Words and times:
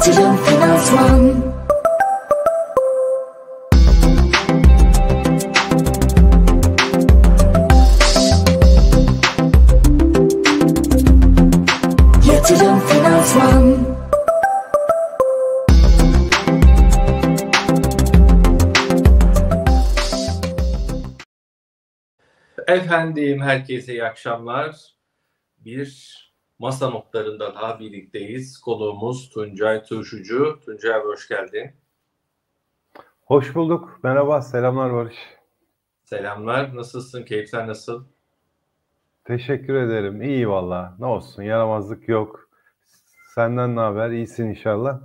Yatırım 0.00 0.36
Finansman 0.36 1.54
Yatırım 12.26 12.80
Finansman 12.80 13.96
Efendim 22.66 23.42
herkese 23.42 23.92
iyi 23.92 24.04
akşamlar. 24.04 24.94
Bir 25.58 26.29
masa 26.60 26.90
notlarında 26.90 27.54
daha 27.54 27.80
birlikteyiz. 27.80 28.60
Konuğumuz 28.60 29.30
Tuncay 29.30 29.82
Turşucu. 29.82 30.60
Tuncay 30.64 30.94
abi 30.94 31.06
hoş 31.06 31.28
geldin. 31.28 31.70
Hoş 33.20 33.54
bulduk. 33.54 34.00
Merhaba. 34.02 34.42
Selamlar 34.42 34.92
Barış. 34.92 35.16
Selamlar. 36.04 36.76
Nasılsın? 36.76 37.22
Keyifler 37.22 37.66
nasıl? 37.66 38.04
Teşekkür 39.24 39.74
ederim. 39.74 40.22
İyi 40.22 40.48
valla. 40.48 40.96
Ne 40.98 41.06
olsun 41.06 41.42
yaramazlık 41.42 42.08
yok. 42.08 42.48
Senden 43.34 43.76
ne 43.76 43.80
haber? 43.80 44.10
İyisin 44.10 44.46
inşallah. 44.46 45.00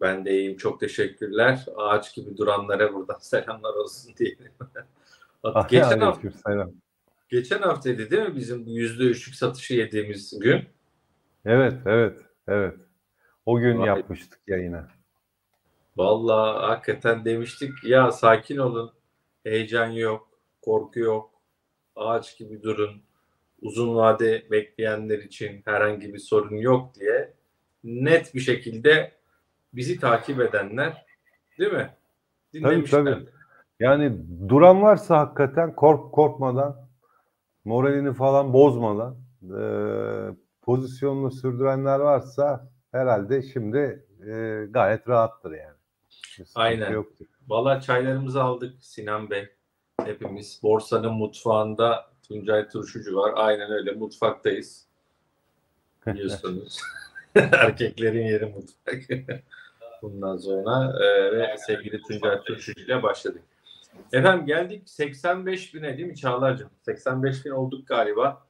Ben 0.00 0.24
de 0.24 0.30
iyiyim. 0.30 0.56
Çok 0.56 0.80
teşekkürler. 0.80 1.66
Ağaç 1.76 2.14
gibi 2.14 2.36
duranlara 2.36 2.94
buradan 2.94 3.18
selamlar 3.20 3.74
olsun 3.74 4.14
diyelim. 4.16 4.52
Ah, 5.42 5.68
geçen 5.68 6.00
hafta, 6.00 6.30
selam. 6.30 6.70
Geçen 7.28 7.58
haftaydı 7.58 8.10
değil 8.10 8.22
mi 8.22 8.36
bizim 8.36 8.66
bu 8.66 8.70
yüzde 8.70 9.02
üçlük 9.02 9.34
satışı 9.34 9.74
yediğimiz 9.74 10.38
gün? 10.38 10.75
Evet, 11.46 11.74
evet, 11.86 12.18
evet. 12.48 12.74
O 13.46 13.58
gün 13.58 13.78
Vay. 13.78 13.86
yapmıştık 13.86 14.40
yayını. 14.46 14.84
Vallahi 15.96 16.66
hakikaten 16.66 17.24
demiştik 17.24 17.84
ya 17.84 18.12
sakin 18.12 18.56
olun. 18.56 18.92
Heyecan 19.44 19.86
yok, 19.86 20.28
korku 20.62 21.00
yok. 21.00 21.30
Ağaç 21.96 22.38
gibi 22.38 22.62
durun. 22.62 23.02
Uzun 23.62 23.96
vade 23.96 24.50
bekleyenler 24.50 25.18
için 25.18 25.62
herhangi 25.64 26.14
bir 26.14 26.18
sorun 26.18 26.56
yok 26.56 26.94
diye 26.94 27.32
net 27.84 28.34
bir 28.34 28.40
şekilde 28.40 29.12
bizi 29.72 30.00
takip 30.00 30.40
edenler 30.40 31.06
değil 31.58 31.72
mi? 31.72 31.90
Dinlemişler. 32.52 33.04
Tabii 33.04 33.14
tabii. 33.14 33.30
Yani 33.80 34.12
duran 34.48 34.82
varsa 34.82 35.18
hakikaten 35.18 35.74
kork 35.74 36.12
korkmadan 36.12 36.88
moralini 37.64 38.14
falan 38.14 38.52
bozmadan 38.52 39.16
e, 39.42 39.60
pozisyonunu 40.66 41.30
sürdürenler 41.30 41.98
varsa 41.98 42.68
herhalde 42.92 43.42
şimdi 43.42 44.06
e, 44.26 44.66
gayet 44.70 45.08
rahattır 45.08 45.52
yani. 45.52 45.76
Aynen. 46.54 46.92
Yoktur. 46.92 47.26
Valla 47.48 47.80
çaylarımızı 47.80 48.42
aldık 48.42 48.74
Sinan 48.80 49.30
Bey. 49.30 49.48
Hepimiz 50.04 50.60
borsanın 50.62 51.12
mutfağında 51.12 52.06
Tuncay 52.28 52.68
Turşucu 52.68 53.16
var. 53.16 53.32
Aynen 53.36 53.70
öyle 53.70 53.92
mutfaktayız. 53.92 54.86
Biliyorsunuz. 56.06 56.80
Erkeklerin 57.34 58.26
yeri 58.26 58.46
mutfak. 58.46 59.28
Bundan 60.02 60.36
sonra 60.36 61.04
e, 61.04 61.32
ve 61.32 61.56
sevgili 61.66 62.02
Tuncay 62.02 62.42
Turşucu 62.42 62.80
ile 62.80 63.02
başladık. 63.02 63.42
Efendim 64.12 64.46
geldik 64.46 64.82
85 64.86 65.74
bine 65.74 65.98
değil 65.98 66.08
mi 66.08 66.16
Çağlar'cığım? 66.16 66.70
85 66.82 67.44
bin 67.44 67.50
olduk 67.50 67.88
galiba. 67.88 68.45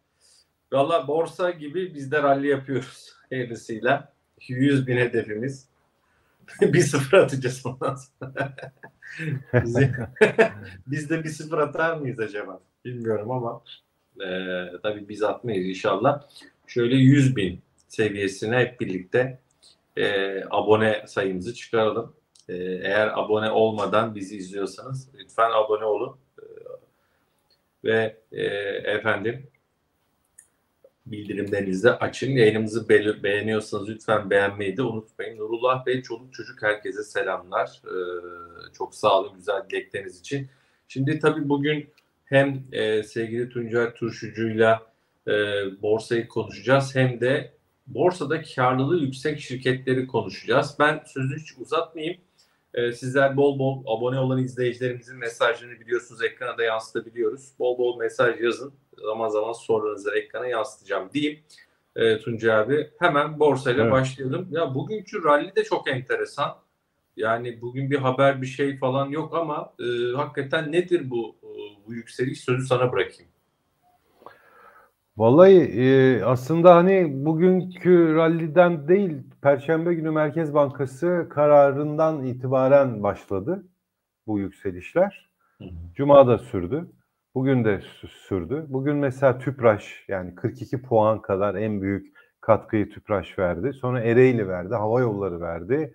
Valla 0.72 1.08
borsa 1.08 1.50
gibi 1.50 1.94
biz 1.94 2.12
de 2.12 2.22
rally 2.22 2.46
yapıyoruz 2.46 3.12
hayırlısıyla. 3.30 4.12
100 4.48 4.86
bin 4.86 4.96
hedefimiz. 4.96 5.68
bir 6.60 6.80
sıfır 6.80 7.16
atacağız 7.16 7.66
ondan 7.66 7.94
sonra. 7.94 8.54
biz 10.86 11.10
de 11.10 11.24
bir 11.24 11.28
sıfır 11.28 11.58
atar 11.58 11.96
mıyız 11.96 12.20
acaba? 12.20 12.60
Bilmiyorum 12.84 13.30
ama 13.30 13.62
e, 14.20 14.28
tabii 14.82 15.08
biz 15.08 15.22
atmayız 15.22 15.66
inşallah. 15.66 16.22
Şöyle 16.66 16.96
100 16.96 17.36
bin 17.36 17.60
seviyesine 17.88 18.58
hep 18.58 18.80
birlikte 18.80 19.38
e, 19.96 20.36
abone 20.50 21.04
sayımızı 21.06 21.54
çıkaralım. 21.54 22.14
E, 22.48 22.54
eğer 22.64 23.18
abone 23.18 23.50
olmadan 23.50 24.14
bizi 24.14 24.36
izliyorsanız 24.36 25.08
lütfen 25.14 25.50
abone 25.50 25.84
olun. 25.84 26.16
E, 26.38 26.44
ve 27.84 28.16
e, 28.32 28.44
efendim 28.90 29.46
bildirimlerinizi 31.06 31.90
açın. 31.90 32.30
Yayınımızı 32.30 32.88
be- 32.88 33.22
beğeniyorsanız 33.22 33.88
lütfen 33.88 34.30
beğenmeyi 34.30 34.76
de 34.76 34.82
unutmayın. 34.82 35.38
Nurullah 35.38 35.86
Bey, 35.86 36.02
çoluk 36.02 36.34
çocuk 36.34 36.62
herkese 36.62 37.02
selamlar. 37.02 37.82
Ee, 37.84 37.92
çok 38.78 38.94
sağ 38.94 39.20
olun 39.20 39.36
güzel 39.36 39.62
dilekleriniz 39.70 40.20
için. 40.20 40.48
Şimdi 40.88 41.18
tabii 41.18 41.48
bugün 41.48 41.90
hem 42.24 42.62
e, 42.72 43.02
sevgili 43.02 43.48
Tuncay 43.48 43.94
Turşucu'yla 43.94 44.82
e, 45.28 45.32
borsayı 45.82 46.28
konuşacağız 46.28 46.94
hem 46.94 47.20
de 47.20 47.52
borsada 47.86 48.42
karlılığı 48.42 48.98
yüksek 48.98 49.40
şirketleri 49.40 50.06
konuşacağız. 50.06 50.76
Ben 50.78 51.02
sözü 51.06 51.40
hiç 51.40 51.58
uzatmayayım. 51.58 52.16
E, 52.76 52.92
sizler 52.92 53.36
bol 53.36 53.58
bol 53.58 53.82
abone 53.86 54.18
olan 54.18 54.38
izleyicilerimizin 54.38 55.18
mesajlarını 55.18 55.80
biliyorsunuz 55.80 56.22
ekrana 56.22 56.58
da 56.58 56.62
yansıtabiliyoruz. 56.62 57.52
Bol 57.58 57.78
bol 57.78 57.98
mesaj 57.98 58.40
yazın 58.40 58.72
zaman 59.04 59.28
zaman 59.28 59.52
sorularınızı 59.52 60.10
ekrana 60.18 60.46
yansıtacağım 60.46 61.10
diyeyim. 61.12 61.40
E, 61.96 62.18
Tuncay 62.18 62.56
abi 62.56 62.90
hemen 62.98 63.40
borsayla 63.40 63.82
evet. 63.82 63.92
başlayalım. 63.92 64.48
Ya 64.50 64.74
bugünkü 64.74 65.24
rally 65.24 65.56
de 65.56 65.64
çok 65.64 65.88
enteresan. 65.88 66.56
Yani 67.16 67.60
bugün 67.60 67.90
bir 67.90 67.98
haber 67.98 68.42
bir 68.42 68.46
şey 68.46 68.78
falan 68.78 69.08
yok 69.08 69.34
ama 69.34 69.72
e, 69.80 70.16
hakikaten 70.16 70.72
nedir 70.72 71.10
bu 71.10 71.36
e, 71.42 71.48
bu 71.86 71.94
yükseliş 71.94 72.40
sözü 72.40 72.66
sana 72.66 72.92
bırakayım. 72.92 73.30
Vallahi 75.16 75.56
e, 75.56 76.22
aslında 76.24 76.74
hani 76.74 77.24
bugünkü 77.24 78.14
ralliden 78.14 78.88
değil 78.88 79.12
Perşembe 79.46 79.94
günü 79.94 80.10
Merkez 80.10 80.54
Bankası 80.54 81.26
kararından 81.30 82.24
itibaren 82.24 83.02
başladı 83.02 83.64
bu 84.26 84.38
yükselişler. 84.38 85.30
Cuma 85.94 86.26
da 86.26 86.38
sürdü. 86.38 86.86
Bugün 87.34 87.64
de 87.64 87.80
sürdü. 88.08 88.66
Bugün 88.68 88.96
mesela 88.96 89.38
Tüpraş 89.38 90.04
yani 90.08 90.34
42 90.34 90.82
puan 90.82 91.22
kadar 91.22 91.54
en 91.54 91.82
büyük 91.82 92.16
katkıyı 92.40 92.90
Tüpraş 92.90 93.38
verdi. 93.38 93.72
Sonra 93.72 94.00
Ereğli 94.00 94.48
verdi, 94.48 94.74
Hava 94.74 95.00
Yolları 95.00 95.40
verdi. 95.40 95.94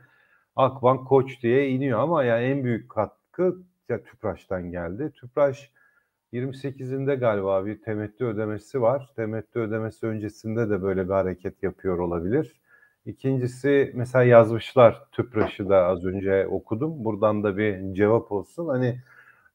Akbank 0.55 1.07
Koç 1.07 1.43
diye 1.43 1.69
iniyor 1.69 1.99
ama 1.99 2.23
yani 2.23 2.43
en 2.43 2.63
büyük 2.63 2.89
katkı 2.89 3.57
ya 3.89 4.03
Tüpraş'tan 4.03 4.71
geldi. 4.71 5.11
Tüpraş 5.15 5.71
28'inde 6.33 7.15
galiba 7.15 7.65
bir 7.65 7.81
temettü 7.81 8.25
ödemesi 8.25 8.81
var. 8.81 9.09
Temettü 9.15 9.59
ödemesi 9.59 10.05
öncesinde 10.05 10.69
de 10.69 10.81
böyle 10.81 11.05
bir 11.05 11.13
hareket 11.13 11.63
yapıyor 11.63 11.97
olabilir. 11.97 12.60
İkincisi 13.05 13.91
mesela 13.95 14.23
yazmışlar 14.23 15.03
Tüpraş'ı 15.11 15.69
da 15.69 15.85
az 15.85 16.05
önce 16.05 16.47
okudum. 16.47 17.05
Buradan 17.05 17.43
da 17.43 17.57
bir 17.57 17.93
cevap 17.93 18.31
olsun. 18.31 18.67
Hani 18.67 19.01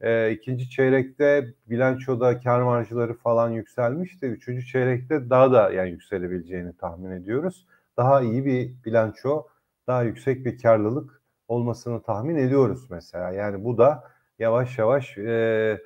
e, 0.00 0.30
ikinci 0.32 0.70
çeyrekte 0.70 1.54
bilançoda 1.66 2.40
kar 2.40 2.62
marjları 2.62 3.14
falan 3.14 3.50
yükselmişti. 3.50 4.26
Üçüncü 4.26 4.66
çeyrekte 4.66 5.30
daha 5.30 5.52
da 5.52 5.70
yani 5.72 5.90
yükselebileceğini 5.90 6.76
tahmin 6.76 7.10
ediyoruz. 7.10 7.66
Daha 7.96 8.20
iyi 8.20 8.44
bir 8.44 8.84
bilanço, 8.84 9.46
daha 9.86 10.02
yüksek 10.02 10.46
bir 10.46 10.58
karlılık 10.58 11.22
olmasını 11.48 12.02
tahmin 12.02 12.36
ediyoruz 12.36 12.90
mesela. 12.90 13.30
Yani 13.32 13.64
bu 13.64 13.78
da 13.78 14.04
yavaş 14.38 14.78
yavaş 14.78 15.18
e, 15.18 15.78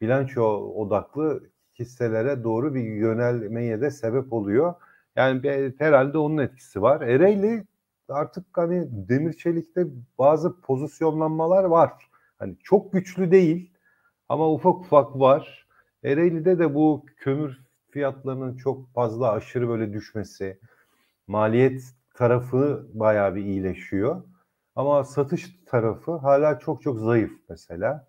bilanço 0.00 0.42
odaklı 0.74 1.42
hisselere 1.78 2.44
doğru 2.44 2.74
bir 2.74 2.82
yönelmeye 2.82 3.80
de 3.80 3.90
sebep 3.90 4.32
oluyor. 4.32 4.74
Yani 5.18 5.72
herhalde 5.78 6.18
onun 6.18 6.38
etkisi 6.38 6.82
var. 6.82 7.00
Ereğli 7.00 7.64
artık 8.08 8.44
hani 8.52 9.08
demir 9.08 9.32
çelikte 9.32 9.86
bazı 10.18 10.60
pozisyonlanmalar 10.60 11.64
var. 11.64 11.92
Hani 12.38 12.56
çok 12.62 12.92
güçlü 12.92 13.30
değil 13.30 13.72
ama 14.28 14.52
ufak 14.52 14.80
ufak 14.80 15.20
var. 15.20 15.66
Ereğli'de 16.04 16.58
de 16.58 16.74
bu 16.74 17.06
kömür 17.16 17.58
fiyatlarının 17.90 18.56
çok 18.56 18.94
fazla 18.94 19.32
aşırı 19.32 19.68
böyle 19.68 19.92
düşmesi, 19.92 20.60
maliyet 21.26 21.82
tarafı 22.14 22.88
bayağı 22.94 23.34
bir 23.34 23.44
iyileşiyor. 23.44 24.22
Ama 24.76 25.04
satış 25.04 25.56
tarafı 25.66 26.12
hala 26.12 26.58
çok 26.58 26.82
çok 26.82 26.98
zayıf 26.98 27.32
mesela. 27.48 28.07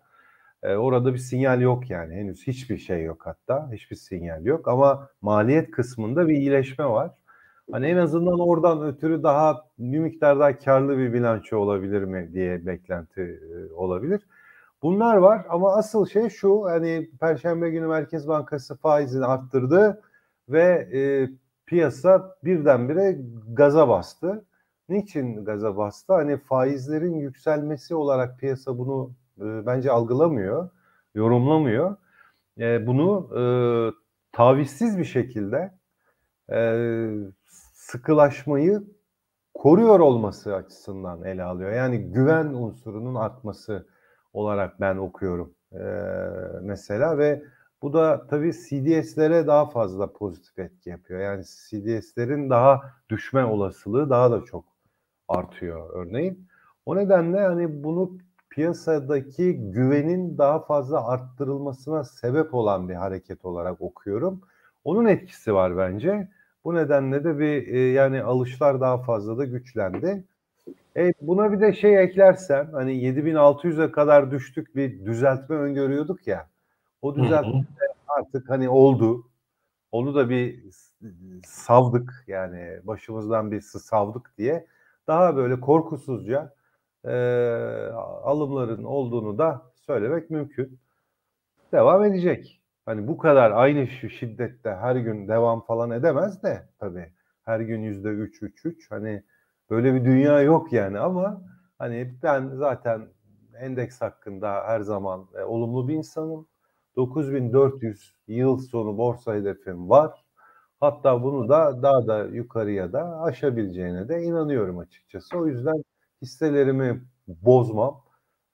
Ee, 0.62 0.74
orada 0.76 1.12
bir 1.12 1.18
sinyal 1.18 1.60
yok 1.60 1.90
yani 1.90 2.14
henüz 2.14 2.46
hiçbir 2.46 2.78
şey 2.78 3.04
yok 3.04 3.22
hatta 3.26 3.70
hiçbir 3.72 3.96
sinyal 3.96 4.44
yok 4.44 4.68
ama 4.68 5.08
maliyet 5.22 5.70
kısmında 5.70 6.28
bir 6.28 6.34
iyileşme 6.34 6.84
var. 6.84 7.10
Hani 7.72 7.86
en 7.86 7.96
azından 7.96 8.40
oradan 8.40 8.82
ötürü 8.82 9.22
daha 9.22 9.64
bir 9.78 9.98
miktar 9.98 10.40
daha 10.40 10.58
karlı 10.58 10.98
bir 10.98 11.12
bilanço 11.12 11.56
olabilir 11.58 12.02
mi 12.02 12.30
diye 12.32 12.66
beklenti 12.66 13.20
e, 13.20 13.72
olabilir. 13.74 14.20
Bunlar 14.82 15.16
var 15.16 15.46
ama 15.48 15.76
asıl 15.76 16.06
şey 16.06 16.28
şu 16.28 16.64
hani 16.64 17.10
Perşembe 17.20 17.70
günü 17.70 17.86
Merkez 17.86 18.28
Bankası 18.28 18.76
faizini 18.76 19.24
arttırdı 19.24 20.02
ve 20.48 20.88
e, 20.94 21.30
piyasa 21.66 22.36
birdenbire 22.44 23.18
gaza 23.52 23.88
bastı. 23.88 24.44
niçin 24.88 25.44
gaza 25.44 25.76
bastı? 25.76 26.12
Hani 26.12 26.38
faizlerin 26.38 27.14
yükselmesi 27.18 27.94
olarak 27.94 28.38
piyasa 28.38 28.78
bunu 28.78 29.12
e, 29.40 29.66
bence 29.66 29.90
algılamıyor, 29.90 30.70
yorumlamıyor. 31.14 31.96
E, 32.58 32.86
bunu 32.86 33.30
e, 33.38 33.42
tavizsiz 34.32 34.98
bir 34.98 35.04
şekilde 35.04 35.80
sıkılaşmayı 37.74 38.82
koruyor 39.54 40.00
olması 40.00 40.54
açısından 40.54 41.24
ele 41.24 41.42
alıyor. 41.42 41.72
Yani 41.72 42.12
güven 42.12 42.46
unsurunun 42.46 43.14
artması 43.14 43.86
olarak 44.32 44.80
ben 44.80 44.96
okuyorum 44.96 45.54
mesela 46.62 47.18
ve 47.18 47.42
bu 47.82 47.92
da 47.92 48.26
tabii 48.26 48.52
CDS'lere 48.52 49.46
daha 49.46 49.66
fazla 49.70 50.12
pozitif 50.12 50.58
etki 50.58 50.90
yapıyor. 50.90 51.20
Yani 51.20 51.44
CDS'lerin 51.44 52.50
daha 52.50 52.80
düşme 53.10 53.44
olasılığı 53.44 54.10
daha 54.10 54.30
da 54.30 54.44
çok 54.44 54.64
artıyor 55.28 55.90
örneğin. 55.94 56.48
O 56.86 56.96
nedenle 56.96 57.40
hani 57.40 57.84
bunu 57.84 58.18
piyasadaki 58.50 59.56
güvenin 59.72 60.38
daha 60.38 60.60
fazla 60.60 61.08
arttırılmasına 61.08 62.04
sebep 62.04 62.54
olan 62.54 62.88
bir 62.88 62.94
hareket 62.94 63.44
olarak 63.44 63.80
okuyorum. 63.80 64.40
Onun 64.84 65.06
etkisi 65.06 65.54
var 65.54 65.76
bence. 65.76 66.28
Bu 66.64 66.74
nedenle 66.74 67.24
de 67.24 67.38
bir 67.38 67.66
e, 67.66 67.78
yani 67.78 68.22
alışlar 68.22 68.80
daha 68.80 68.98
fazla 68.98 69.38
da 69.38 69.44
güçlendi. 69.44 70.24
E, 70.96 71.12
buna 71.20 71.52
bir 71.52 71.60
de 71.60 71.72
şey 71.72 72.02
eklersen 72.02 72.68
hani 72.72 72.92
7600'e 72.92 73.92
kadar 73.92 74.30
düştük 74.30 74.76
bir 74.76 75.04
düzeltme 75.04 75.56
öngörüyorduk 75.56 76.26
ya. 76.26 76.48
O 77.02 77.16
düzeltme 77.16 77.64
artık 78.08 78.50
hani 78.50 78.68
oldu. 78.68 79.26
Onu 79.92 80.14
da 80.14 80.30
bir 80.30 80.64
savdık 81.46 82.24
yani 82.26 82.80
başımızdan 82.84 83.50
bir 83.50 83.60
savdık 83.60 84.32
diye. 84.38 84.66
Daha 85.06 85.36
böyle 85.36 85.60
korkusuzca 85.60 86.52
e, 87.04 87.12
alımların 88.24 88.84
olduğunu 88.84 89.38
da 89.38 89.62
söylemek 89.74 90.30
mümkün. 90.30 90.80
Devam 91.72 92.04
edecek. 92.04 92.62
Hani 92.86 93.08
bu 93.08 93.18
kadar 93.18 93.50
aynı 93.50 93.86
şu 93.86 94.10
şiddette 94.10 94.70
her 94.70 94.96
gün 94.96 95.28
devam 95.28 95.64
falan 95.64 95.90
edemez 95.90 96.42
de 96.42 96.68
tabii. 96.78 97.12
Her 97.44 97.60
gün 97.60 97.80
yüzde 97.82 98.08
üç, 98.08 98.42
üç, 98.42 98.64
üç. 98.66 98.90
Hani 98.90 99.22
böyle 99.70 99.94
bir 99.94 100.04
dünya 100.04 100.40
yok 100.42 100.72
yani 100.72 100.98
ama 100.98 101.42
hani 101.78 102.14
ben 102.22 102.48
zaten 102.48 103.08
endeks 103.60 104.00
hakkında 104.00 104.62
her 104.66 104.80
zaman 104.80 105.26
e, 105.38 105.42
olumlu 105.42 105.88
bir 105.88 105.94
insanım. 105.94 106.46
9400 106.96 108.14
yıl 108.26 108.58
sonu 108.58 108.98
borsa 108.98 109.34
hedefim 109.34 109.90
var. 109.90 110.24
Hatta 110.80 111.22
bunu 111.22 111.48
da 111.48 111.82
daha 111.82 112.06
da 112.06 112.24
yukarıya 112.24 112.92
da 112.92 113.20
aşabileceğine 113.20 114.08
de 114.08 114.22
inanıyorum 114.22 114.78
açıkçası. 114.78 115.38
O 115.38 115.46
yüzden 115.46 115.84
hisselerimi 116.22 117.02
bozmam, 117.28 118.02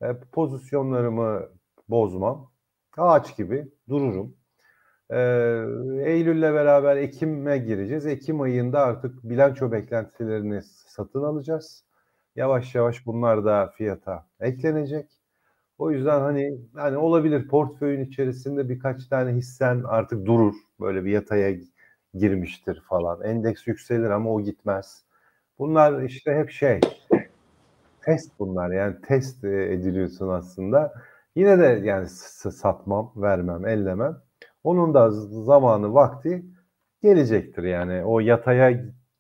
e, 0.03 0.07
pozisyonlarımı 0.33 1.43
bozmam. 1.89 2.51
Ağaç 2.97 3.37
gibi 3.37 3.69
dururum. 3.89 4.37
E, 5.11 5.19
Eylül'le 6.05 6.43
beraber 6.43 6.97
Ekim'e 6.97 7.59
gireceğiz. 7.59 8.07
Ekim 8.07 8.41
ayında 8.41 8.81
artık 8.81 9.25
bilanço 9.25 9.73
beklentilerini 9.73 10.63
satın 10.63 11.23
alacağız. 11.23 11.85
Yavaş 12.37 12.75
yavaş 12.75 13.07
bunlar 13.07 13.45
da 13.45 13.73
fiyata 13.77 14.27
eklenecek. 14.41 15.07
O 15.79 15.91
yüzden 15.91 16.21
hani 16.21 16.59
hani 16.75 16.97
olabilir 16.97 17.49
portföyün 17.49 18.05
içerisinde 18.05 18.69
birkaç 18.69 19.07
tane 19.07 19.33
hissen 19.37 19.83
artık 19.87 20.27
durur. 20.27 20.55
Böyle 20.81 21.05
bir 21.05 21.11
yataya 21.11 21.57
girmiştir 22.15 22.83
falan. 22.89 23.23
Endeks 23.23 23.67
yükselir 23.67 24.11
ama 24.11 24.33
o 24.33 24.41
gitmez. 24.41 25.05
Bunlar 25.59 26.03
işte 26.03 26.35
hep 26.35 26.51
şey 26.51 26.81
test 28.07 28.41
bunlar 28.41 28.71
yani 28.73 28.97
test 29.03 29.45
e, 29.45 29.73
ediliyorsun 29.75 30.29
aslında. 30.29 30.95
Yine 31.37 31.59
de 31.59 31.65
yani 31.85 32.09
satmam, 32.09 33.13
vermem, 33.17 33.67
ellemem. 33.67 34.17
Onun 34.65 34.95
da 34.95 35.11
zamanı, 35.13 35.95
vakti 35.95 36.47
gelecektir 37.03 37.63
yani. 37.63 38.05
O 38.05 38.21
yataya 38.21 38.71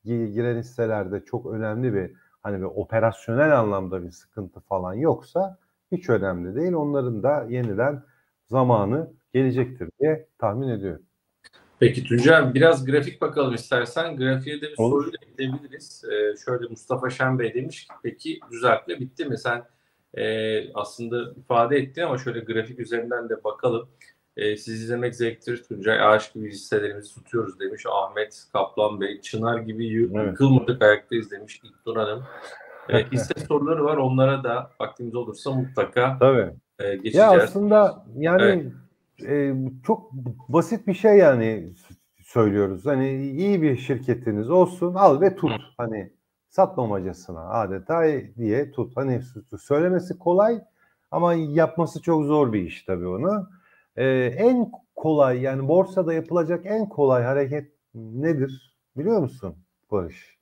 giren 0.04 0.58
hisselerde 0.58 1.24
çok 1.24 1.46
önemli 1.46 1.94
bir 1.94 2.12
hani 2.42 2.58
bir 2.58 2.64
operasyonel 2.64 3.60
anlamda 3.60 4.02
bir 4.04 4.10
sıkıntı 4.10 4.60
falan 4.60 4.94
yoksa 4.94 5.58
hiç 5.92 6.08
önemli 6.10 6.56
değil. 6.56 6.72
Onların 6.72 7.22
da 7.22 7.46
yeniden 7.48 8.02
zamanı 8.48 9.10
gelecektir 9.34 9.90
diye 10.00 10.28
tahmin 10.38 10.68
ediyorum. 10.68 11.05
Peki 11.80 12.04
Tuncay 12.04 12.54
biraz 12.54 12.84
grafik 12.84 13.20
bakalım 13.20 13.54
istersen. 13.54 14.16
Grafiğe 14.16 14.60
de 14.60 14.70
bir 14.70 14.78
Olur. 14.78 15.04
soru 15.04 15.14
ekleyebiliriz. 15.22 16.04
Ee, 16.04 16.36
şöyle 16.44 16.68
Mustafa 16.68 17.10
Şen 17.10 17.38
Bey 17.38 17.54
demiş 17.54 17.86
ki 17.86 17.94
peki 18.02 18.40
düzeltme 18.50 19.00
bitti 19.00 19.24
mi? 19.24 19.38
Sen 19.38 19.62
e, 20.14 20.72
aslında 20.72 21.32
ifade 21.40 21.76
ettin 21.76 22.02
ama 22.02 22.18
şöyle 22.18 22.40
grafik 22.40 22.80
üzerinden 22.80 23.28
de 23.28 23.44
bakalım. 23.44 23.88
E, 24.36 24.56
siz 24.56 24.82
izlemek 24.82 25.14
zevktir. 25.14 25.62
Tuncay 25.62 26.00
Ağaç 26.00 26.34
gibi 26.34 26.50
hisselerimizi 26.50 27.14
tutuyoruz 27.14 27.60
demiş. 27.60 27.82
Ahmet 27.88 28.44
Kaplan 28.52 29.00
Bey. 29.00 29.20
Çınar 29.20 29.58
gibi 29.58 29.86
yıkılmadık 29.86 30.70
evet. 30.70 30.82
ayaktayız 30.82 31.30
demiş 31.30 31.60
İlknur 31.64 31.96
Hanım. 31.96 32.24
E, 32.88 33.04
hisse 33.12 33.40
soruları 33.48 33.84
var. 33.84 33.96
Onlara 33.96 34.44
da 34.44 34.70
vaktimiz 34.80 35.14
olursa 35.14 35.50
mutlaka 35.50 36.16
Tabii. 36.20 36.50
E, 36.78 36.96
geçeceğiz. 36.96 37.16
Ya 37.16 37.42
aslında 37.42 38.04
yani 38.16 38.42
evet 38.42 38.72
e, 39.22 39.54
çok 39.86 40.12
basit 40.48 40.86
bir 40.86 40.94
şey 40.94 41.18
yani 41.18 41.72
söylüyoruz. 42.22 42.86
Hani 42.86 43.16
iyi 43.16 43.62
bir 43.62 43.76
şirketiniz 43.76 44.50
olsun 44.50 44.94
al 44.94 45.20
ve 45.20 45.36
tut. 45.36 45.52
Hani 45.76 46.12
satmamacasına 46.48 47.50
adeta 47.50 48.02
diye 48.36 48.70
tut. 48.70 48.96
Hani 48.96 49.20
söylemesi 49.58 50.18
kolay 50.18 50.60
ama 51.10 51.34
yapması 51.34 52.02
çok 52.02 52.24
zor 52.24 52.52
bir 52.52 52.62
iş 52.62 52.82
tabii 52.82 53.06
onu. 53.06 53.48
Ee, 53.96 54.06
en 54.38 54.70
kolay 54.96 55.40
yani 55.40 55.68
borsada 55.68 56.12
yapılacak 56.12 56.66
en 56.66 56.88
kolay 56.88 57.22
hareket 57.22 57.72
nedir 57.94 58.76
biliyor 58.96 59.20
musun 59.20 59.56
Barış? 59.90 60.38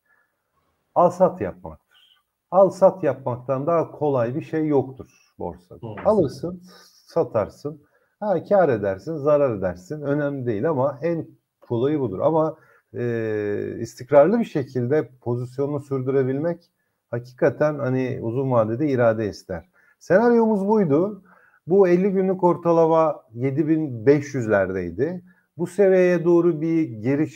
Al 0.94 1.11
sat 1.11 1.41
yapmaktır. 1.41 2.21
Al 2.50 2.71
sat 2.71 3.05
yapmaktan 3.05 3.67
daha 3.67 3.91
kolay 3.91 4.35
bir 4.35 4.43
şey 4.43 4.67
yoktur 4.67 5.32
borsada. 5.38 5.87
Alırsın, 6.05 6.62
satarsın 7.06 7.82
Ha 8.20 8.44
kar 8.44 8.69
edersin, 8.69 9.16
zarar 9.16 9.58
edersin. 9.58 10.02
Önemli 10.02 10.46
değil 10.46 10.69
ama 10.70 10.99
en 11.02 11.26
kolayı 11.61 12.00
budur. 12.00 12.18
Ama 12.18 12.56
e, 12.94 13.76
istikrarlı 13.80 14.38
bir 14.38 14.44
şekilde 14.44 15.09
pozisyonunu 15.21 15.80
sürdürebilmek 15.80 16.71
hakikaten 17.11 17.78
hani 17.78 18.18
uzun 18.23 18.50
vadede 18.50 18.88
irade 18.88 19.28
ister. 19.28 19.68
Senaryomuz 19.99 20.68
buydu. 20.68 21.23
Bu 21.66 21.88
50 21.88 22.11
günlük 22.11 22.44
ortalama 22.44 23.23
7500'lerdeydi. 23.37 25.21
Bu 25.56 25.66
seviyeye 25.66 26.25
doğru 26.25 26.61
bir 26.61 26.83
geri 26.83 27.28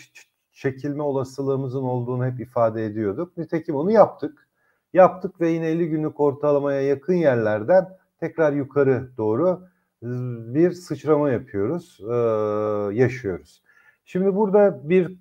çekilme 0.53 1.03
olasılığımızın 1.03 1.83
olduğunu 1.83 2.27
hep 2.27 2.41
ifade 2.41 2.87
ediyorduk. 2.87 3.37
Nitekim 3.37 3.75
onu 3.75 3.91
yaptık. 3.91 4.49
Yaptık 4.93 5.41
ve 5.41 5.49
yine 5.49 5.67
50 5.67 5.89
günlük 5.89 6.21
ortalamaya 6.21 6.83
yakın 6.83 7.15
yerlerden 7.15 7.89
tekrar 8.21 8.53
yukarı 8.53 9.09
doğru 9.17 9.61
bir 10.03 10.73
sıçrama 10.73 11.31
yapıyoruz, 11.31 12.01
yaşıyoruz. 12.97 13.63
Şimdi 14.05 14.35
burada 14.35 14.89
bir 14.89 15.19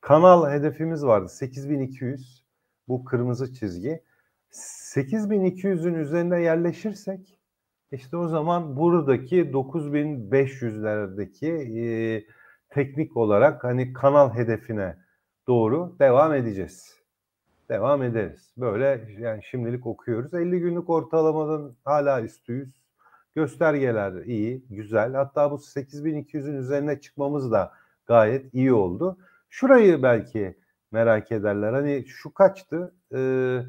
kanal 0.00 0.50
hedefimiz 0.50 1.04
vardı. 1.04 1.28
8200 1.28 2.44
bu 2.88 3.04
kırmızı 3.04 3.54
çizgi. 3.54 4.02
8200'ün 4.50 5.94
üzerine 5.94 6.42
yerleşirsek 6.42 7.38
işte 7.92 8.16
o 8.16 8.28
zaman 8.28 8.76
buradaki 8.76 9.52
9500'lerdeki 9.52 11.46
e, 11.46 12.24
teknik 12.68 13.16
olarak 13.16 13.64
hani 13.64 13.92
kanal 13.92 14.34
hedefine 14.34 14.96
doğru 15.46 15.96
devam 15.98 16.34
edeceğiz. 16.34 16.98
Devam 17.68 18.02
ederiz. 18.02 18.52
Böyle 18.56 19.08
yani 19.18 19.42
şimdilik 19.50 19.86
okuyoruz. 19.86 20.34
50 20.34 20.60
günlük 20.60 20.90
ortalamadan 20.90 21.76
hala 21.84 22.22
üstüyüz. 22.22 22.87
Göstergeler 23.38 24.12
iyi, 24.12 24.64
güzel. 24.70 25.14
Hatta 25.14 25.50
bu 25.50 25.54
8200'ün 25.54 26.54
üzerine 26.54 27.00
çıkmamız 27.00 27.52
da 27.52 27.72
gayet 28.06 28.54
iyi 28.54 28.72
oldu. 28.72 29.18
Şurayı 29.48 30.02
belki 30.02 30.58
merak 30.92 31.32
ederler. 31.32 31.72
Hani 31.72 32.04
şu 32.06 32.34
kaçtı? 32.34 32.94
Ee, 33.14 33.62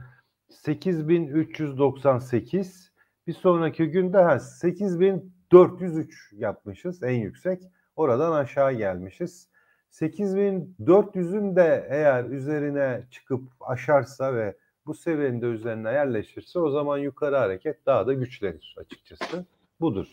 8398. 0.49 2.91
Bir 3.27 3.33
sonraki 3.33 3.85
günde 3.85 4.17
ha, 4.17 4.39
8403 4.39 6.33
yapmışız 6.33 7.03
en 7.03 7.15
yüksek. 7.15 7.63
Oradan 7.95 8.31
aşağı 8.31 8.73
gelmişiz. 8.73 9.49
8400'ün 9.91 11.55
de 11.55 11.87
eğer 11.89 12.25
üzerine 12.25 13.03
çıkıp 13.11 13.43
aşarsa 13.59 14.35
ve 14.35 14.57
bu 14.85 14.93
seviyenin 14.93 15.41
de 15.41 15.45
üzerine 15.45 15.91
yerleşirse 15.91 16.59
o 16.59 16.69
zaman 16.69 16.97
yukarı 16.97 17.35
hareket 17.35 17.85
daha 17.85 18.07
da 18.07 18.13
güçlenir 18.13 18.75
açıkçası 18.79 19.45
budur. 19.81 20.07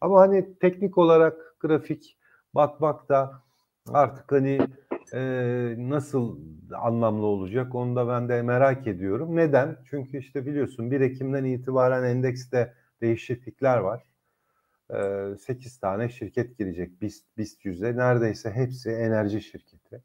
Ama 0.00 0.20
hani 0.20 0.58
teknik 0.58 0.98
olarak 0.98 1.56
grafik 1.60 2.16
bakmak 2.54 3.08
da 3.08 3.42
artık 3.88 4.32
hani 4.32 4.58
e, 5.14 5.20
nasıl 5.78 6.38
anlamlı 6.74 7.26
olacak 7.26 7.74
onu 7.74 7.96
da 7.96 8.08
ben 8.08 8.28
de 8.28 8.42
merak 8.42 8.86
ediyorum. 8.86 9.36
Neden? 9.36 9.76
Çünkü 9.90 10.18
işte 10.18 10.46
biliyorsun 10.46 10.90
1 10.90 11.00
Ekim'den 11.00 11.44
itibaren 11.44 12.04
endekste 12.04 12.74
değişiklikler 13.00 13.78
var. 13.78 14.02
E, 14.90 15.36
8 15.38 15.78
tane 15.78 16.08
şirket 16.08 16.58
girecek 16.58 17.02
BIST, 17.02 17.38
BIST 17.38 17.64
100'e. 17.64 17.96
Neredeyse 17.96 18.50
hepsi 18.50 18.90
enerji 18.90 19.42
şirketi. 19.42 20.02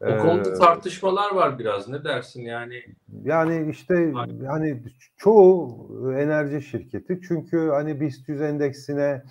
O 0.00 0.18
konuda 0.18 0.50
Ee, 0.50 0.54
tartışmalar 0.54 1.34
var 1.34 1.58
biraz. 1.58 1.88
Ne 1.88 2.04
dersin 2.04 2.42
yani? 2.42 2.82
Yani 3.24 3.70
işte 3.70 4.12
hani 4.46 4.82
çoğu 5.16 6.12
enerji 6.12 6.62
şirketi 6.62 7.20
çünkü 7.28 7.68
hani 7.68 8.00
BIST 8.00 8.28
100 8.28 8.40
endeksine 8.40 9.22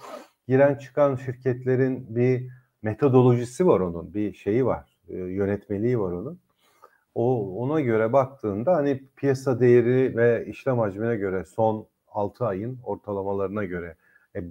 giren 0.47 0.75
çıkan 0.75 1.15
şirketlerin 1.15 2.15
bir 2.15 2.47
metodolojisi 2.81 3.67
var 3.67 3.79
onun, 3.79 4.13
bir 4.13 4.33
şeyi 4.33 4.65
var, 4.65 4.97
e, 5.09 5.15
yönetmeliği 5.15 6.00
var 6.00 6.12
onun. 6.12 6.39
O 7.15 7.55
ona 7.63 7.81
göre 7.81 8.13
baktığında 8.13 8.75
hani 8.75 9.03
piyasa 9.15 9.59
değeri 9.59 10.17
ve 10.17 10.45
işlem 10.47 10.79
hacmine 10.79 11.15
göre 11.15 11.45
son 11.45 11.88
6 12.07 12.45
ayın 12.45 12.79
ortalamalarına 12.83 13.63
göre 13.63 13.95
e, 14.36 14.39
e, 14.39 14.43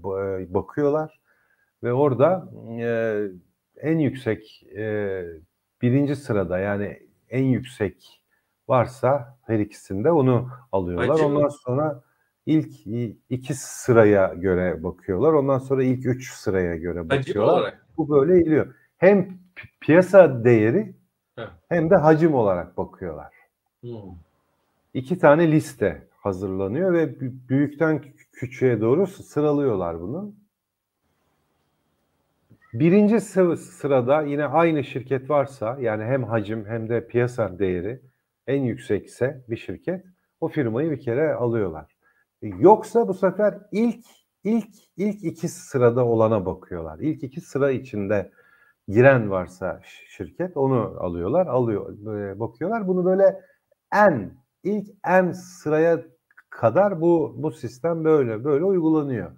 bakıyorlar 0.55 1.21
ve 1.83 1.93
orada 1.93 2.49
e, 2.81 3.21
en 3.77 3.99
yüksek 3.99 4.63
e, 4.77 5.25
birinci 5.87 6.17
sırada 6.17 6.59
yani 6.59 6.99
en 7.31 7.45
yüksek 7.45 8.23
varsa 8.69 9.39
her 9.43 9.59
ikisinde 9.59 10.11
onu 10.11 10.49
alıyorlar. 10.73 11.15
Acı 11.15 11.27
Ondan 11.27 11.49
sonra 11.49 12.03
ilk 12.47 12.87
iki 13.31 13.55
sıraya 13.55 14.35
göre 14.35 14.83
bakıyorlar. 14.85 15.33
Ondan 15.33 15.59
sonra 15.59 15.83
ilk 15.83 16.07
üç 16.07 16.33
sıraya 16.33 16.77
göre 16.77 17.11
bakıyorlar. 17.11 17.75
Bu 17.97 18.11
böyle 18.11 18.43
iliyor. 18.43 18.75
Hem 18.99 19.21
pi- 19.57 19.69
piyasa 19.81 20.45
değeri 20.45 20.95
Heh. 21.37 21.49
hem 21.69 21.91
de 21.91 21.97
hacim 21.97 22.35
olarak 22.35 22.77
bakıyorlar. 22.77 23.33
Hmm. 23.81 23.93
İki 24.95 25.19
tane 25.19 25.53
liste 25.53 26.09
hazırlanıyor 26.21 26.93
ve 26.93 27.05
bü- 27.05 27.49
büyükten 27.49 27.97
kü- 27.97 28.31
küçüğe 28.33 28.81
doğru 28.81 29.07
sıralıyorlar 29.07 30.01
bunu. 30.01 30.33
Birinci 32.81 33.21
sı- 33.21 33.57
sırada 33.57 34.23
yine 34.23 34.45
aynı 34.47 34.85
şirket 34.85 35.31
varsa 35.31 35.77
yani 35.81 36.05
hem 36.05 36.25
hacim 36.25 36.67
hem 36.67 36.89
de 36.89 37.07
piyasa 37.07 37.59
değeri 37.59 38.01
en 38.47 38.63
yüksekse 38.63 39.45
bir 39.49 39.57
şirket 39.57 40.05
o 40.41 40.49
firmayı 40.49 40.91
bir 40.91 41.01
kere 41.01 41.35
alıyorlar. 41.35 41.97
E, 42.43 42.47
Yoksa 42.49 43.09
bu 43.09 43.15
sefer 43.15 43.59
ilk 43.73 44.05
ilk 44.45 44.69
ilk 44.97 45.25
iki 45.25 45.49
sırada 45.49 46.05
olana 46.07 46.47
bakıyorlar. 46.47 46.99
İlk 46.99 47.23
iki 47.23 47.41
sıra 47.41 47.71
içinde 47.71 48.31
giren 48.89 49.31
varsa 49.31 49.81
şirket 50.09 50.57
onu 50.57 50.97
alıyorlar, 51.01 51.47
alıyor 51.47 51.95
böyle 52.05 52.41
bakıyorlar. 52.41 52.89
Bunu 52.89 53.05
böyle 53.05 53.41
en 53.95 54.31
ilk 54.65 54.89
en 55.07 55.33
sıraya 55.33 56.03
kadar 56.51 57.01
bu 57.01 57.35
bu 57.37 57.51
sistem 57.53 58.05
böyle 58.05 58.45
böyle 58.45 58.65
uygulanıyor. 58.65 59.33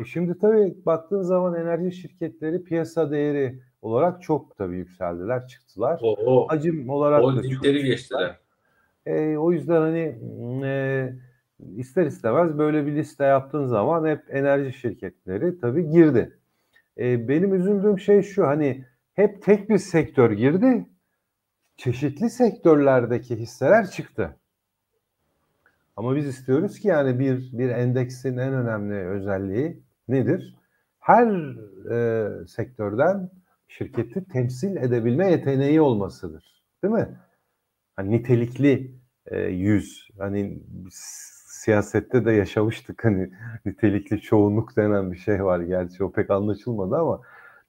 E 0.00 0.04
şimdi 0.04 0.38
tabii 0.38 0.74
baktığın 0.86 1.22
zaman 1.22 1.54
enerji 1.54 1.92
şirketleri 1.92 2.64
piyasa 2.64 3.10
değeri 3.10 3.60
olarak 3.82 4.22
çok 4.22 4.56
tabii 4.58 4.76
yükseldiler, 4.76 5.46
çıktılar. 5.46 6.00
Oo. 6.02 6.48
Hacim 6.48 6.90
olarak 6.90 7.22
da 7.22 7.42
çok 7.42 7.62
geçtiler. 7.62 8.38
e, 9.06 9.36
o 9.36 9.52
yüzden 9.52 9.80
hani 9.80 10.18
e, 10.64 11.12
ister 11.76 12.06
istemez 12.06 12.58
böyle 12.58 12.86
bir 12.86 12.92
liste 12.92 13.24
yaptığın 13.24 13.66
zaman 13.66 14.06
hep 14.06 14.22
enerji 14.28 14.72
şirketleri 14.72 15.60
tabii 15.60 15.90
girdi. 15.90 16.38
E, 16.98 17.28
benim 17.28 17.54
üzüldüğüm 17.54 17.98
şey 17.98 18.22
şu 18.22 18.46
hani 18.46 18.84
hep 19.14 19.42
tek 19.42 19.70
bir 19.70 19.78
sektör 19.78 20.30
girdi, 20.30 20.86
çeşitli 21.76 22.30
sektörlerdeki 22.30 23.36
hisseler 23.36 23.90
çıktı. 23.90 24.36
Ama 25.96 26.16
biz 26.16 26.26
istiyoruz 26.26 26.78
ki 26.78 26.88
yani 26.88 27.18
bir 27.18 27.58
bir 27.58 27.68
endeksin 27.68 28.36
en 28.36 28.52
önemli 28.52 28.94
özelliği 28.94 29.82
nedir? 30.08 30.56
Her 30.98 31.26
e, 31.92 32.46
sektörden 32.46 33.30
şirketi 33.68 34.24
temsil 34.28 34.76
edebilme 34.76 35.30
yeteneği 35.30 35.80
olmasıdır. 35.80 36.62
Değil 36.84 36.94
mi? 36.94 37.08
Hani 37.96 38.10
nitelikli 38.10 38.94
e, 39.26 39.40
yüz. 39.40 40.08
Hani 40.18 40.62
siyasette 40.90 42.24
de 42.24 42.32
yaşamıştık 42.32 43.04
hani 43.04 43.30
nitelikli 43.66 44.20
çoğunluk 44.20 44.76
denen 44.76 45.12
bir 45.12 45.18
şey 45.18 45.44
var. 45.44 45.60
Gerçi 45.60 46.04
o 46.04 46.12
pek 46.12 46.30
anlaşılmadı 46.30 46.96
ama 46.96 47.20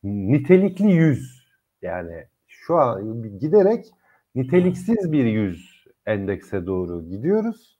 nitelikli 0.03 0.91
yüz. 0.91 1.48
Yani 1.81 2.25
şu 2.48 2.75
an 2.75 3.24
giderek 3.39 3.86
niteliksiz 4.36 5.12
bir 5.12 5.25
yüz 5.25 5.86
endekse 6.05 6.65
doğru 6.65 7.10
gidiyoruz. 7.10 7.76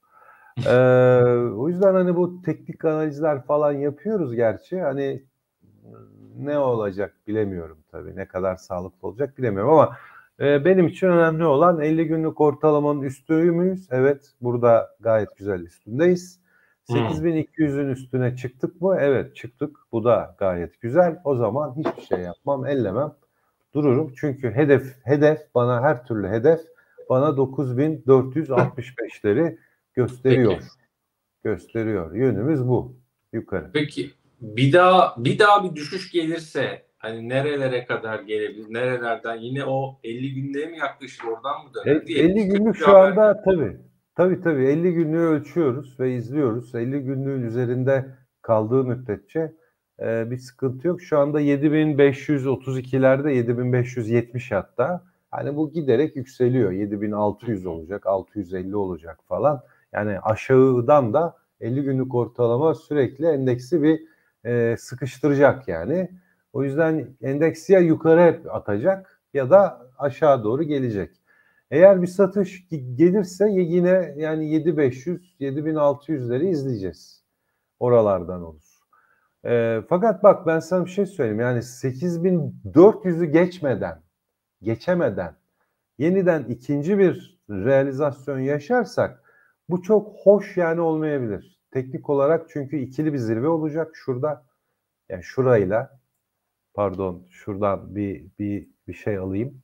Ee, 0.66 0.72
o 1.56 1.70
yüzden 1.70 1.94
hani 1.94 2.16
bu 2.16 2.42
teknik 2.42 2.86
analizler 2.86 3.44
falan 3.44 3.72
yapıyoruz 3.72 4.36
gerçi. 4.36 4.82
Hani 4.82 5.24
ne 6.38 6.60
olacak 6.60 7.16
bilemiyorum 7.28 7.78
tabii. 7.92 8.16
Ne 8.16 8.26
kadar 8.26 8.56
sağlıklı 8.56 9.08
olacak 9.08 9.38
bilemiyorum 9.38 9.74
ama 9.74 9.98
e, 10.40 10.66
benim 10.66 10.88
için 10.88 11.08
önemli 11.08 11.46
olan 11.46 11.82
50 11.82 12.08
günlük 12.08 12.42
ortalamanın 12.42 13.02
üstü 13.02 13.34
müyüz? 13.34 13.88
Evet. 13.92 14.32
Burada 14.42 14.96
gayet 15.00 15.38
güzel 15.38 15.60
üstündeyiz. 15.60 16.40
Hmm. 16.88 16.98
8200'ün 16.98 17.90
üstüne 17.90 18.36
çıktık 18.36 18.82
mı? 18.82 18.98
Evet 19.00 19.36
çıktık. 19.36 19.78
Bu 19.92 20.04
da 20.04 20.36
gayet 20.40 20.82
güzel. 20.82 21.20
O 21.24 21.36
zaman 21.36 21.76
hiçbir 21.78 22.02
şey 22.02 22.20
yapmam, 22.20 22.66
ellemem. 22.66 23.12
Dururum. 23.74 24.14
Çünkü 24.16 24.52
hedef 24.52 24.96
hedef 25.04 25.56
bana 25.56 25.82
her 25.82 26.06
türlü 26.06 26.28
hedef 26.28 26.60
bana 27.10 27.26
9465'leri 27.26 29.58
gösteriyor. 29.98 30.54
Peki. 30.54 30.66
Gösteriyor. 31.44 32.16
Yönümüz 32.16 32.68
bu. 32.68 32.96
Yukarı. 33.34 33.72
Peki 33.74 34.12
bir 34.42 34.74
daha 34.74 35.16
bir 35.18 35.40
daha 35.40 35.64
bir 35.64 35.76
düşüş 35.76 36.12
gelirse 36.12 36.86
hani 36.98 37.30
nerelere 37.30 37.86
kadar 37.86 38.20
gelebilir? 38.20 38.74
Nerelerden? 38.74 39.36
Yine 39.36 39.66
o 39.66 40.00
50 40.04 40.34
günlüğe 40.34 40.66
mi 40.66 40.78
yaklaşır? 40.78 41.24
Oradan 41.24 41.64
mı 41.64 41.70
E, 41.70 41.86
döner? 41.86 42.08
Diye 42.08 42.20
50 42.20 42.34
kötü 42.34 42.48
günlük 42.48 42.76
şu 42.76 42.98
anda 42.98 43.42
tabii. 43.46 43.78
Tabii 44.16 44.42
tabii 44.42 44.66
50 44.66 44.94
günlüğü 44.94 45.20
ölçüyoruz 45.20 46.00
ve 46.00 46.16
izliyoruz. 46.16 46.76
50 46.76 47.00
günlüğün 47.00 47.42
üzerinde 47.44 48.06
kaldığı 48.42 48.84
müddetçe 48.84 49.54
e, 50.02 50.32
bir 50.32 50.38
sıkıntı 50.38 50.88
yok. 50.88 51.02
Şu 51.02 51.20
anda 51.20 51.42
7532'lerde 51.42 53.32
7570 53.34 54.52
hatta. 54.52 55.04
Hani 55.32 55.56
bu 55.56 55.72
giderek 55.72 56.16
yükseliyor. 56.16 56.72
7600 56.72 57.66
olacak, 57.66 58.08
650 58.08 58.76
olacak 58.76 59.20
falan. 59.28 59.62
Yani 59.98 60.20
aşağıdan 60.20 61.14
da 61.14 61.36
50 61.60 61.84
günlük 61.84 62.16
ortalama 62.16 62.76
sürekli 62.76 63.26
endeksi 63.26 63.84
bir 63.84 64.02
e, 64.46 64.78
sıkıştıracak 64.78 65.68
yani. 65.68 66.10
O 66.54 66.64
yüzden 66.64 67.08
endeks 67.22 67.70
ya 67.70 67.80
yukarı 67.80 68.22
hep 68.22 68.56
atacak 68.56 69.22
ya 69.34 69.50
da 69.50 69.90
aşağı 69.98 70.44
doğru 70.44 70.64
gelecek. 70.64 71.12
Eğer 71.72 72.02
bir 72.02 72.08
satış 72.08 72.64
ge- 72.72 72.96
gelirse 72.96 73.50
yine 73.50 74.14
yani 74.18 74.50
7500 74.54 75.36
7600'leri 75.40 76.50
izleyeceğiz. 76.50 77.24
Oralardan 77.80 78.44
olur. 78.44 78.80
Ee, 79.46 79.82
fakat 79.90 80.24
bak 80.24 80.48
ben 80.48 80.60
sana 80.60 80.86
bir 80.86 80.90
şey 80.90 81.06
söyleyeyim. 81.06 81.40
Yani 81.40 81.60
8400'ü 81.60 83.26
geçmeden, 83.26 84.02
geçemeden 84.62 85.36
yeniden 85.98 86.44
ikinci 86.44 86.98
bir 86.98 87.40
realizasyon 87.50 88.40
yaşarsak 88.40 89.27
bu 89.70 89.82
çok 89.82 90.16
hoş 90.24 90.58
yani 90.58 90.82
olmayabilir. 90.82 91.60
Teknik 91.72 92.10
olarak 92.10 92.50
çünkü 92.50 92.78
ikili 92.78 93.14
bir 93.14 93.18
zirve 93.18 93.48
olacak 93.48 93.92
şurada. 93.94 94.46
Yani 95.10 95.24
şurayla 95.24 96.00
pardon 96.74 97.28
şuradan 97.30 97.96
bir 97.96 98.26
bir 98.40 98.70
bir 98.88 98.94
şey 98.94 99.18
alayım 99.18 99.62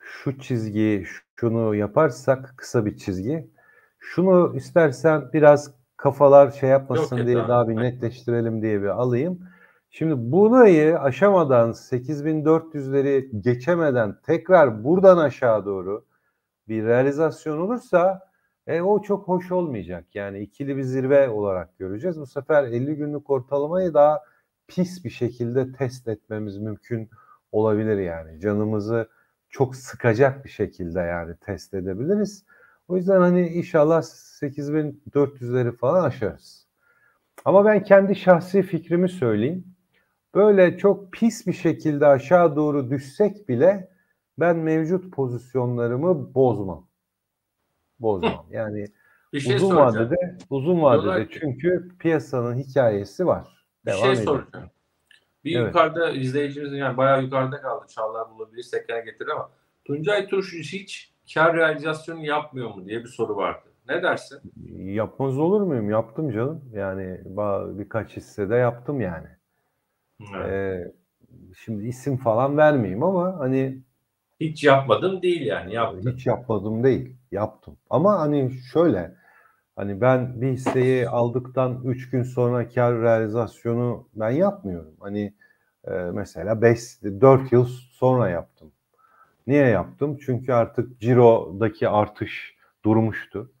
şu 0.00 0.38
çizgiyi 0.38 1.06
şunu 1.36 1.74
yaparsak 1.74 2.54
kısa 2.56 2.86
bir 2.86 2.96
çizgi. 2.96 3.50
Şunu 3.98 4.52
istersen 4.56 5.32
biraz 5.32 5.74
kafalar 5.96 6.50
şey 6.50 6.70
yapmasın 6.70 7.16
Yok, 7.16 7.26
diye 7.26 7.36
yok, 7.36 7.48
daha 7.48 7.68
bir 7.68 7.76
netleştirelim 7.76 8.62
diye 8.62 8.82
bir 8.82 8.88
alayım. 8.88 9.40
Şimdi 9.90 10.14
bunayı 10.16 10.98
aşamadan 10.98 11.70
8400'leri 11.70 13.40
geçemeden 13.40 14.16
tekrar 14.26 14.84
buradan 14.84 15.18
aşağı 15.18 15.64
doğru 15.64 16.04
bir 16.68 16.84
realizasyon 16.84 17.58
olursa 17.58 18.29
e, 18.70 18.82
o 18.82 19.02
çok 19.02 19.28
hoş 19.28 19.52
olmayacak. 19.52 20.04
Yani 20.14 20.40
ikili 20.40 20.76
bir 20.76 20.82
zirve 20.82 21.28
olarak 21.28 21.78
göreceğiz. 21.78 22.20
Bu 22.20 22.26
sefer 22.26 22.64
50 22.64 22.96
günlük 22.96 23.30
ortalamayı 23.30 23.94
daha 23.94 24.20
pis 24.68 25.04
bir 25.04 25.10
şekilde 25.10 25.72
test 25.72 26.08
etmemiz 26.08 26.58
mümkün 26.58 27.10
olabilir 27.52 27.98
yani. 27.98 28.40
Canımızı 28.40 29.08
çok 29.50 29.76
sıkacak 29.76 30.44
bir 30.44 30.50
şekilde 30.50 31.00
yani 31.00 31.34
test 31.40 31.74
edebiliriz. 31.74 32.44
O 32.88 32.96
yüzden 32.96 33.20
hani 33.20 33.48
inşallah 33.48 34.02
8400'leri 34.02 35.76
falan 35.76 36.04
aşarız. 36.04 36.66
Ama 37.44 37.64
ben 37.64 37.84
kendi 37.84 38.16
şahsi 38.16 38.62
fikrimi 38.62 39.08
söyleyeyim. 39.08 39.64
böyle 40.34 40.78
çok 40.78 41.12
pis 41.12 41.46
bir 41.46 41.52
şekilde 41.52 42.06
aşağı 42.06 42.56
doğru 42.56 42.90
düşsek 42.90 43.48
bile 43.48 43.90
ben 44.40 44.56
mevcut 44.56 45.12
pozisyonlarımı 45.14 46.34
bozmam. 46.34 46.89
Bozmam. 48.00 48.46
Yani 48.50 48.86
Bir 49.32 49.40
şey 49.40 49.56
uzun 49.56 49.68
soracağım. 49.68 50.06
vadede 50.06 50.36
uzun 50.50 50.76
Diyorlar 50.76 51.06
vadede 51.16 51.28
ki- 51.28 51.38
çünkü 51.40 51.88
piyasanın 51.98 52.56
hikayesi 52.58 53.26
var. 53.26 53.66
Bir 53.86 53.90
Devam 53.90 54.00
şey 54.02 54.10
edelim. 54.12 54.24
soracağım. 54.24 54.70
Bir 55.44 55.56
Evet. 55.56 55.66
yukarıda 55.66 56.10
izleyicimizin 56.10 56.76
yani 56.76 56.96
bayağı 56.96 57.22
yukarıda 57.22 57.60
kaldı. 57.60 57.86
Çağlar 57.88 58.30
bulabilir, 58.30 58.66
ekrana 58.82 59.00
getirir 59.00 59.28
ama 59.30 59.50
Tuncay 59.84 60.26
Turşucu 60.28 60.78
hiç 60.78 61.14
kar 61.34 61.56
realizasyonu 61.56 62.24
yapmıyor 62.26 62.74
mu 62.74 62.86
diye 62.86 63.00
bir 63.00 63.08
soru 63.08 63.36
vardı. 63.36 63.64
Ne 63.88 64.02
dersin? 64.02 64.40
Yapmaz 64.76 65.38
olur 65.38 65.60
muyum? 65.60 65.90
Yaptım 65.90 66.30
canım. 66.32 66.64
Yani 66.72 67.20
birkaç 67.78 68.16
hissede 68.16 68.54
yaptım 68.54 69.00
yani. 69.00 69.26
Evet. 70.36 70.48
Ee, 70.48 70.92
şimdi 71.64 71.86
isim 71.86 72.16
falan 72.16 72.56
vermeyeyim 72.56 73.02
ama 73.02 73.38
hani 73.38 73.78
Hiç 74.40 74.64
yapmadım 74.64 75.22
değil 75.22 75.46
yani 75.46 75.74
yaptım. 75.74 76.12
hiç 76.12 76.26
yapmadım 76.26 76.84
değil. 76.84 77.16
Yaptım. 77.32 77.76
Ama 77.90 78.18
hani 78.18 78.52
şöyle 78.72 79.14
hani 79.76 80.00
ben 80.00 80.40
bir 80.40 80.52
hisseyi 80.52 81.08
aldıktan 81.08 81.82
3 81.84 82.10
gün 82.10 82.22
sonra 82.22 82.68
kar 82.68 83.00
realizasyonu 83.00 84.08
ben 84.14 84.30
yapmıyorum. 84.30 84.94
Hani 85.00 85.34
e, 85.84 85.90
mesela 85.90 86.62
5 86.62 87.02
4 87.02 87.52
yıl 87.52 87.64
sonra 87.90 88.28
yaptım. 88.28 88.72
Niye 89.46 89.66
yaptım? 89.66 90.18
Çünkü 90.20 90.52
artık 90.52 91.00
cirodaki 91.00 91.88
artış 91.88 92.56
durmuştu. 92.84 93.52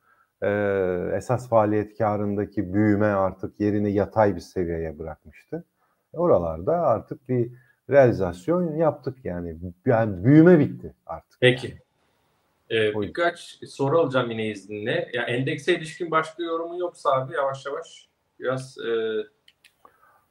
Ee, 0.42 1.10
esas 1.16 1.48
faaliyet 1.48 1.98
karındaki 1.98 2.74
büyüme 2.74 3.06
artık 3.06 3.60
yerini 3.60 3.92
yatay 3.92 4.36
bir 4.36 4.40
seviyeye 4.40 4.98
bırakmıştı. 4.98 5.64
Oralarda 6.12 6.72
artık 6.72 7.28
bir 7.28 7.50
realizasyon 7.90 8.76
yaptık 8.76 9.24
yani. 9.24 9.56
Yani 9.86 10.24
büyüme 10.24 10.58
bitti 10.58 10.94
artık. 11.06 11.40
Peki. 11.40 11.78
Ee, 12.70 13.00
birkaç 13.00 13.58
soru 13.68 13.98
alacağım 13.98 14.30
yine 14.30 14.46
izninle. 14.46 15.10
Ya 15.12 15.22
endekse 15.22 15.74
ilişkin 15.74 16.10
başka 16.10 16.42
yorumun 16.42 16.76
yoksa 16.76 17.10
abi 17.10 17.34
yavaş 17.34 17.66
yavaş 17.66 18.08
biraz 18.38 18.78
e, 18.78 18.90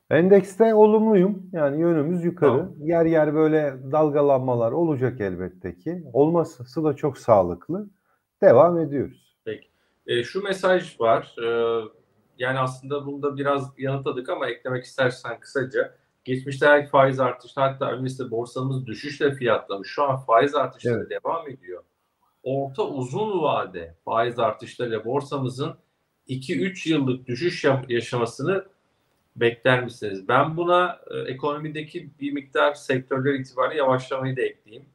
Endekste 0.10 0.74
olumluyum. 0.74 1.50
Yani 1.54 1.82
yönümüz 1.82 2.26
yukarı. 2.26 2.52
Tamam. 2.52 2.74
Yer 2.80 3.06
yer 3.06 3.36
böyle 3.36 3.76
dalgalanmalar 3.92 4.72
olacak 4.72 5.22
elbette 5.22 5.78
ki. 5.78 6.04
Olması 6.14 6.84
da 6.84 6.96
çok 6.96 7.18
sağlıklı. 7.18 7.90
Devam 8.42 8.80
ediyoruz. 8.80 9.30
E, 10.08 10.24
şu 10.24 10.44
mesaj 10.44 11.00
var. 11.00 11.36
E, 11.44 11.48
yani 12.38 12.60
aslında 12.60 13.06
bunda 13.06 13.38
biraz 13.38 13.74
yanıtladık 13.78 14.30
ama 14.30 14.48
eklemek 14.48 14.84
istersen 14.84 15.40
kısaca. 15.40 15.96
Geçmişte 16.26 16.88
faiz 16.92 17.20
artışı 17.20 17.60
hatta 17.60 17.92
öncesinde 17.92 18.32
borsamız 18.32 18.86
düşüşle 18.86 19.32
fiyatlamış. 19.32 19.90
Şu 19.90 20.04
an 20.04 20.18
faiz 20.18 20.56
artışları 20.56 21.08
Evet. 21.10 21.10
devam 21.24 21.50
ediyor. 21.50 21.84
Orta 22.44 22.84
uzun 22.88 23.42
vade 23.42 23.96
faiz 24.06 24.40
artışlarıyla 24.40 25.06
borsamızın 25.06 25.76
2-3 26.28 26.90
yıllık 26.90 27.28
düşüş 27.28 27.64
ya- 27.64 27.86
yaşamasını 27.90 28.66
bekler 29.36 29.84
misiniz? 29.84 30.28
Ben 30.28 30.58
buna 30.58 31.00
e, 31.12 31.18
ekonomideki 31.32 32.10
bir 32.20 32.32
miktar 32.32 32.74
sektörler 32.74 33.34
itibariyle 33.34 33.78
yavaşlamayı 33.80 34.38
da 34.38 34.42
ekleyeyim. 34.42 34.86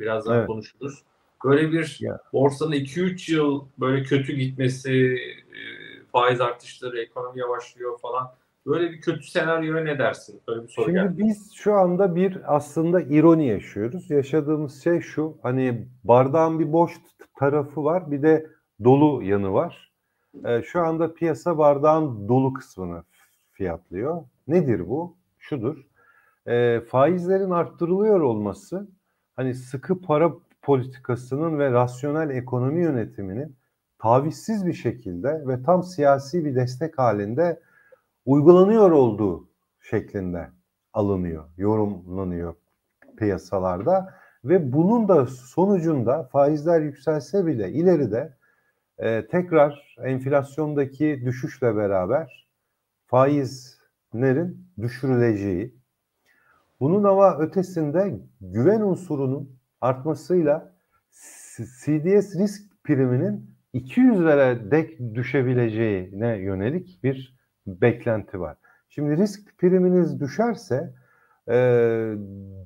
Birazdan 0.00 0.38
Evet. 0.38 0.46
konuşuruz. 0.46 1.02
Böyle 1.44 1.72
bir 1.72 1.96
Ya. 2.00 2.18
borsanın 2.32 2.72
2-3 2.72 3.28
yıl 3.28 3.64
böyle 3.78 4.02
kötü 4.02 4.32
gitmesi, 4.32 4.92
e, 4.92 5.58
faiz 6.12 6.40
artışları, 6.40 7.00
ekonomi 7.02 7.40
yavaşlıyor 7.40 7.98
falan. 8.00 8.34
Böyle 8.66 8.90
bir 8.92 9.00
kötü 9.00 9.22
senaryoya 9.22 9.84
ne 9.84 9.98
dersin? 9.98 10.40
Böyle 10.48 10.62
bir 10.62 10.68
soru 10.68 10.84
Şimdi 10.84 10.98
geldi. 10.98 11.18
biz 11.18 11.52
şu 11.52 11.74
anda 11.74 12.16
bir 12.16 12.56
aslında 12.56 13.00
ironi 13.00 13.46
yaşıyoruz. 13.46 14.10
Yaşadığımız 14.10 14.82
şey 14.82 15.00
şu. 15.00 15.38
Hani 15.42 15.88
bardağın 16.04 16.58
bir 16.58 16.72
boş 16.72 16.92
tarafı 17.38 17.84
var, 17.84 18.10
bir 18.10 18.22
de 18.22 18.46
dolu 18.84 19.22
yanı 19.22 19.52
var. 19.52 19.92
Ee, 20.44 20.62
şu 20.62 20.80
anda 20.80 21.14
piyasa 21.14 21.58
bardağın 21.58 22.28
dolu 22.28 22.52
kısmını 22.52 23.02
fiyatlıyor. 23.52 24.22
Nedir 24.48 24.88
bu? 24.88 25.16
Şudur. 25.38 25.86
Ee, 26.46 26.80
faizlerin 26.88 27.50
arttırılıyor 27.50 28.20
olması 28.20 28.88
hani 29.36 29.54
sıkı 29.54 30.00
para 30.00 30.32
politikasının 30.62 31.58
ve 31.58 31.70
rasyonel 31.72 32.30
ekonomi 32.30 32.82
yönetiminin 32.82 33.56
tavizsiz 33.98 34.66
bir 34.66 34.72
şekilde 34.72 35.42
ve 35.46 35.62
tam 35.62 35.82
siyasi 35.82 36.44
bir 36.44 36.54
destek 36.54 36.98
halinde 36.98 37.60
uygulanıyor 38.26 38.90
olduğu 38.90 39.48
şeklinde 39.80 40.50
alınıyor, 40.92 41.44
yorumlanıyor 41.56 42.54
piyasalarda. 43.16 44.14
Ve 44.44 44.72
bunun 44.72 45.08
da 45.08 45.26
sonucunda 45.26 46.24
faizler 46.24 46.80
yükselse 46.80 47.46
bile 47.46 47.72
ileride 47.72 48.36
e, 48.98 49.26
tekrar 49.26 49.96
enflasyondaki 50.04 51.22
düşüşle 51.24 51.76
beraber 51.76 52.48
faizlerin 53.06 54.66
düşürüleceği, 54.80 55.74
bunun 56.80 57.04
ama 57.04 57.38
ötesinde 57.38 58.20
güven 58.40 58.80
unsurunun 58.80 59.56
artmasıyla 59.80 60.74
CDS 61.56 62.36
risk 62.36 62.84
priminin 62.84 63.50
200'lere 63.74 64.70
dek 64.70 65.14
düşebileceğine 65.14 66.36
yönelik 66.36 67.02
bir 67.02 67.34
beklenti 67.66 68.40
var. 68.40 68.56
Şimdi 68.88 69.16
risk 69.16 69.58
priminiz 69.58 70.20
düşerse 70.20 70.94
e, 71.48 71.54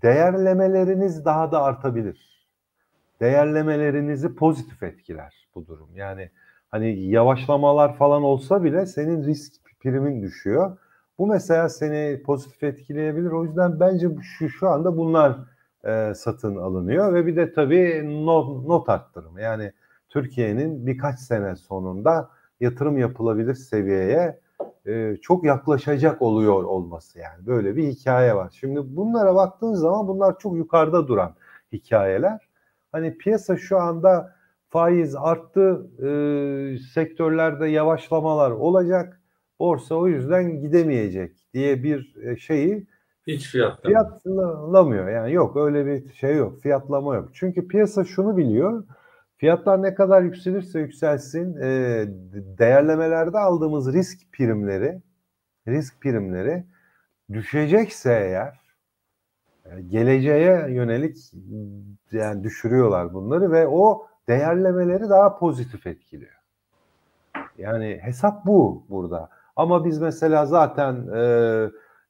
değerlemeleriniz 0.03 1.25
daha 1.25 1.53
da 1.53 1.63
artabilir. 1.63 2.49
Değerlemelerinizi 3.21 4.35
pozitif 4.35 4.83
etkiler 4.83 5.49
bu 5.55 5.67
durum. 5.67 5.89
Yani 5.95 6.31
hani 6.71 7.01
yavaşlamalar 7.01 7.97
falan 7.97 8.23
olsa 8.23 8.65
bile 8.65 8.87
senin 8.87 9.25
risk 9.25 9.53
primin 9.81 10.23
düşüyor. 10.23 10.79
Bu 11.19 11.27
mesela 11.27 11.69
seni 11.69 12.23
pozitif 12.23 12.63
etkileyebilir. 12.63 13.31
O 13.31 13.45
yüzden 13.45 13.81
bence 13.81 14.09
şu, 14.23 14.49
şu 14.49 14.69
anda 14.69 14.97
bunlar 14.97 15.39
e, 15.85 16.15
satın 16.15 16.57
alınıyor 16.57 17.15
ve 17.15 17.27
bir 17.27 17.37
de 17.37 17.53
tabii 17.53 18.03
not, 18.27 18.67
not 18.67 18.89
arttırımı. 18.89 19.41
Yani 19.41 19.73
Türkiye'nin 20.09 20.87
birkaç 20.87 21.19
sene 21.19 21.57
sonunda 21.57 22.31
yatırım 22.61 22.99
yapılabilir 22.99 23.55
seviyeye 23.55 24.39
e, 24.87 25.17
çok 25.23 25.45
yaklaşacak 25.45 26.23
oluyor 26.23 26.65
olması 26.65 27.19
yani. 27.19 27.47
Böyle 27.47 27.77
bir 27.77 27.89
hikaye 27.89 28.35
var. 28.35 28.57
Şimdi 28.61 28.81
bunlara 28.97 29.35
baktığın 29.35 29.75
zaman 29.75 30.09
bunlar 30.09 30.39
çok 30.39 30.57
yukarıda 30.57 31.09
duran 31.09 31.35
hikayeler. 31.73 32.49
Hani 32.93 33.19
piyasa 33.19 33.57
şu 33.57 33.79
anda 33.79 34.35
faiz 34.69 35.17
arttı, 35.17 35.87
e, 35.99 36.09
sektörlerde 36.95 37.67
yavaşlamalar 37.67 38.51
olacak, 38.51 39.21
borsa 39.59 39.95
o 39.95 40.09
yüzden 40.09 40.61
gidemeyecek 40.61 41.37
diye 41.55 41.83
bir 41.83 42.17
e, 42.23 42.37
şeyi 42.37 42.87
Hiç 43.27 43.49
fiyat. 43.49 43.83
fiyatlamıyor. 43.83 45.09
Yani 45.09 45.33
yok 45.33 45.57
öyle 45.57 45.87
bir 45.87 46.13
şey 46.13 46.37
yok. 46.37 46.61
Fiyatlama 46.61 47.15
yok. 47.15 47.29
Çünkü 47.33 47.69
piyasa 47.69 48.05
şunu 48.05 48.37
biliyor. 48.37 48.85
Fiyatlar 49.39 49.83
ne 49.83 49.95
kadar 49.95 50.23
yükselirse 50.23 50.81
yükselsin 50.81 51.57
e, 51.57 52.05
değerlemelerde 52.59 53.39
aldığımız 53.39 53.93
risk 53.93 54.33
primleri 54.33 55.03
risk 55.69 56.01
primleri 56.01 56.65
düşecekse 57.33 58.13
eğer 58.13 58.61
e, 59.65 59.81
geleceğe 59.83 60.71
yönelik 60.71 61.17
yani 62.13 62.45
düşürüyorlar 62.45 63.15
bunları 63.15 63.53
ve 63.53 63.67
o 63.67 64.07
değerlemeleri 64.29 65.09
daha 65.09 65.39
pozitif 65.39 65.87
etkiliyor. 65.87 66.39
Yani 67.59 67.99
hesap 68.03 68.47
bu 68.47 68.87
burada. 68.89 69.29
Ama 69.57 69.85
biz 69.85 69.99
mesela 69.99 70.47
zaten 70.47 71.09
e, 71.15 71.21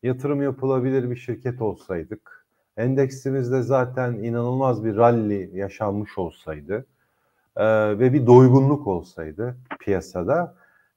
yatırım 0.03 0.43
yapılabilir 0.43 1.11
bir 1.11 1.17
şirket 1.17 1.63
olsaydık, 1.63 2.47
endeksimizde 2.77 3.63
zaten 3.63 4.13
inanılmaz 4.13 4.85
bir 4.85 4.97
rally 4.97 5.57
yaşanmış 5.57 6.19
olsaydı 6.19 6.87
e, 7.59 7.99
ve 7.99 8.13
bir 8.13 8.27
doygunluk 8.27 8.87
olsaydı 8.87 9.57
piyasada 9.81 10.55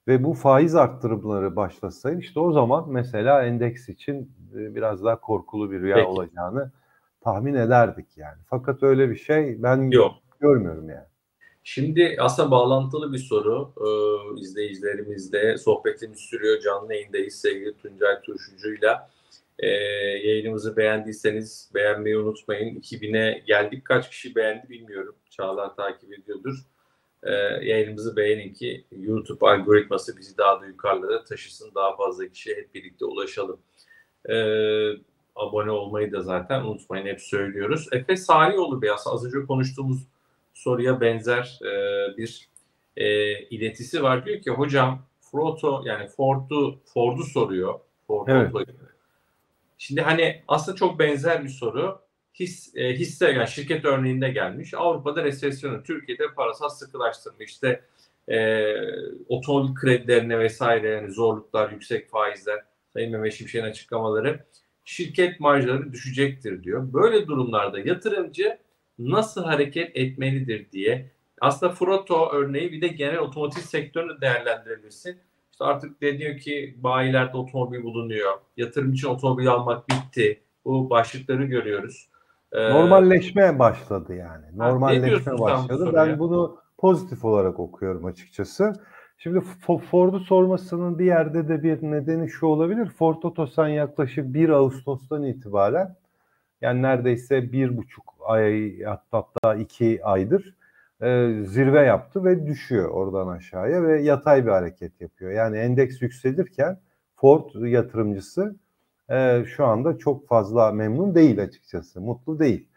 ve 0.08 0.24
bu 0.24 0.34
faiz 0.34 0.74
arttırımları 0.74 1.56
başlasaydı 1.56 2.20
işte 2.20 2.40
o 2.40 2.52
zaman 2.52 2.90
mesela 2.90 3.42
endeks 3.42 3.88
için 3.88 4.32
e, 4.54 4.74
biraz 4.74 5.04
daha 5.04 5.20
korkulu 5.20 5.70
bir 5.70 5.80
rüya 5.80 5.96
Peki. 5.96 6.08
olacağını 6.08 6.72
tahmin 7.20 7.54
ederdik 7.54 8.06
yani. 8.16 8.38
Fakat 8.50 8.82
öyle 8.82 9.10
bir 9.10 9.16
şey 9.16 9.62
ben 9.62 9.90
Yok. 9.90 10.12
görmüyorum 10.40 10.88
yani. 10.88 11.06
Şimdi 11.64 12.16
aslında 12.20 12.50
bağlantılı 12.50 13.12
bir 13.12 13.18
soru. 13.18 13.72
Ee, 13.76 14.40
izleyicilerimizle 14.40 15.58
sohbetimiz 15.58 16.18
sürüyor. 16.18 16.60
Canlı 16.60 16.94
yayındayız 16.94 17.34
sevgili 17.34 17.76
Tuncay 17.76 18.20
Turşucu'yla. 18.22 19.10
Ee, 19.58 19.68
yayınımızı 20.28 20.76
beğendiyseniz 20.76 21.70
beğenmeyi 21.74 22.18
unutmayın. 22.18 22.80
2000'e 22.80 23.42
geldik. 23.46 23.84
Kaç 23.84 24.10
kişi 24.10 24.34
beğendi 24.34 24.68
bilmiyorum. 24.68 25.16
Çağlar 25.30 25.76
takip 25.76 26.12
ediyordur. 26.12 26.54
Ee, 27.22 27.32
yayınımızı 27.62 28.16
beğenin 28.16 28.52
ki 28.52 28.84
YouTube 28.90 29.46
algoritması 29.46 30.16
bizi 30.16 30.38
daha 30.38 30.60
da 30.60 30.66
yukarılara 30.66 31.24
taşısın. 31.24 31.70
Daha 31.74 31.96
fazla 31.96 32.28
kişiye 32.28 32.56
hep 32.56 32.74
birlikte 32.74 33.04
ulaşalım. 33.04 33.60
Ee, 34.28 34.90
abone 35.36 35.70
olmayı 35.70 36.12
da 36.12 36.20
zaten 36.20 36.60
unutmayın 36.64 37.06
hep 37.06 37.20
söylüyoruz. 37.20 37.88
Efe 37.92 38.16
Salioğlu 38.16 38.82
Beyaz 38.82 39.06
az 39.06 39.26
önce 39.26 39.46
konuştuğumuz 39.46 40.06
soruya 40.54 41.00
benzer 41.00 41.58
e, 41.62 41.72
bir 42.16 42.48
e, 42.96 43.38
iletisi 43.38 44.02
var. 44.02 44.26
Diyor 44.26 44.42
ki 44.42 44.50
hocam 44.50 45.02
Froto 45.20 45.82
yani 45.86 46.08
Ford'u 46.08 46.80
Ford'u 46.94 47.24
soruyor. 47.24 47.80
Ford 48.06 48.28
Evet. 48.28 48.52
Şimdi 49.82 50.00
hani 50.00 50.42
aslında 50.48 50.76
çok 50.76 50.98
benzer 50.98 51.44
bir 51.44 51.48
soru. 51.48 52.02
His, 52.34 52.76
e, 52.76 52.92
hisse 52.92 53.30
yani 53.30 53.48
şirket 53.48 53.84
örneğinde 53.84 54.28
gelmiş. 54.28 54.74
Avrupa'da 54.74 55.24
resesyonu, 55.24 55.82
Türkiye'de 55.82 56.34
parasal 56.36 56.68
sıkılaştırma, 56.68 57.44
işte 57.44 57.84
e, 58.28 58.66
otomobil 59.28 59.74
kredilerine 59.74 60.38
vesaire 60.38 60.88
yani 60.88 61.10
zorluklar, 61.10 61.70
yüksek 61.70 62.10
faizler, 62.10 62.64
Sayın 62.92 63.12
Mehmet 63.12 63.32
Şimşek'in 63.32 63.64
açıklamaları 63.64 64.44
şirket 64.84 65.40
marjları 65.40 65.92
düşecektir 65.92 66.62
diyor. 66.64 66.92
Böyle 66.92 67.26
durumlarda 67.26 67.80
yatırımcı 67.80 68.58
nasıl 68.98 69.44
hareket 69.44 69.96
etmelidir 69.96 70.72
diye 70.72 71.10
aslında 71.40 71.72
Froto 71.72 72.30
örneği 72.32 72.72
bir 72.72 72.80
de 72.80 72.88
genel 72.88 73.18
otomotiv 73.18 73.60
sektörünü 73.60 74.20
değerlendirebilirsin. 74.20 75.20
İşte 75.52 75.64
artık 75.64 76.02
deniyor 76.02 76.38
ki 76.38 76.76
bayilerde 76.78 77.36
otomobil 77.36 77.82
bulunuyor. 77.82 78.32
Yatırım 78.56 78.92
için 78.92 79.08
otomobil 79.08 79.48
almak 79.48 79.88
bitti. 79.88 80.40
Bu 80.64 80.90
başlıkları 80.90 81.44
görüyoruz. 81.44 82.08
Ee, 82.52 82.70
Normalleşme 82.70 83.58
başladı 83.58 84.14
yani. 84.14 84.44
Normalleşme 84.56 85.38
başladı. 85.38 85.90
Ben 85.94 86.18
bunu 86.18 86.58
pozitif 86.78 87.24
olarak 87.24 87.60
okuyorum 87.60 88.04
açıkçası. 88.04 88.72
Şimdi 89.18 89.40
Ford'u 89.90 90.20
sormasının 90.20 90.98
bir 90.98 91.04
yerde 91.04 91.48
de 91.48 91.62
bir 91.62 91.82
nedeni 91.82 92.30
şu 92.30 92.46
olabilir. 92.46 92.86
Ford 92.86 93.22
Otosan 93.22 93.68
yaklaşık 93.68 94.34
1 94.34 94.48
Ağustos'tan 94.48 95.24
itibaren 95.24 95.96
yani 96.60 96.82
neredeyse 96.82 97.52
bir 97.52 97.76
buçuk 97.76 98.04
ay 98.24 98.72
hatta 99.10 99.54
iki 99.54 100.04
aydır 100.04 100.54
e, 101.02 101.38
zirve 101.44 101.80
yaptı 101.80 102.24
ve 102.24 102.46
düşüyor 102.46 102.88
oradan 102.88 103.28
aşağıya 103.28 103.82
ve 103.82 104.02
yatay 104.02 104.46
bir 104.46 104.50
hareket 104.50 105.00
yapıyor. 105.00 105.30
Yani 105.30 105.58
endeks 105.58 106.02
yükselirken 106.02 106.78
Ford 107.16 107.54
yatırımcısı 107.54 108.56
e, 109.10 109.44
şu 109.44 109.64
anda 109.64 109.98
çok 109.98 110.28
fazla 110.28 110.72
memnun 110.72 111.14
değil 111.14 111.42
açıkçası. 111.42 112.00
Mutlu 112.00 112.38
değil. 112.38 112.68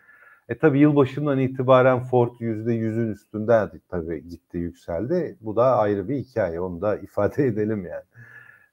E 0.49 0.57
tabi 0.57 0.79
yılbaşından 0.79 1.39
itibaren 1.39 1.99
Ford 1.99 2.29
%100'ün 2.39 3.11
üstünde 3.11 3.71
tabii 3.89 4.27
gitti 4.27 4.57
yükseldi. 4.57 5.37
Bu 5.41 5.55
da 5.55 5.77
ayrı 5.77 6.09
bir 6.09 6.15
hikaye. 6.15 6.59
Onu 6.61 6.81
da 6.81 6.97
ifade 7.03 7.45
edelim 7.45 7.85
yani. 7.85 8.03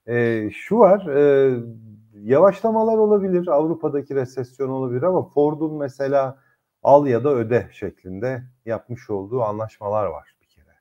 E, 0.07 0.51
şu 0.51 0.79
var 0.79 1.07
e, 1.07 1.55
yavaşlamalar 2.23 2.99
olabilir. 2.99 3.47
Avrupa'daki 3.47 4.15
resesyon 4.15 4.69
olabilir 4.69 5.03
ama 5.03 5.23
Ford'un 5.23 5.79
mesela 5.79 6.39
al 6.83 7.07
ya 7.07 7.25
da 7.25 7.35
öde 7.35 7.69
şeklinde 7.73 8.43
yapmış 8.67 9.11
olduğu 9.11 9.43
anlaşmalar 9.43 10.07
var 10.07 10.35
bir 10.43 10.47
kere. 10.47 10.75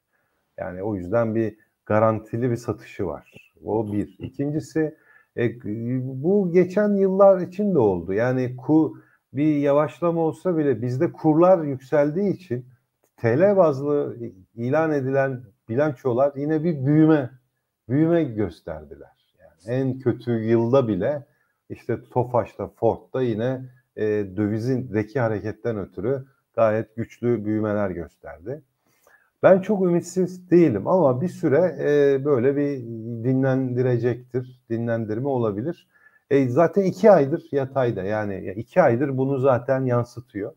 Yani 0.58 0.84
o 0.84 0.96
yüzden 0.96 1.36
bir 1.36 1.58
garantili 1.86 2.52
bir 2.52 2.56
satışı 2.56 3.08
var. 3.08 3.54
O 3.66 3.94
bir. 3.94 4.16
İkincisi 4.20 4.96
e, 5.38 5.62
bu 6.24 6.52
geçen 6.52 6.96
yıllar 6.96 7.42
için 7.42 7.76
de 7.76 7.80
oldu. 7.80 8.14
Yani 8.14 8.56
ku 8.58 8.98
bir 9.34 9.56
yavaşlama 9.56 10.22
olsa 10.22 10.58
bile 10.58 10.82
bizde 10.82 11.12
kurlar 11.12 11.64
yükseldiği 11.64 12.34
için 12.34 12.66
TL 13.18 13.58
bazlı 13.58 14.18
ilan 14.56 14.92
edilen 14.92 15.42
bilançolar 15.70 16.34
yine 16.36 16.64
bir 16.64 16.86
büyüme 16.86 17.30
büyüme 17.90 18.24
gösterdiler. 18.24 19.36
Yani 19.40 19.78
en 19.80 20.00
kötü 20.00 20.32
yılda 20.32 20.88
bile 20.88 21.26
işte 21.70 21.98
Tofaş'ta, 22.12 22.68
Ford'da 22.68 23.22
yine 23.22 23.62
e, 23.96 24.04
dövizindeki 24.38 25.20
hareketten 25.20 25.78
ötürü 25.78 26.26
gayet 26.54 26.96
güçlü 26.96 27.46
büyümeler 27.46 27.90
gösterdi. 27.90 28.62
Ben 29.44 29.62
çok 29.62 29.82
ümitsiz 29.82 30.52
değilim 30.52 30.88
ama 30.88 31.22
bir 31.22 31.30
süre 31.30 31.78
e, 31.80 32.26
böyle 32.26 32.56
bir 32.56 32.80
dinlendirecektir, 33.24 34.62
dinlendirme 34.70 35.28
olabilir. 35.28 35.88
E, 36.30 36.50
zaten 36.50 36.84
iki 36.84 37.12
aydır 37.12 37.44
yatayda 37.52 38.04
yani 38.04 38.46
ya 38.46 38.54
iki 38.54 38.82
aydır 38.82 39.18
bunu 39.18 39.40
zaten 39.40 39.86
yansıtıyor. 39.86 40.54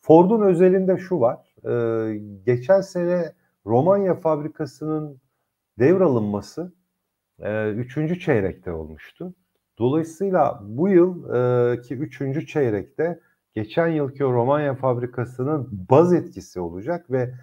Ford'un 0.00 0.40
özelinde 0.40 0.96
şu 0.96 1.20
var, 1.20 1.54
e, 1.64 2.18
geçen 2.46 2.80
sene 2.80 3.32
Romanya 3.66 4.14
fabrikasının 4.14 5.20
devralınması 5.78 6.72
e, 7.38 7.70
üçüncü 7.70 8.20
çeyrekte 8.20 8.72
olmuştu. 8.72 9.34
Dolayısıyla 9.78 10.62
bu 10.62 10.88
yıl 10.88 11.34
e, 11.34 11.80
ki 11.80 11.94
üçüncü 11.94 12.46
çeyrekte 12.46 13.20
geçen 13.54 13.88
yılki 13.88 14.24
Romanya 14.24 14.74
fabrikasının 14.74 15.68
baz 15.90 16.12
etkisi 16.12 16.60
olacak 16.60 17.10
ve 17.10 17.34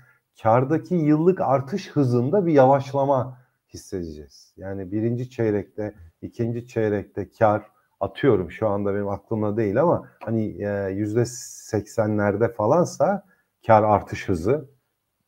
kardaki 0.41 0.95
yıllık 0.95 1.41
artış 1.41 1.91
hızında 1.91 2.45
bir 2.45 2.53
yavaşlama 2.53 3.37
hissedeceğiz. 3.73 4.53
Yani 4.57 4.91
birinci 4.91 5.29
çeyrekte, 5.29 5.93
ikinci 6.21 6.67
çeyrekte 6.67 7.29
kar 7.39 7.63
atıyorum 7.99 8.51
şu 8.51 8.67
anda 8.67 8.93
benim 8.93 9.09
aklımda 9.09 9.57
değil 9.57 9.81
ama 9.81 10.09
hani 10.23 10.45
yüzde 10.93 11.25
seksenlerde 11.25 12.47
falansa 12.47 13.25
kar 13.67 13.83
artış 13.83 14.29
hızı, 14.29 14.69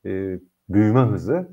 e, 0.06 0.40
büyüme 0.70 1.02
hızı 1.02 1.50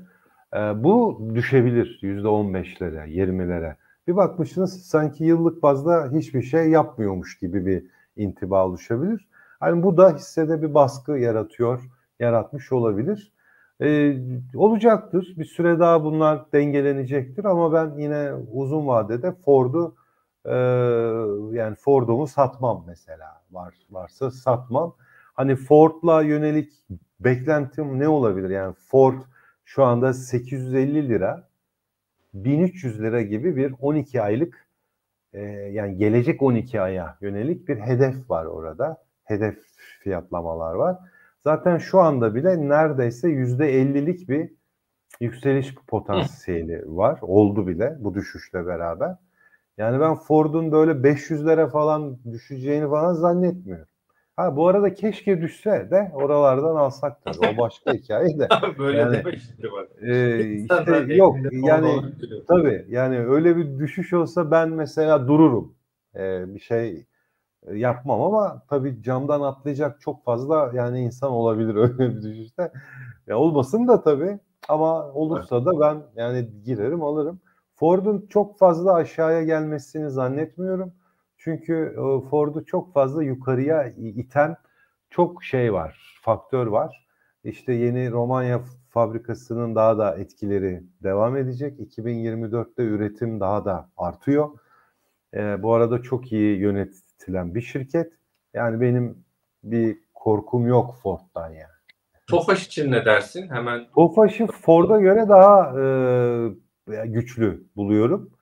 e, 0.53 0.57
bu 0.83 1.21
düşebilir 1.35 1.99
yüzde 2.01 2.27
on 2.27 2.53
beşlere, 2.53 3.09
yirmilere. 3.09 3.77
Bir 4.07 4.15
bakmışsınız 4.15 4.85
sanki 4.85 5.23
yıllık 5.23 5.63
bazda 5.63 6.09
hiçbir 6.13 6.41
şey 6.41 6.69
yapmıyormuş 6.69 7.37
gibi 7.39 7.65
bir 7.65 7.85
intiba 8.15 8.67
oluşabilir. 8.67 9.27
Hani 9.59 9.83
bu 9.83 9.97
da 9.97 10.15
hissede 10.15 10.61
bir 10.61 10.73
baskı 10.73 11.11
yaratıyor, 11.11 11.89
yaratmış 12.19 12.71
olabilir. 12.71 13.33
Ee, 13.81 14.17
olacaktır. 14.55 15.33
Bir 15.37 15.45
süre 15.45 15.79
daha 15.79 16.03
bunlar 16.03 16.51
dengelenecektir 16.53 17.45
ama 17.45 17.73
ben 17.73 17.97
yine 17.97 18.33
uzun 18.53 18.87
vadede 18.87 19.31
Ford'u 19.31 19.95
e, 20.45 20.55
yani 21.57 21.75
Ford'umu 21.75 22.27
satmam 22.27 22.83
mesela. 22.87 23.41
Var 23.51 23.73
varsa 23.91 24.31
satmam. 24.31 24.95
Hani 25.33 25.55
Ford'la 25.55 26.21
yönelik 26.21 26.73
beklentim 27.19 27.99
ne 27.99 28.07
olabilir? 28.07 28.49
Yani 28.49 28.73
Ford 28.73 29.21
şu 29.65 29.83
anda 29.83 30.13
850 30.13 31.09
lira 31.09 31.47
1300 32.33 33.01
lira 33.01 33.21
gibi 33.21 33.55
bir 33.55 33.73
12 33.79 34.21
aylık 34.21 34.67
e, 35.33 35.41
yani 35.49 35.97
gelecek 35.97 36.41
12 36.41 36.81
aya 36.81 37.17
yönelik 37.21 37.67
bir 37.67 37.77
hedef 37.77 38.29
var 38.29 38.45
orada. 38.45 39.03
Hedef 39.23 39.57
fiyatlamalar 39.99 40.73
var. 40.73 40.97
Zaten 41.41 41.77
şu 41.77 41.99
anda 41.99 42.35
bile 42.35 42.69
neredeyse 42.69 43.27
%50'lik 43.27 44.29
bir 44.29 44.49
yükseliş 45.19 45.75
potansiyeli 45.87 46.83
var. 46.85 47.19
Oldu 47.21 47.67
bile 47.67 47.97
bu 47.99 48.13
düşüşle 48.13 48.65
beraber. 48.67 49.15
Yani 49.77 49.99
ben 49.99 50.15
Ford'un 50.15 50.71
böyle 50.71 50.91
500'lere 50.91 51.69
falan 51.69 52.17
düşeceğini 52.31 52.89
falan 52.89 53.13
zannetmiyorum. 53.13 53.92
Ha 54.35 54.55
bu 54.55 54.67
arada 54.67 54.93
keşke 54.93 55.41
düşse 55.41 55.87
de 55.91 56.11
oralardan 56.13 56.75
alsak 56.75 57.23
tabii. 57.23 57.47
O 57.53 57.57
başka 57.57 57.93
hikaye 57.93 58.39
de. 58.39 58.47
Böyle 58.77 58.97
Yani, 58.97 59.13
deme 59.13 59.71
bak. 59.71 59.89
Ee, 60.01 60.51
İnsan 60.51 60.79
işte 60.81 61.13
yok 61.15 61.37
yani. 61.51 62.01
Tabii 62.47 62.85
yani 62.89 63.19
öyle 63.19 63.57
bir 63.57 63.79
düşüş 63.79 64.13
olsa 64.13 64.51
ben 64.51 64.69
mesela 64.69 65.27
dururum. 65.27 65.75
Ee, 66.15 66.55
bir 66.55 66.59
şey 66.59 67.05
e, 67.63 67.77
yapmam 67.77 68.21
ama 68.21 68.63
tabii 68.69 69.03
camdan 69.03 69.41
atlayacak 69.41 70.01
çok 70.01 70.25
fazla 70.25 70.71
yani 70.73 71.01
insan 71.01 71.31
olabilir 71.31 71.75
öyle 71.99 71.99
bir 71.99 72.23
düşüşte. 72.23 72.71
Ya 73.27 73.37
olmasın 73.37 73.87
da 73.87 74.03
tabii 74.03 74.39
ama 74.69 75.11
olursa 75.13 75.65
da 75.65 75.79
ben 75.79 76.03
yani 76.15 76.49
girerim 76.65 77.03
alırım. 77.03 77.41
Ford'un 77.75 78.25
çok 78.29 78.59
fazla 78.59 78.93
aşağıya 78.93 79.43
gelmesini 79.43 80.09
zannetmiyorum. 80.09 80.93
Çünkü 81.43 81.95
e, 81.97 82.29
Ford'u 82.29 82.65
çok 82.65 82.93
fazla 82.93 83.23
yukarıya 83.23 83.87
iten 83.97 84.55
çok 85.09 85.43
şey 85.43 85.73
var, 85.73 86.19
faktör 86.21 86.67
var. 86.67 87.07
İşte 87.43 87.73
yeni 87.73 88.11
Romanya 88.11 88.61
fabrikasının 88.89 89.75
daha 89.75 89.97
da 89.97 90.15
etkileri 90.15 90.83
devam 91.03 91.37
edecek. 91.37 91.79
2024'te 91.79 92.83
üretim 92.83 93.39
daha 93.39 93.65
da 93.65 93.89
artıyor. 93.97 94.49
Ee, 95.33 95.63
bu 95.63 95.73
arada 95.73 96.01
çok 96.01 96.31
iyi 96.31 96.59
yönetilen 96.59 97.55
bir 97.55 97.61
şirket. 97.61 98.13
Yani 98.53 98.81
benim 98.81 99.25
bir 99.63 99.97
korkum 100.13 100.67
yok 100.67 100.95
Ford'dan 101.03 101.49
yani. 101.49 101.73
Tofaş 102.27 102.67
için 102.67 102.91
ne 102.91 103.05
dersin? 103.05 103.49
Hemen 103.49 103.85
Tofaş'ı 103.95 104.47
Ford'a 104.47 104.99
göre 104.99 105.29
daha 105.29 105.81
e, 105.81 107.07
güçlü 107.07 107.63
buluyorum. 107.75 108.32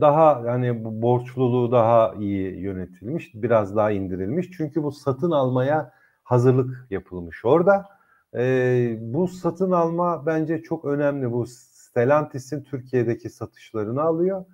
Daha 0.00 0.42
hani 0.44 0.84
bu 0.84 1.02
borçluluğu 1.02 1.72
daha 1.72 2.14
iyi 2.14 2.60
yönetilmiş, 2.60 3.30
biraz 3.34 3.76
daha 3.76 3.90
indirilmiş. 3.90 4.50
Çünkü 4.50 4.82
bu 4.82 4.92
satın 4.92 5.30
almaya 5.30 5.92
hazırlık 6.22 6.86
yapılmış 6.90 7.44
orada. 7.44 7.86
E, 8.34 8.96
bu 9.00 9.28
satın 9.28 9.70
alma 9.70 10.26
bence 10.26 10.62
çok 10.62 10.84
önemli. 10.84 11.32
Bu 11.32 11.46
Stellantis'in 11.46 12.62
Türkiye'deki 12.62 13.30
satışlarını 13.30 14.02
alıyor. 14.02 14.44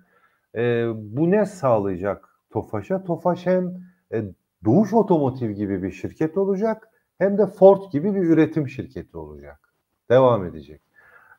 E, 0.55 0.87
bu 0.95 1.31
ne 1.31 1.45
sağlayacak 1.45 2.29
Tofaş'a. 2.49 3.03
Tofaş 3.03 3.45
hem 3.45 3.73
e, 4.13 4.23
Doğuş 4.65 4.93
Otomotiv 4.93 5.51
gibi 5.51 5.83
bir 5.83 5.91
şirket 5.91 6.37
olacak 6.37 6.89
hem 7.17 7.37
de 7.37 7.45
Ford 7.45 7.91
gibi 7.91 8.15
bir 8.15 8.23
üretim 8.23 8.69
şirketi 8.69 9.17
olacak. 9.17 9.73
Devam 10.09 10.45
edecek. 10.45 10.81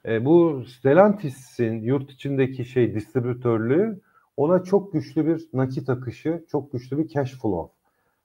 E, 0.06 0.24
bu 0.24 0.64
Stellantis'in 0.68 1.82
yurt 1.82 2.10
içindeki 2.10 2.64
şey 2.64 2.94
distribütörlüğü 2.94 4.00
ona 4.36 4.64
çok 4.64 4.92
güçlü 4.92 5.26
bir 5.26 5.48
nakit 5.52 5.88
akışı, 5.88 6.44
çok 6.50 6.72
güçlü 6.72 6.98
bir 6.98 7.08
cash 7.08 7.40
flow 7.40 7.74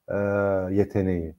e, 0.08 0.18
yeteneği 0.76 1.36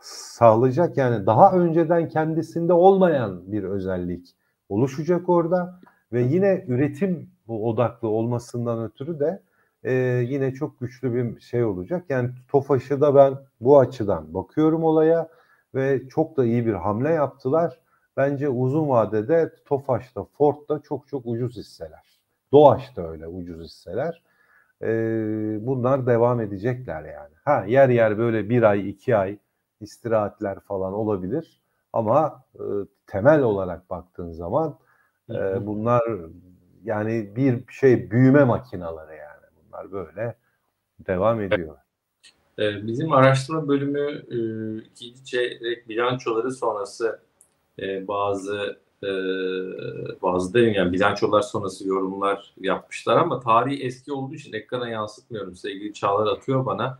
sağlayacak. 0.00 0.96
Yani 0.96 1.26
daha 1.26 1.52
önceden 1.52 2.08
kendisinde 2.08 2.72
olmayan 2.72 3.52
bir 3.52 3.64
özellik 3.64 4.34
oluşacak 4.68 5.28
orada 5.28 5.80
ve 6.12 6.22
yine 6.22 6.64
üretim 6.68 7.30
odaklı 7.48 8.08
olmasından 8.08 8.84
ötürü 8.84 9.20
de 9.20 9.42
e, 9.84 9.92
yine 10.28 10.54
çok 10.54 10.80
güçlü 10.80 11.14
bir 11.14 11.40
şey 11.40 11.64
olacak. 11.64 12.04
Yani 12.08 12.30
Tofaş'ı 12.48 13.00
da 13.00 13.14
ben 13.14 13.34
bu 13.60 13.78
açıdan 13.78 14.34
bakıyorum 14.34 14.84
olaya 14.84 15.28
ve 15.74 16.08
çok 16.08 16.36
da 16.36 16.44
iyi 16.44 16.66
bir 16.66 16.72
hamle 16.72 17.10
yaptılar. 17.10 17.78
Bence 18.18 18.48
uzun 18.48 18.88
vadede 18.88 19.52
Tofaş'ta, 19.64 20.24
Ford'da 20.24 20.78
çok 20.82 21.08
çok 21.08 21.26
ucuz 21.26 21.56
hisseler. 21.56 22.20
Doğaç'ta 22.52 23.10
öyle 23.10 23.26
ucuz 23.26 23.64
hisseler. 23.64 24.22
E, 24.82 24.88
bunlar 25.66 26.06
devam 26.06 26.40
edecekler 26.40 27.04
yani. 27.04 27.34
Ha 27.44 27.64
yer 27.68 27.88
yer 27.88 28.18
böyle 28.18 28.48
bir 28.48 28.62
ay, 28.62 28.90
iki 28.90 29.16
ay 29.16 29.38
istirahatler 29.80 30.60
falan 30.60 30.92
olabilir. 30.92 31.62
Ama 31.92 32.44
e, 32.54 32.64
temel 33.06 33.42
olarak 33.42 33.90
baktığın 33.90 34.32
zaman 34.32 34.78
e, 35.30 35.66
bunlar 35.66 36.02
yani 36.84 37.36
bir 37.36 37.64
şey 37.72 38.10
büyüme 38.10 38.44
makinaları 38.44 39.14
yani. 39.14 39.46
Bunlar 39.66 39.92
böyle 39.92 40.34
devam 41.06 41.40
ediyor. 41.40 41.76
Ee, 42.58 42.86
bizim 42.86 43.12
araştırma 43.12 43.68
bölümü 43.68 44.22
e, 44.30 44.38
ikinci 44.84 45.24
çeyrek 45.24 45.88
bilançoları 45.88 46.50
sonrası 46.50 47.27
e, 47.78 48.08
bazı 48.08 48.78
e, 49.02 49.08
bazı 50.22 50.54
değil 50.54 50.74
yani 50.74 50.92
bilançolar 50.92 51.42
sonrası 51.42 51.88
yorumlar 51.88 52.54
yapmışlar 52.60 53.16
ama 53.16 53.40
tarihi 53.40 53.84
eski 53.84 54.12
olduğu 54.12 54.34
için 54.34 54.52
ekrana 54.52 54.88
yansıtmıyorum. 54.88 55.56
Sevgili 55.56 55.94
Çağlar 55.94 56.32
atıyor 56.32 56.66
bana. 56.66 56.98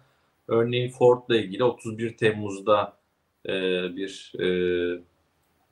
Örneğin 0.49 0.91
Ford'la 0.91 1.37
ilgili 1.37 1.65
31 1.65 2.17
Temmuz'da 2.17 2.93
e, 3.47 3.53
bir 3.97 4.33
e, 4.39 4.47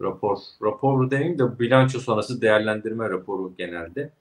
rapor, 0.02 0.38
rapor 0.62 1.10
demeyeyim 1.10 1.38
de 1.38 1.58
bilanço 1.58 1.98
sonrası 1.98 2.40
değerlendirme 2.40 3.10
raporu 3.10 3.52
genelde. 3.58 4.12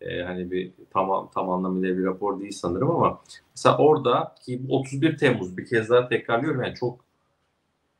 E, 0.00 0.22
hani 0.22 0.50
bir 0.50 0.72
tamam 0.90 1.30
tam 1.34 1.50
anlamıyla 1.50 1.98
bir 1.98 2.04
rapor 2.04 2.40
değil 2.40 2.52
sanırım 2.52 2.90
ama 2.90 3.20
mesela 3.56 3.78
orada 3.78 4.34
ki 4.46 4.62
31 4.68 5.18
Temmuz 5.18 5.56
bir 5.56 5.66
kez 5.66 5.90
daha 5.90 6.08
tekrarlıyorum 6.08 6.62
yani 6.62 6.74
çok 6.74 7.07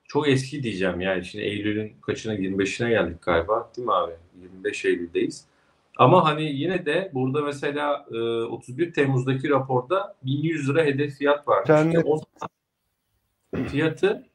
çok 0.08 0.28
eski 0.28 0.62
diyeceğim 0.62 1.00
yani 1.00 1.24
şimdi 1.24 1.44
Eylül'ün 1.44 1.92
kaçına 2.00 2.34
25'ine 2.34 2.88
geldik 2.90 3.22
galiba 3.22 3.70
değil 3.76 3.86
mi 3.86 3.94
abi? 3.94 4.12
25 4.42 4.84
Eylül'deyiz. 4.84 5.46
Ama 5.98 6.24
hani 6.24 6.42
yine 6.42 6.86
de 6.86 7.10
burada 7.14 7.42
mesela 7.42 8.06
e, 8.12 8.16
31 8.42 8.92
Temmuz'daki 8.92 9.50
raporda 9.50 10.14
1100 10.22 10.68
lira 10.70 10.84
hedef 10.84 11.18
fiyat 11.18 11.48
var. 11.48 11.64
Cennet. 11.64 12.04
o 12.06 12.20
fiyatı 13.68 14.26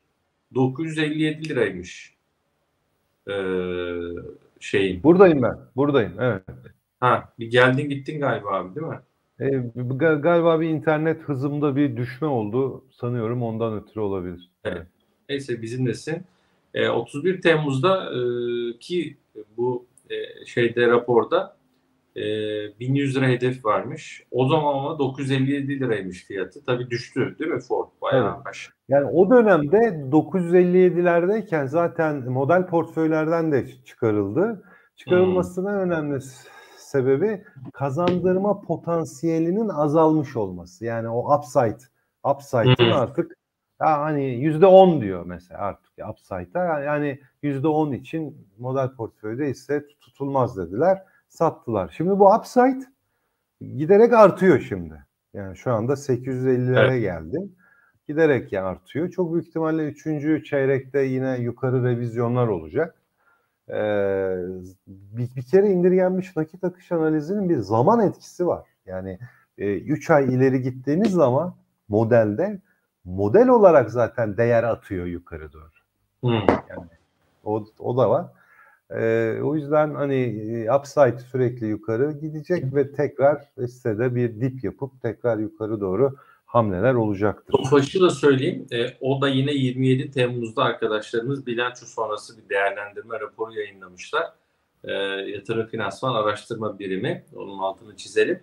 957 0.56 1.50
liraymış. 1.50 2.14
E, 3.30 3.34
şeyin. 4.60 5.04
Buradayım 5.04 5.42
ben. 5.42 5.58
Buradayım. 5.76 6.14
Evet. 6.20 6.44
Ha, 7.00 7.34
bir 7.40 7.48
geldin 7.48 7.90
gittin 7.90 8.20
galiba 8.20 8.54
abi 8.54 8.76
değil 8.76 8.88
mi? 8.88 9.00
E, 9.40 9.46
ga- 9.82 10.22
galiba 10.22 10.62
bir 10.62 10.70
internet 10.70 11.22
hızımda 11.22 11.76
bir 11.76 11.98
düşme 11.98 12.28
oldu. 12.28 12.86
Sanıyorum 12.92 13.44
ondan 13.44 13.74
ötürü 13.74 14.00
olabilir. 14.00 14.52
Evet. 14.64 14.88
Neyse 15.30 15.62
bizimlesin. 15.62 16.24
E, 16.74 16.90
31 16.90 17.42
Temmuz'da 17.42 18.10
e, 18.14 18.20
ki 18.80 19.18
bu 19.58 19.86
e, 20.10 20.46
şeyde 20.46 20.88
raporda 20.88 21.58
e, 22.16 22.22
1100 22.80 23.16
lira 23.16 23.28
hedef 23.28 23.66
varmış. 23.66 24.24
O 24.32 24.48
zaman 24.48 24.74
ama 24.74 25.00
957 25.00 25.80
liraymış 25.80 26.24
fiyatı. 26.24 26.66
Tabii 26.66 26.90
düştü 26.90 27.36
değil 27.40 27.52
mi 27.52 27.62
Ford? 27.62 27.88
Bayağı 28.02 28.36
Evet. 28.36 28.48
aşağı. 28.48 28.74
Yani 28.90 29.06
o 29.06 29.30
dönemde 29.30 29.78
957'lerdeyken 30.12 31.68
zaten 31.68 32.30
model 32.30 32.68
portföylerden 32.68 33.52
de 33.52 33.68
çıkarıldı. 33.86 34.64
Çıkarılmasının 34.96 35.74
en 35.74 35.80
önemli 35.80 36.20
sebebi 36.78 37.44
kazandırma 37.74 38.62
potansiyelinin 38.62 39.70
azalmış 39.70 40.36
olması. 40.36 40.86
Yani 40.86 41.10
o 41.10 41.38
upside, 41.38 41.78
upside'ın 42.24 42.92
hı. 42.92 42.96
artık 42.96 43.38
ya 43.82 44.02
hani 44.02 44.26
yüzde 44.26 44.66
on 44.66 45.02
diyor 45.02 45.26
mesela 45.26 45.60
artık 45.60 45.92
upside'a 46.10 46.80
yani 46.80 47.20
yüzde 47.42 47.68
on 47.68 47.92
için 47.92 48.48
model 48.58 48.96
portföyde 48.96 49.50
ise 49.50 49.86
tutulmaz 50.02 50.58
dediler, 50.58 51.04
sattılar. 51.28 51.94
Şimdi 51.98 52.20
bu 52.20 52.36
upside 52.36 52.86
giderek 53.62 54.14
artıyor 54.14 54.60
şimdi. 54.60 55.06
Yani 55.34 55.58
şu 55.58 55.72
anda 55.72 55.94
850'lere 55.94 56.80
Evet. 56.80 57.02
geldi. 57.02 57.38
Giderek 58.08 58.54
ya 58.54 58.66
artıyor. 58.66 59.10
Çok 59.10 59.34
büyük 59.34 59.48
ihtimalle 59.48 59.84
3. 59.88 60.46
çeyrekte 60.46 61.02
yine 61.02 61.38
yukarı 61.38 61.84
revizyonlar 61.84 62.48
olacak. 62.48 62.96
Ee, 63.70 64.36
bir, 64.88 65.36
bir 65.36 65.42
kere 65.42 65.70
indirgenmiş 65.70 66.36
nakit 66.36 66.64
akış 66.64 66.92
analizinin 66.92 67.50
bir 67.50 67.58
zaman 67.58 68.08
etkisi 68.08 68.48
var. 68.48 68.68
Yani 68.86 69.20
3 69.58 70.10
ay 70.10 70.36
ileri 70.36 70.62
gittiğiniz 70.62 71.12
zaman 71.12 71.56
modelde 71.88 72.62
model 73.06 73.48
olarak 73.48 73.92
zaten 73.92 74.38
değer 74.38 74.64
atıyor 74.64 75.06
yukarı 75.06 75.54
doğru. 75.54 75.72
Hı. 76.24 76.40
O, 77.44 77.66
o 77.80 77.98
da 77.98 78.10
var. 78.10 78.26
Ee, 78.92 79.40
o 79.44 79.56
yüzden 79.56 79.96
hani 79.96 80.16
e, 80.16 80.72
upside 80.72 81.20
sürekli 81.20 81.68
yukarı 81.68 82.12
gidecek 82.12 82.76
ve 82.76 82.92
tekrar 82.92 83.50
hissede 83.58 84.16
bir 84.16 84.42
dip 84.42 84.64
yapıp 84.64 85.02
tekrar 85.02 85.38
yukarı 85.38 85.82
doğru 85.82 86.16
hamleler 86.46 86.94
olacaktır. 86.94 87.54
Tofaş'ı 87.54 88.02
da 88.02 88.10
söyleyeyim. 88.10 88.68
E, 88.72 88.86
o 89.02 89.22
da 89.22 89.28
yine 89.28 89.52
27 89.52 90.12
Temmuz'da 90.12 90.64
arkadaşlarımız 90.64 91.46
bilanço 91.48 91.86
sonrası 91.86 92.38
bir 92.38 92.50
değerlendirme 92.50 93.20
raporu 93.20 93.54
yayınlamışlar. 93.54 94.34
E, 94.84 94.94
Yatırım 95.32 95.68
Finansman 95.68 96.16
Araştırma 96.16 96.80
Birimi. 96.80 97.26
Onun 97.36 97.60
altını 97.60 97.96
çizelim. 97.96 98.40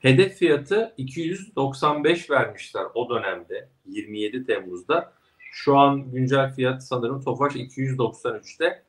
Hedef 0.00 0.34
fiyatı 0.34 0.94
295 0.96 2.30
vermişler 2.30 2.82
o 2.94 3.10
dönemde 3.10 3.68
27 3.86 4.46
Temmuz'da. 4.46 5.12
Şu 5.52 5.78
an 5.78 6.10
güncel 6.10 6.54
fiyat 6.54 6.84
sanırım 6.84 7.22
Tofaş 7.22 7.54
293'te. 7.54 8.82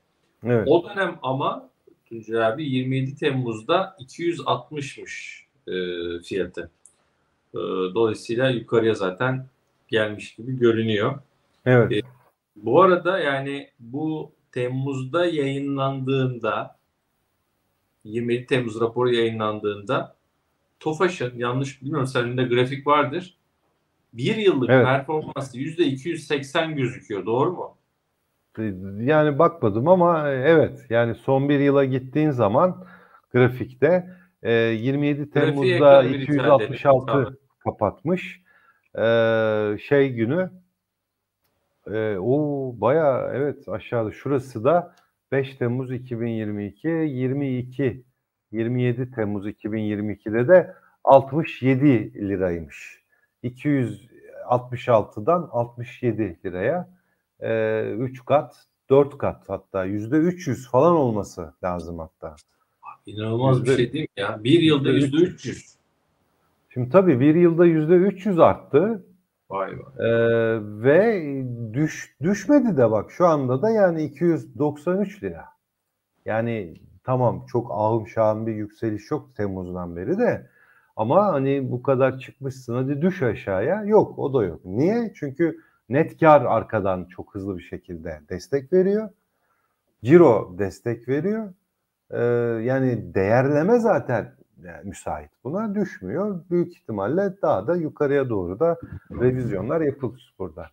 Evet. 0.44 0.68
O 0.68 0.90
dönem 0.90 1.20
ama 1.22 1.70
Tuncay 2.06 2.46
abi 2.46 2.66
27 2.66 3.16
Temmuz'da 3.16 3.98
260'mış 4.00 5.42
e, 5.68 5.74
fiyatı. 6.24 6.72
E, 7.54 7.60
dolayısıyla 7.94 8.50
yukarıya 8.50 8.94
zaten 8.94 9.48
gelmiş 9.88 10.36
gibi 10.36 10.60
görünüyor. 10.60 11.20
Evet. 11.66 12.06
Bu 12.56 12.82
arada 12.82 13.20
yani 13.20 13.70
bu 13.80 14.32
Temmuz'da 14.52 15.26
yayınlandığında 15.26 16.78
27 18.04 18.46
Temmuz 18.46 18.82
raporu 18.82 19.14
yayınlandığında 19.14 20.16
Tofaş'ın 20.82 21.34
yanlış 21.38 21.82
bilmiyorum 21.82 22.08
senin 22.08 22.50
grafik 22.50 22.88
vardır. 22.88 23.38
Bir 24.14 24.36
yıllık 24.36 24.70
Evet. 24.70 24.86
performansı 24.86 25.58
%280 25.58 26.76
gözüküyor. 26.76 27.26
Doğru 27.26 27.52
mu? 27.52 27.78
Yani 29.00 29.40
bakmadım 29.40 29.88
ama 29.88 30.30
e, 30.30 30.34
evet 30.34 30.86
yani 30.90 31.16
son 31.16 31.50
bir 31.50 31.60
yıla 31.60 31.86
gittiğin 31.86 32.32
zaman 32.32 32.86
grafikte 33.34 34.10
e, 34.44 34.54
27 34.54 35.18
Grafiği 35.18 35.32
Temmuz'da 35.32 36.04
ekrana 36.04 36.04
bir 36.04 36.20
rica 36.28 36.56
edelim. 36.56 36.74
266 36.74 37.24
Tabii. 37.26 37.38
kapatmış. 37.60 38.42
E, 38.98 39.04
şey 39.88 40.14
günü 40.14 40.52
e, 41.88 42.18
o 42.18 42.72
baya 42.78 43.32
evet 43.34 43.70
aşağıda 43.70 44.12
şurası 44.12 44.64
da 44.64 44.96
5 45.32 45.56
Temmuz 45.56 45.92
2022 45.92 46.88
22 46.88 48.04
27 48.52 49.12
Temmuz 49.12 49.48
2022'de 49.48 50.48
de 50.48 50.74
67 51.04 52.14
liraymış. 52.30 53.02
266'dan 53.44 55.50
67 55.52 56.40
liraya 56.46 56.90
3 57.98 58.26
kat 58.26 58.66
4 58.90 59.18
kat 59.18 59.50
hatta 59.50 59.86
yüzde 59.86 60.18
300 60.18 60.70
falan 60.70 60.96
olması 60.96 61.54
lazım 61.64 62.00
hatta. 62.00 62.36
İnanılmaz 63.06 63.64
bir 63.64 63.68
Yüzde- 63.70 63.78
şey 63.78 63.94
değil 63.94 64.08
mi 64.18 64.22
ya? 64.22 64.44
Bir 64.44 64.60
yılda 64.62 64.90
yüzde 64.90 65.18
300. 65.18 65.76
Şimdi 66.70 66.90
tabii 66.90 67.20
bir 67.20 67.36
yılda 67.36 67.66
yüzde 67.66 67.94
300 67.94 68.40
arttı 68.40 69.06
Vay 69.50 69.70
vay. 69.70 70.08
Ee, 70.08 70.60
ve 70.62 71.24
düş, 71.74 72.16
düşmedi 72.22 72.78
de 72.78 72.92
bak 72.92 73.12
şu 73.12 73.28
anda 73.28 73.62
da 73.62 73.70
yani 73.70 74.04
293 74.04 75.24
lira. 75.24 75.46
Yani 76.26 76.74
tamam 77.04 77.46
çok 77.48 77.72
ahım 77.72 78.08
şahım 78.08 78.48
bir 78.48 78.54
yükseliş 78.54 79.12
yok 79.12 79.36
Temmuz'dan 79.36 79.96
beri 79.96 80.18
de 80.18 80.52
Ama 80.96 81.34
hani 81.34 81.72
bu 81.72 81.84
kadar 81.84 82.20
çıkmışsın 82.20 82.76
hadi 82.76 83.02
düş 83.02 83.22
aşağıya. 83.22 83.84
Yok 83.84 84.20
o 84.20 84.34
da 84.34 84.44
yok. 84.44 84.66
Niye? 84.66 85.14
Çünkü 85.16 85.60
net 85.90 86.20
kar 86.20 86.42
arkadan 86.42 87.06
çok 87.06 87.36
hızlı 87.36 87.58
bir 87.58 87.64
şekilde 87.64 88.22
destek 88.30 88.74
veriyor. 88.74 89.10
Ciro 90.04 90.56
destek 90.60 91.08
veriyor. 91.08 91.54
Ee, 92.12 92.20
yani 92.64 93.14
değerleme 93.14 93.80
zaten 93.80 94.36
yani 94.64 94.90
müsait 94.90 95.32
buna 95.44 95.76
düşmüyor. 95.76 96.44
Büyük 96.50 96.74
ihtimalle 96.74 97.42
daha 97.42 97.68
da 97.68 97.76
yukarıya 97.76 98.30
doğru 98.30 98.60
da 98.60 98.80
revizyonlar 99.12 99.82
yapılır 99.82 100.34
burada. 100.40 100.72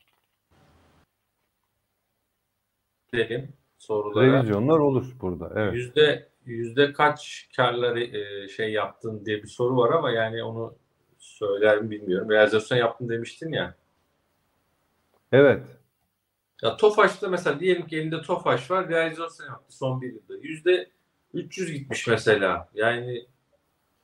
Gidelim 3.13 3.58
sorulara. 3.79 4.27
Revizyonlar 4.27 4.79
olur 4.79 5.07
burada. 5.21 5.53
Evet. 5.57 5.75
Yüzde 5.75 6.29
yüzde 6.45 6.93
kaç 6.93 7.49
karları 7.57 8.01
e, 8.01 8.49
şey 8.49 8.73
yaptın 8.73 9.25
diye 9.25 9.43
bir 9.43 9.49
soru 9.49 9.77
var 9.77 9.93
ama 9.93 10.11
yani 10.11 10.43
onu 10.43 10.75
söyler 11.19 11.83
mi 11.83 11.91
bilmiyorum. 11.91 12.31
Realizasyon 12.31 12.79
yaptın 12.79 13.09
demiştin 13.09 13.53
ya. 13.53 13.75
Evet. 15.33 15.63
Ya 16.63 16.77
Tofaş'ta 16.77 17.29
mesela 17.29 17.61
diyelim 17.61 17.87
ki 17.87 17.97
elinde 17.97 18.23
Tofaş 18.23 18.71
var 18.71 18.89
realizasyon 18.89 19.47
yaptı 19.47 19.77
son 19.77 20.01
bir 20.01 20.13
yılda. 20.13 20.35
Yüzde 20.43 20.91
300 21.35 21.73
gitmiş 21.73 22.07
mesela. 22.07 22.69
Yani 22.75 23.27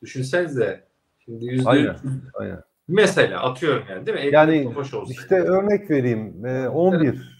düşünsenize 0.03 0.85
şimdi 1.25 1.45
yüzde 1.47 1.69
Aynen. 1.71 1.95
300 1.95 2.13
Aynen. 2.35 2.63
mesela 2.89 3.43
atıyorum 3.43 3.85
yani 3.91 4.07
değil 4.07 4.19
mi? 4.19 4.23
Elinde 4.23 4.37
Yani 4.37 4.65
Tofaş 4.65 4.95
olsaydı. 4.95 5.21
İşte 5.21 5.35
örnek 5.35 5.91
vereyim. 5.91 6.47
Ee, 6.47 6.69
11 6.69 7.09
o 7.11 7.34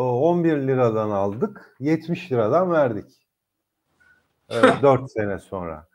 11 0.00 0.56
liradan 0.56 1.10
aldık. 1.10 1.76
70 1.80 2.32
liradan 2.32 2.72
verdik. 2.72 3.26
Evet, 4.50 4.74
4 4.82 5.10
sene 5.10 5.38
sonra. 5.38 5.86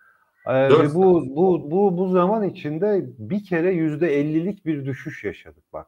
Ee, 0.48 0.70
bu 0.94 1.36
bu 1.36 1.72
bu 1.72 1.98
bu 1.98 2.10
zaman 2.10 2.44
içinde 2.44 3.06
bir 3.18 3.44
kere 3.44 3.74
%50'lik 3.74 4.66
bir 4.66 4.86
düşüş 4.86 5.24
yaşadık 5.24 5.64
bak. 5.74 5.88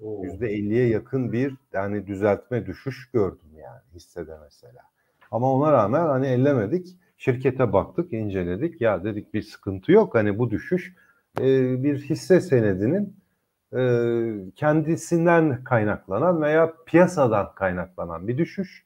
Oo. 0.00 0.24
%50'ye 0.24 0.88
yakın 0.88 1.32
bir 1.32 1.54
yani 1.72 2.06
düzeltme 2.06 2.66
düşüş 2.66 3.10
gördüm 3.10 3.50
yani 3.56 3.80
hissede 3.94 4.36
mesela. 4.44 4.82
Ama 5.30 5.52
ona 5.52 5.72
rağmen 5.72 6.06
hani 6.06 6.26
ellemedik. 6.26 6.96
Şirkete 7.18 7.72
baktık, 7.72 8.12
inceledik. 8.12 8.80
Ya 8.80 9.04
dedik 9.04 9.34
bir 9.34 9.42
sıkıntı 9.42 9.92
yok. 9.92 10.14
Hani 10.14 10.38
bu 10.38 10.50
düşüş 10.50 10.94
e, 11.40 11.44
bir 11.82 12.02
hisse 12.02 12.40
senedinin 12.40 13.16
e, 13.76 14.52
kendisinden 14.56 15.64
kaynaklanan 15.64 16.42
veya 16.42 16.72
piyasadan 16.86 17.54
kaynaklanan 17.54 18.28
bir 18.28 18.38
düşüş. 18.38 18.84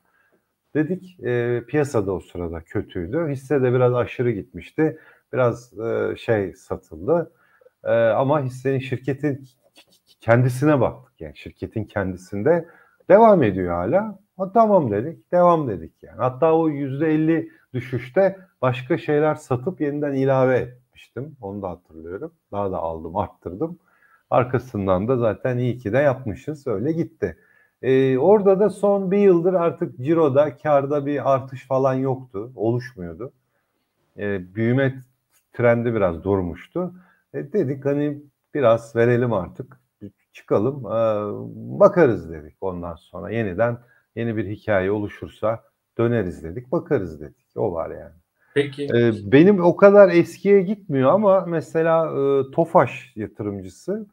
Dedik 0.74 1.20
e, 1.20 1.62
piyasada 1.68 2.12
o 2.12 2.20
sırada 2.20 2.61
kötüydü. 2.61 3.29
Hisse 3.29 3.62
de 3.62 3.72
biraz 3.72 3.94
aşırı 3.94 4.31
gitmişti. 4.31 4.98
Biraz 5.33 5.79
e, 5.79 6.16
şey 6.16 6.55
satıldı. 6.55 7.33
E, 7.85 7.92
ama 7.92 8.42
hissenin 8.42 8.79
şirketin 8.79 9.44
kendisine 10.20 10.81
baktık. 10.81 11.20
Yani 11.20 11.37
şirketin 11.37 11.85
kendisinde 11.85 12.68
devam 13.09 13.42
ediyor 13.42 13.74
hala. 13.74 14.18
Ha, 14.37 14.53
tamam 14.53 14.90
dedik, 14.90 15.33
devam 15.33 15.68
dedik 15.68 16.03
yani. 16.03 16.16
Hatta 16.16 16.57
o 16.57 16.68
yüzde 16.68 17.14
elli 17.14 17.51
düşüşte 17.74 18.38
başka 18.62 18.98
şeyler 18.98 19.35
satıp 19.35 19.81
yeniden 19.81 20.12
ilave 20.14 20.59
etmiştim. 20.59 21.37
Onu 21.40 21.62
da 21.62 21.70
hatırlıyorum. 21.70 22.33
Daha 22.53 22.72
da 22.72 22.79
aldım, 22.79 23.16
arttırdım. 23.16 23.79
Arkasından 24.31 25.09
da 25.09 25.17
zaten 25.17 25.59
iyi 25.59 25.79
ki 25.79 25.93
de 25.93 25.99
yapmışız. 25.99 26.67
Öyle 26.67 26.93
gitti. 26.93 27.37
Ee, 27.83 28.19
orada 28.19 28.61
da 28.61 28.71
son 28.71 29.11
bir 29.11 29.19
yıldır 29.19 29.55
artık 29.55 29.99
ciroda, 29.99 30.57
karda 30.57 31.07
bir 31.07 31.35
artış 31.35 31.67
falan 31.67 31.95
yoktu. 31.95 32.53
Oluşmuyordu. 32.55 33.33
Ee, 34.19 34.55
büyüme 34.55 35.03
trendi 35.53 35.95
biraz 35.95 36.25
durmuştu. 36.25 36.95
E, 37.35 37.53
dedik 37.53 37.85
hani 37.85 38.23
biraz 38.55 38.97
verelim 38.97 39.33
artık. 39.33 39.81
Çıkalım. 40.33 40.87
Ee, 40.87 41.81
bakarız 41.81 42.33
dedik 42.33 42.57
ondan 42.61 42.95
sonra. 42.95 43.31
Yeniden 43.31 43.79
yeni 44.17 44.37
bir 44.37 44.47
hikaye 44.47 44.91
oluşursa 44.91 45.64
döneriz 45.99 46.45
dedik. 46.45 46.73
Bakarız 46.73 47.21
dedik. 47.21 47.47
O 47.57 47.73
var 47.73 47.91
yani. 47.91 48.14
Peki. 48.55 48.85
Ee, 48.85 49.12
benim 49.33 49.64
o 49.64 49.77
kadar 49.77 50.09
eskiye 50.09 50.62
gitmiyor 50.62 51.12
ama 51.12 51.41
mesela 51.41 52.07
e, 52.07 52.51
Tofaş 52.51 53.12
yatırımcısı 53.17 54.07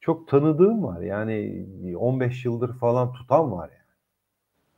çok 0.00 0.28
tanıdığım 0.28 0.82
var. 0.82 1.00
Yani 1.00 1.66
15 1.96 2.44
yıldır 2.44 2.78
falan 2.78 3.12
tutan 3.12 3.52
var 3.52 3.70
yani. 3.70 3.80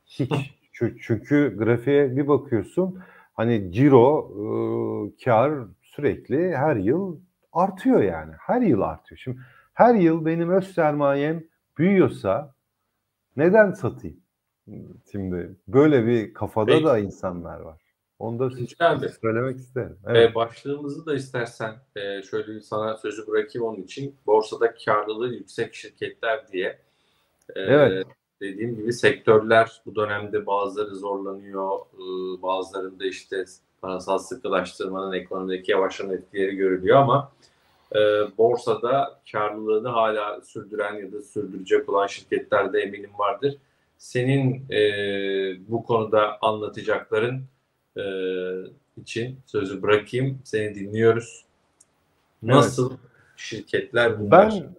Hiç. 0.05 0.53
Çünkü, 0.73 1.01
çünkü 1.01 1.57
grafiğe 1.57 2.15
bir 2.15 2.27
bakıyorsun 2.27 2.99
hani 3.33 3.71
ciro 3.71 4.31
e, 5.17 5.23
kar 5.23 5.53
sürekli 5.81 6.55
her 6.55 6.75
yıl 6.75 7.19
artıyor 7.53 8.01
yani. 8.01 8.33
Her 8.39 8.61
yıl 8.61 8.81
artıyor. 8.81 9.19
Şimdi 9.23 9.37
her 9.73 9.95
yıl 9.95 10.25
benim 10.25 10.49
öz 10.49 10.73
sermayem 10.73 11.43
büyüyorsa 11.77 12.55
neden 13.37 13.71
satayım? 13.71 14.17
Şimdi 15.11 15.55
böyle 15.67 16.07
bir 16.07 16.33
kafada 16.33 16.71
Peki. 16.71 16.85
da 16.85 16.99
insanlar 16.99 17.59
var. 17.59 17.82
Onu 18.19 18.39
da 18.39 18.47
Güzel 18.47 18.91
abi. 18.91 19.09
söylemek 19.21 19.57
isterim. 19.57 19.97
Evet. 20.07 20.31
Ee, 20.31 20.35
başlığımızı 20.35 21.05
da 21.05 21.15
istersen 21.15 21.75
e, 21.95 22.21
şöyle 22.23 22.61
sana 22.61 22.97
sözü 22.97 23.27
bırakayım 23.27 23.67
onun 23.67 23.81
için. 23.81 24.15
Borsada 24.25 24.73
karlılığı 24.85 25.33
yüksek 25.33 25.73
şirketler 25.75 26.47
diye. 26.51 26.67
Ee, 27.55 27.61
Evet. 27.61 28.07
Dediğim 28.41 28.75
gibi 28.75 28.93
sektörler 28.93 29.81
bu 29.85 29.95
dönemde 29.95 30.45
bazıları 30.45 30.95
zorlanıyor. 30.95 31.79
Ee, 31.79 32.41
bazılarında 32.41 33.05
işte 33.05 33.45
parasal 33.81 34.17
sıkılaştırmanın 34.17 35.13
ekonomideki 35.13 35.71
yavaşlama 35.71 36.13
etkileri 36.13 36.55
görülüyor 36.55 36.97
ama 36.97 37.31
e, 37.95 37.99
borsada 38.37 39.19
karlılığını 39.31 39.87
hala 39.89 40.41
sürdüren 40.41 40.93
ya 40.93 41.11
da 41.11 41.21
sürdürecek 41.21 41.89
olan 41.89 42.07
şirketlerde 42.07 42.79
eminim 42.79 43.09
vardır. 43.17 43.55
Senin 43.97 44.65
e, 44.71 44.79
bu 45.67 45.83
konuda 45.83 46.37
anlatacakların 46.41 47.41
e, 47.97 48.03
için 48.97 49.39
sözü 49.45 49.81
bırakayım. 49.81 50.41
Seni 50.43 50.75
dinliyoruz. 50.75 51.45
Nasıl 52.41 52.97
şirketler 53.35 54.19
bunlar? 54.19 54.53
Ben 54.53 54.75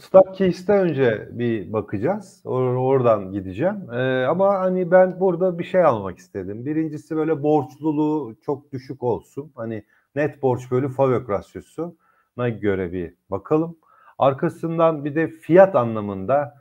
Stockcase'de 0.00 0.72
önce 0.72 1.28
bir 1.32 1.72
bakacağız. 1.72 2.42
Or- 2.44 2.76
oradan 2.76 3.32
gideceğim. 3.32 3.92
Ee, 3.92 4.24
ama 4.24 4.58
hani 4.58 4.90
ben 4.90 5.20
burada 5.20 5.58
bir 5.58 5.64
şey 5.64 5.84
almak 5.84 6.18
istedim. 6.18 6.66
Birincisi 6.66 7.16
böyle 7.16 7.42
borçluluğu 7.42 8.36
çok 8.42 8.72
düşük 8.72 9.02
olsun. 9.02 9.52
Hani 9.54 9.84
net 10.14 10.42
borç 10.42 10.70
bölü 10.70 10.88
FAVÖK 10.88 11.30
rasyosuna 11.30 12.48
göre 12.48 12.92
bir 12.92 13.14
bakalım. 13.30 13.76
Arkasından 14.18 15.04
bir 15.04 15.14
de 15.14 15.28
fiyat 15.28 15.76
anlamında 15.76 16.54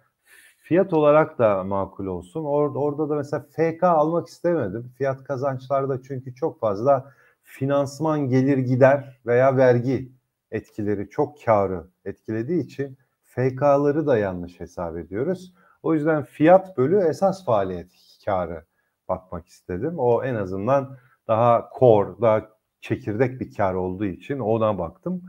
fiyat 0.67 0.93
olarak 0.93 1.39
da 1.39 1.63
makul 1.63 2.05
olsun. 2.05 2.43
Orada, 2.43 2.79
orada 2.79 3.09
da 3.09 3.15
mesela 3.15 3.45
FK 3.51 3.83
almak 3.83 4.27
istemedim. 4.27 4.91
Fiyat 4.97 5.23
kazançlarda 5.23 6.01
çünkü 6.01 6.35
çok 6.35 6.59
fazla 6.59 7.13
finansman 7.43 8.29
gelir 8.29 8.57
gider 8.57 9.19
veya 9.25 9.57
vergi 9.57 10.11
etkileri 10.51 11.09
çok 11.09 11.45
karı 11.45 11.87
etkilediği 12.05 12.63
için 12.63 12.97
FK'ları 13.23 14.07
da 14.07 14.17
yanlış 14.17 14.59
hesap 14.59 14.97
ediyoruz. 14.97 15.53
O 15.83 15.93
yüzden 15.93 16.23
fiyat 16.23 16.77
bölü 16.77 16.99
esas 16.99 17.45
faaliyet 17.45 17.91
karı 18.25 18.65
bakmak 19.09 19.47
istedim. 19.47 19.93
O 19.97 20.23
en 20.23 20.35
azından 20.35 20.97
daha 21.27 21.69
core, 21.79 22.21
daha 22.21 22.49
çekirdek 22.81 23.39
bir 23.39 23.55
kar 23.55 23.73
olduğu 23.73 24.05
için 24.05 24.39
ona 24.39 24.77
baktım. 24.77 25.21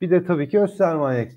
Bir 0.00 0.10
de 0.10 0.24
tabii 0.24 0.48
ki 0.48 0.60
öz 0.60 0.76
sermaye 0.76 1.28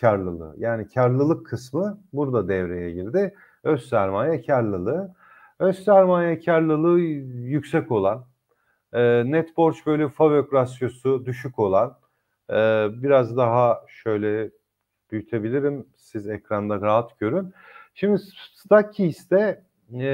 karlılığı. 0.00 0.54
Yani 0.58 0.88
karlılık 0.88 1.46
kısmı 1.46 2.00
burada 2.12 2.48
devreye 2.48 2.90
girdi. 2.90 3.34
Öz 3.64 3.88
sermaye 3.88 4.42
karlılığı. 4.42 5.14
Öz 5.58 5.84
sermaye 5.84 6.40
karlılığı 6.40 7.00
yüksek 7.00 7.92
olan, 7.92 8.24
e, 8.92 9.22
net 9.30 9.56
borç 9.56 9.86
bölü 9.86 10.08
FAVÖK 10.08 10.52
rasyosu 10.54 11.26
düşük 11.26 11.58
olan, 11.58 11.98
e, 12.50 12.54
biraz 13.02 13.36
daha 13.36 13.82
şöyle 13.88 14.50
büyütebilirim. 15.10 15.86
Siz 15.96 16.28
ekranda 16.28 16.80
rahat 16.80 17.18
görün. 17.18 17.52
Şimdi 17.94 18.18
Stockkeys'te 18.54 19.62
e, 19.92 20.06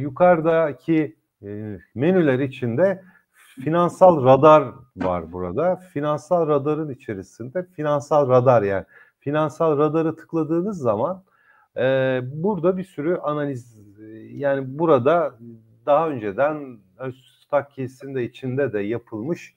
yukarıdaki 0.00 1.16
e, 1.42 1.78
menüler 1.94 2.38
içinde 2.38 3.02
finansal 3.64 4.24
radar 4.24 4.72
var 4.96 5.32
burada. 5.32 5.76
Finansal 5.76 6.48
radarın 6.48 6.90
içerisinde 6.90 7.66
finansal 7.76 8.28
radar 8.28 8.62
yani 8.62 8.84
finansal 9.20 9.78
radarı 9.78 10.16
tıkladığınız 10.16 10.78
zaman 10.78 11.22
e, 11.76 12.20
burada 12.24 12.76
bir 12.76 12.84
sürü 12.84 13.16
analiz 13.16 13.80
yani 14.32 14.78
burada 14.78 15.34
daha 15.86 16.08
önceden 16.08 16.78
Stockkeys'in 17.42 18.14
de 18.14 18.24
içinde 18.24 18.72
de 18.72 18.80
yapılmış 18.80 19.54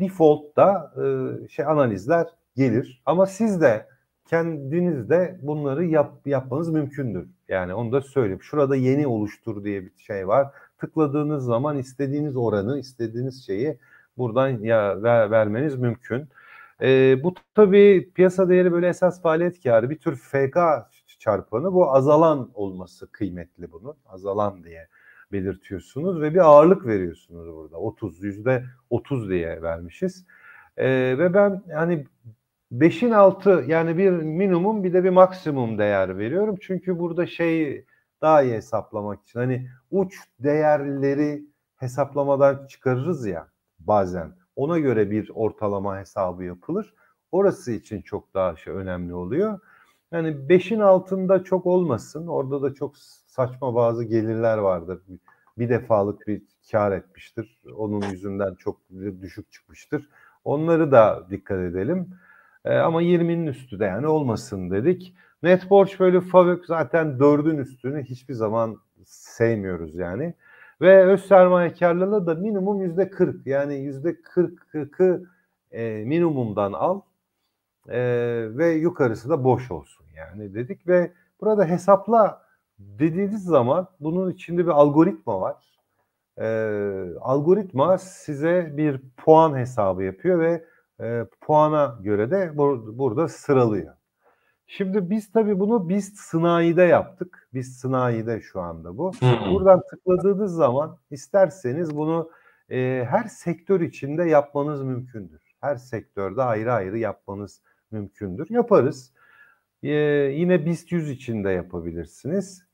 default'ta 0.00 0.92
e, 0.96 1.48
şey 1.48 1.64
analizler 1.64 2.26
gelir. 2.56 3.02
Ama 3.06 3.26
siz 3.26 3.60
de 3.60 3.86
kendiniz 4.26 5.10
de 5.10 5.38
bunları 5.42 5.84
yap, 5.84 6.12
yapmanız 6.26 6.68
mümkündür. 6.68 7.28
Yani 7.48 7.74
onu 7.74 7.92
da 7.92 8.00
söyleyeyim. 8.00 8.42
Şurada 8.42 8.76
yeni 8.76 9.06
oluştur 9.06 9.64
diye 9.64 9.84
bir 9.84 9.92
şey 9.98 10.28
var. 10.28 10.48
Tıkladığınız 10.82 11.44
zaman 11.44 11.78
istediğiniz 11.78 12.36
oranı, 12.36 12.78
istediğiniz 12.78 13.46
şeyi 13.46 13.78
buradan 14.18 14.48
ya 14.48 15.02
ver, 15.02 15.30
vermeniz 15.30 15.76
mümkün. 15.76 16.28
E, 16.82 17.20
bu 17.22 17.34
tabii 17.54 18.10
piyasa 18.14 18.48
değeri 18.48 18.72
böyle 18.72 18.88
esas 18.88 19.22
faaliyet 19.22 19.62
karı 19.62 19.90
bir 19.90 19.98
tür 19.98 20.16
FK 20.16 20.58
çarpanı 21.18 21.72
bu 21.72 21.92
azalan 21.92 22.50
olması 22.54 23.12
kıymetli 23.12 23.72
bunun. 23.72 23.94
Azalan 24.06 24.64
diye 24.64 24.88
belirtiyorsunuz 25.32 26.20
ve 26.20 26.34
bir 26.34 26.38
ağırlık 26.38 26.86
veriyorsunuz 26.86 27.56
burada. 27.56 27.76
30 27.76 28.22
yüzde 28.22 28.64
30 28.90 29.30
diye 29.30 29.62
vermişiz. 29.62 30.24
E, 30.76 30.88
ve 31.18 31.34
ben 31.34 31.62
yani 31.68 32.06
5'in 32.72 33.10
altı 33.10 33.64
yani 33.68 33.98
bir 33.98 34.10
minimum 34.10 34.84
bir 34.84 34.92
de 34.92 35.04
bir 35.04 35.10
maksimum 35.10 35.78
değer 35.78 36.18
veriyorum. 36.18 36.56
Çünkü 36.60 36.98
burada 36.98 37.26
şey 37.26 37.84
daha 38.22 38.42
iyi 38.42 38.54
hesaplamak 38.54 39.22
için 39.22 39.38
hani 39.38 39.68
uç 39.90 40.14
değerleri 40.38 41.44
hesaplamadan 41.76 42.66
çıkarırız 42.66 43.26
ya 43.26 43.48
bazen. 43.78 44.32
Ona 44.56 44.78
göre 44.78 45.10
bir 45.10 45.30
ortalama 45.34 45.98
hesabı 45.98 46.44
yapılır. 46.44 46.94
Orası 47.32 47.72
için 47.72 48.02
çok 48.02 48.34
daha 48.34 48.56
şey 48.56 48.74
önemli 48.74 49.14
oluyor. 49.14 49.60
Yani 50.12 50.28
5'in 50.28 50.80
altında 50.80 51.44
çok 51.44 51.66
olmasın. 51.66 52.26
Orada 52.26 52.62
da 52.62 52.74
çok 52.74 52.98
saçma 53.26 53.74
bazı 53.74 54.04
gelirler 54.04 54.58
vardır. 54.58 55.02
Bir 55.58 55.68
defalık 55.68 56.26
bir 56.26 56.42
kar 56.70 56.92
etmiştir. 56.92 57.60
Onun 57.76 58.02
yüzünden 58.10 58.54
çok 58.54 58.80
düşük 59.22 59.52
çıkmıştır. 59.52 60.08
Onları 60.44 60.92
da 60.92 61.26
dikkat 61.30 61.58
edelim. 61.58 62.08
E, 62.64 62.76
ama 62.76 63.02
20'nin 63.02 63.46
üstü 63.46 63.78
de 63.80 63.84
yani 63.84 64.06
olmasın 64.06 64.70
dedik. 64.70 65.14
Net 65.42 65.70
borç 65.70 66.00
bölü 66.00 66.20
FAVÖK 66.20 66.66
zaten 66.66 67.06
4'ün 67.18 67.58
üstünü 67.58 68.04
hiçbir 68.04 68.34
zaman 68.34 68.80
sevmiyoruz 69.04 69.94
yani. 69.94 70.34
Ve 70.80 71.04
öz 71.04 71.26
sermaye 71.26 71.72
karlılığı 71.74 72.26
da 72.26 72.34
minimum 72.34 72.82
yüzde 72.82 73.10
40 73.10 73.46
yani 73.46 73.74
yüzde 73.74 74.10
40'ı 74.10 75.26
e, 75.72 76.04
minimumdan 76.04 76.72
al 76.72 77.00
e, 77.88 78.00
ve 78.58 78.70
yukarısı 78.70 79.30
da 79.30 79.44
boş 79.44 79.70
olsun 79.70 80.06
yani 80.16 80.54
dedik 80.54 80.88
ve 80.88 81.12
burada 81.40 81.64
hesapla 81.64 82.42
dediğiniz 82.78 83.44
zaman 83.44 83.88
bunun 84.00 84.30
içinde 84.30 84.66
bir 84.66 84.70
algoritma 84.70 85.40
var. 85.40 85.56
E, 86.38 86.46
algoritma 87.20 87.98
size 87.98 88.72
bir 88.76 89.00
puan 89.16 89.56
hesabı 89.58 90.02
yapıyor 90.02 90.38
ve 90.40 90.64
e, 91.00 91.26
puana 91.40 91.98
göre 92.02 92.30
de 92.30 92.52
bur- 92.56 92.98
burada 92.98 93.28
sıralıyor. 93.28 93.94
Şimdi 94.76 95.10
biz 95.10 95.32
tabii 95.32 95.60
bunu 95.60 95.88
biz 95.88 96.14
sınayide 96.16 96.82
yaptık. 96.82 97.48
Biz 97.54 97.76
sınayide 97.78 98.40
şu 98.40 98.60
anda 98.60 98.98
bu. 98.98 99.12
Hmm. 99.12 99.54
Buradan 99.54 99.82
tıkladığınız 99.90 100.54
zaman 100.54 100.98
isterseniz 101.10 101.96
bunu 101.96 102.30
e, 102.70 103.06
her 103.10 103.24
sektör 103.24 103.80
içinde 103.80 104.24
yapmanız 104.24 104.82
mümkündür. 104.82 105.42
Her 105.60 105.76
sektörde 105.76 106.42
ayrı 106.42 106.72
ayrı 106.72 106.98
yapmanız 106.98 107.62
mümkündür. 107.90 108.46
Yaparız. 108.50 109.12
E, 109.82 109.90
yine 110.34 110.66
BIST 110.66 110.92
100 110.92 111.10
içinde 111.10 111.50
yapabilirsiniz. 111.50 112.66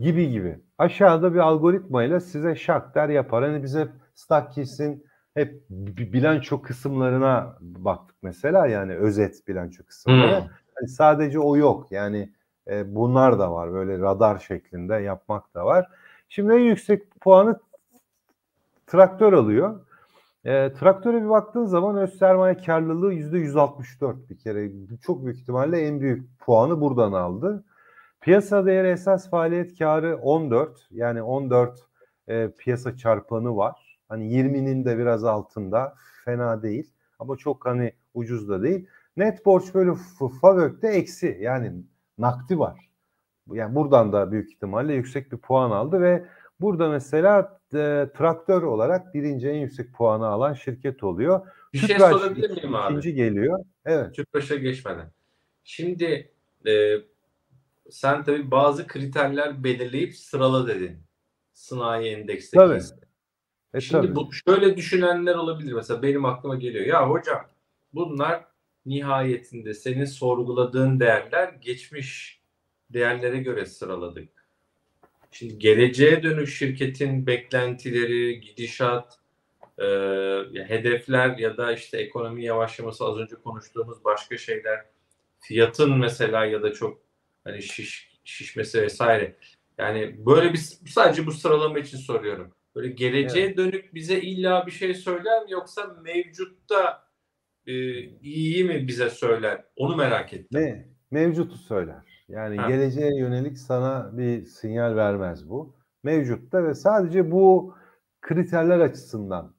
Gibi 0.00 0.30
gibi. 0.30 0.60
Aşağıda 0.78 1.34
bir 1.34 1.38
algoritmayla 1.38 2.20
size 2.20 2.56
şak 2.56 2.94
der 2.94 3.08
yapar. 3.08 3.44
Hani 3.44 3.62
bize 3.62 3.88
Stackis'in 4.14 5.06
hep 5.34 5.62
bi- 5.70 6.12
bilanço 6.12 6.62
kısımlarına 6.62 7.58
baktık 7.60 8.16
mesela 8.22 8.66
yani 8.66 8.94
özet 8.96 9.48
bilanço 9.48 9.84
kısımları. 9.84 10.40
Hmm. 10.40 10.48
Hani 10.82 10.88
sadece 10.88 11.38
o 11.38 11.56
yok 11.56 11.92
yani 11.92 12.28
e, 12.68 12.94
bunlar 12.94 13.38
da 13.38 13.52
var 13.52 13.72
böyle 13.72 13.98
radar 13.98 14.38
şeklinde 14.38 14.94
yapmak 14.94 15.54
da 15.54 15.64
var. 15.66 15.88
Şimdi 16.28 16.52
en 16.52 16.58
yüksek 16.58 17.20
puanı 17.20 17.60
traktör 18.86 19.32
alıyor. 19.32 19.80
E, 20.44 20.72
traktöre 20.72 21.22
bir 21.22 21.28
baktığın 21.28 21.64
zaman 21.64 21.96
öz 21.96 22.18
sermaye 22.18 22.56
karlılığı 22.56 23.12
yüzde 23.12 23.38
164 23.38 24.30
bir 24.30 24.38
kere. 24.38 24.70
Çok 25.02 25.24
büyük 25.24 25.38
ihtimalle 25.38 25.80
en 25.80 26.00
büyük 26.00 26.38
puanı 26.40 26.80
buradan 26.80 27.12
aldı. 27.12 27.64
Piyasa 28.20 28.66
değeri 28.66 28.88
esas 28.88 29.30
faaliyet 29.30 29.78
karı 29.78 30.16
14. 30.16 30.88
Yani 30.90 31.22
14 31.22 31.80
e, 32.28 32.50
piyasa 32.58 32.96
çarpanı 32.96 33.56
var. 33.56 33.98
Hani 34.08 34.24
20'nin 34.32 34.84
de 34.84 34.98
biraz 34.98 35.24
altında. 35.24 35.94
Fena 36.24 36.62
değil. 36.62 36.90
Ama 37.18 37.36
çok 37.36 37.66
hani 37.66 37.92
ucuz 38.14 38.48
da 38.48 38.62
değil. 38.62 38.86
Net 39.16 39.46
borç 39.46 39.74
bölü 39.74 39.94
FAVÖK'te 40.40 40.88
eksi. 40.88 41.38
Yani 41.40 41.72
nakdi 42.18 42.58
var. 42.58 42.88
Yani 43.52 43.74
buradan 43.74 44.12
da 44.12 44.32
büyük 44.32 44.52
ihtimalle 44.52 44.94
yüksek 44.94 45.32
bir 45.32 45.36
puan 45.36 45.70
aldı 45.70 46.00
ve 46.00 46.24
burada 46.60 46.88
mesela 46.88 47.60
e, 47.74 48.08
traktör 48.18 48.62
olarak 48.62 49.14
birinci 49.14 49.48
en 49.48 49.58
yüksek 49.58 49.94
puanı 49.94 50.26
alan 50.26 50.54
şirket 50.54 51.02
oluyor. 51.04 51.46
Bir 51.72 51.78
şey 51.78 51.88
Tüpraş 51.88 52.12
sorabilir 52.12 52.50
ik- 52.50 52.54
miyim 52.54 52.74
abi? 52.74 52.92
ikinci 52.92 53.14
geliyor. 53.14 53.58
Evet. 53.84 54.14
Tüpraş'a 54.14 54.54
geçmeden. 54.56 55.10
Şimdi 55.64 56.32
e, 56.66 56.94
sen 57.90 58.24
tabii 58.24 58.50
bazı 58.50 58.86
kriterler 58.86 59.64
belirleyip 59.64 60.16
sırala 60.16 60.66
dedin. 60.68 60.98
Sınai 61.52 62.08
endeksteki. 62.08 62.64
Tabii. 62.64 62.80
E, 63.74 63.80
Şimdi 63.80 64.06
tabii. 64.06 64.16
bu 64.16 64.28
şöyle 64.32 64.76
düşünenler 64.76 65.34
olabilir. 65.34 65.72
Mesela 65.72 66.02
benim 66.02 66.24
aklıma 66.24 66.54
geliyor. 66.56 66.86
Ya 66.86 67.10
hocam 67.10 67.40
bunlar 67.94 68.44
nihayetinde 68.86 69.74
senin 69.74 70.04
sorguladığın 70.04 71.00
değerler 71.00 71.48
geçmiş 71.48 72.40
değerlere 72.90 73.38
göre 73.38 73.66
sıraladık. 73.66 74.28
Şimdi 75.30 75.58
geleceğe 75.58 76.22
dönük 76.22 76.48
şirketin 76.48 77.26
beklentileri, 77.26 78.40
gidişat, 78.40 79.18
e, 79.78 79.84
hedefler 80.66 81.38
ya 81.38 81.56
da 81.56 81.72
işte 81.72 81.98
ekonomi 81.98 82.44
yavaşlaması 82.44 83.04
az 83.04 83.18
önce 83.18 83.36
konuştuğumuz 83.36 84.04
başka 84.04 84.38
şeyler, 84.38 84.84
fiyatın 85.40 85.98
mesela 85.98 86.44
ya 86.44 86.62
da 86.62 86.72
çok 86.72 86.98
hani 87.44 87.62
şiş, 87.62 88.18
şişmesi 88.24 88.82
vesaire. 88.82 89.36
Yani 89.78 90.26
böyle 90.26 90.52
bir 90.52 90.58
sadece 90.88 91.26
bu 91.26 91.32
sıralama 91.32 91.78
için 91.78 91.98
soruyorum. 91.98 92.52
Böyle 92.74 92.88
geleceğe 92.88 93.56
dönük 93.56 93.94
bize 93.94 94.20
illa 94.20 94.66
bir 94.66 94.72
şey 94.72 94.94
söyler 94.94 95.42
mi 95.44 95.52
yoksa 95.52 95.96
mevcutta 96.02 97.11
e, 97.66 97.72
iyi 98.22 98.64
mi 98.64 98.88
bize 98.88 99.10
söyler? 99.10 99.64
Onu 99.76 99.96
merak 99.96 100.32
ettim. 100.32 100.60
Ne? 100.60 100.88
Mevcutu 101.10 101.56
söyler. 101.56 102.24
Yani 102.28 102.56
Ha. 102.56 102.68
geleceğe 102.68 103.18
yönelik 103.18 103.58
sana 103.58 104.10
bir 104.12 104.44
sinyal 104.44 104.96
vermez 104.96 105.48
bu. 105.48 105.74
Mevcutta 106.02 106.64
ve 106.64 106.74
sadece 106.74 107.30
bu 107.30 107.74
kriterler 108.20 108.80
açısından 108.80 109.54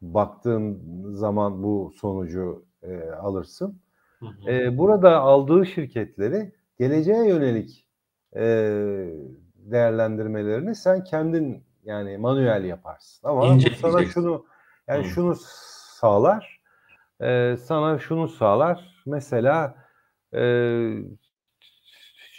baktığın 0.00 0.82
zaman 1.14 1.62
bu 1.62 1.92
sonucu 1.96 2.64
e, 2.82 3.10
alırsın. 3.10 3.80
Hı 4.20 4.26
hı. 4.26 4.50
E, 4.50 4.78
burada 4.78 5.18
aldığı 5.18 5.66
şirketleri 5.66 6.52
geleceğe 6.78 7.28
yönelik 7.28 7.86
e, 8.36 8.42
değerlendirmelerini 9.54 10.74
sen 10.74 11.04
kendin 11.04 11.64
yani 11.84 12.18
manuel 12.18 12.64
yaparsın. 12.64 13.28
Ama 13.28 13.56
bu 13.56 13.60
sana 13.80 14.04
şunu 14.04 14.46
yani 14.88 15.04
Hı. 15.04 15.08
şunu 15.08 15.36
sağlar. 16.00 16.57
E, 17.20 17.56
sana 17.56 17.98
şunu 17.98 18.28
sağlar. 18.28 19.02
Mesela 19.06 19.74
e, 20.34 20.42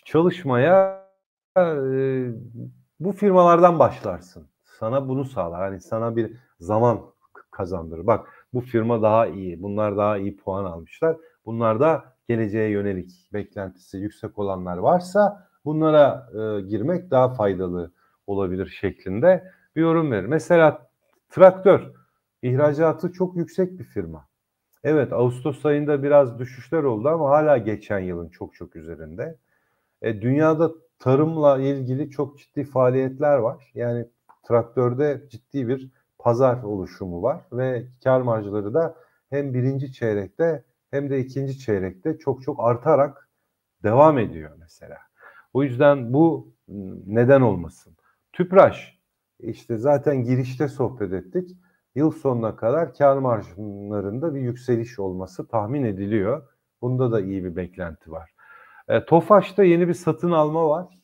çalışmaya 0.05 1.05
e, 1.57 1.63
bu 2.99 3.11
firmalardan 3.11 3.79
başlarsın. 3.79 4.47
Sana 4.79 5.07
bunu 5.09 5.25
sağlar. 5.25 5.61
Hani 5.61 5.81
sana 5.81 6.15
bir 6.15 6.37
zaman 6.59 7.01
kazandırır. 7.51 8.07
Bak 8.07 8.47
bu 8.53 8.61
firma 8.61 9.01
daha 9.01 9.27
iyi. 9.27 9.63
Bunlar 9.63 9.97
daha 9.97 10.17
iyi 10.17 10.37
puan 10.37 10.65
almışlar. 10.65 11.17
Bunlar 11.45 11.79
da 11.79 12.03
geleceğe 12.27 12.69
yönelik 12.69 13.29
beklentisi 13.33 13.97
yüksek 13.97 14.39
olanlar 14.39 14.77
varsa 14.77 15.49
bunlara 15.65 16.29
e, 16.33 16.61
girmek 16.61 17.11
daha 17.11 17.29
faydalı 17.29 17.91
olabilir 18.27 18.67
şeklinde 18.67 19.51
bir 19.75 19.81
yorum 19.81 20.11
verir. 20.11 20.25
Mesela 20.25 20.89
traktör 21.29 21.91
ihracatı 22.41 23.11
çok 23.11 23.35
yüksek 23.35 23.79
bir 23.79 23.83
firma. 23.83 24.28
Evet 24.83 25.13
Ağustos 25.13 25.65
ayında 25.65 26.03
biraz 26.03 26.39
düşüşler 26.39 26.83
oldu 26.83 27.09
ama 27.09 27.29
hala 27.29 27.57
geçen 27.57 27.99
yılın 27.99 28.29
çok 28.29 28.53
çok 28.55 28.75
üzerinde. 28.75 29.37
E, 30.01 30.21
dünyada 30.21 30.71
tarımla 30.99 31.59
ilgili 31.61 32.09
çok 32.11 32.39
ciddi 32.39 32.63
faaliyetler 32.63 33.37
var. 33.37 33.71
Yani 33.75 34.05
traktörde 34.47 35.23
ciddi 35.29 35.67
bir 35.67 35.89
pazar 36.19 36.63
oluşumu 36.63 37.21
var 37.23 37.41
ve 37.53 37.83
kar 38.03 38.21
marjları 38.21 38.73
da 38.73 38.95
hem 39.29 39.53
birinci 39.53 39.93
çeyrekte 39.93 40.63
hem 40.91 41.09
de 41.09 41.19
ikinci 41.19 41.59
çeyrekte 41.59 42.17
çok 42.17 42.43
çok 42.43 42.59
artarak 42.59 43.29
devam 43.83 44.19
ediyor 44.19 44.51
mesela. 44.59 44.97
O 45.53 45.63
yüzden 45.63 46.13
bu 46.13 46.53
m, 46.67 46.75
neden 47.05 47.41
olmasın. 47.41 47.97
Tüpraş 48.33 48.99
işte 49.39 49.77
zaten 49.77 50.23
girişte 50.23 50.67
sohbet 50.67 51.13
ettik. 51.13 51.57
Yıl 51.95 52.11
sonuna 52.11 52.55
kadar 52.55 52.93
kar 52.93 53.17
marjlarında 53.17 54.35
bir 54.35 54.41
yükseliş 54.41 54.99
olması 54.99 55.47
tahmin 55.47 55.83
ediliyor. 55.83 56.47
Bunda 56.81 57.11
da 57.11 57.21
iyi 57.21 57.43
bir 57.43 57.55
beklenti 57.55 58.11
var. 58.11 58.31
E, 58.87 59.05
Tofaş'ta 59.05 59.63
yeni 59.63 59.87
bir 59.87 59.93
satın 59.93 60.31
alma 60.31 60.69
var. 60.69 60.99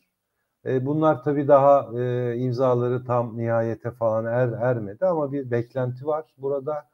E, 0.65 0.86
bunlar 0.86 1.23
tabii 1.23 1.47
daha 1.47 1.99
e, 1.99 2.36
imzaları 2.38 3.05
tam 3.05 3.38
nihayete 3.38 3.91
falan 3.91 4.25
er, 4.25 4.49
ermedi 4.61 5.05
ama 5.05 5.31
bir 5.31 5.51
beklenti 5.51 6.07
var. 6.07 6.25
Burada 6.38 6.88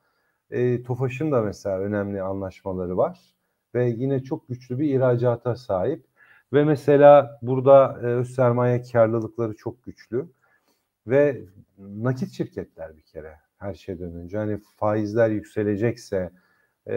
e, 0.52 0.84
TOFAŞ'ın 0.84 1.32
da 1.32 1.42
mesela 1.42 1.80
önemli 1.80 2.22
anlaşmaları 2.22 2.98
var 2.98 3.20
ve 3.76 3.86
yine 3.86 4.24
çok 4.24 4.48
güçlü 4.48 4.80
bir 4.80 4.96
ihracata 4.96 5.56
sahip. 5.56 6.06
Ve 6.54 6.64
mesela 6.64 7.40
burada 7.42 8.00
e, 8.02 8.06
öz 8.06 8.36
sermaye 8.36 8.82
karlılıkları 8.82 9.56
çok 9.56 9.84
güçlü 9.84 10.30
ve 11.08 11.42
nakit 11.78 12.32
şirketler 12.32 12.98
bir 12.98 13.02
kere 13.02 13.40
her 13.62 13.74
şeyden 13.74 14.16
önce. 14.16 14.38
Hani 14.38 14.58
faizler 14.78 15.30
yükselecekse 15.30 16.32
e, 16.86 16.96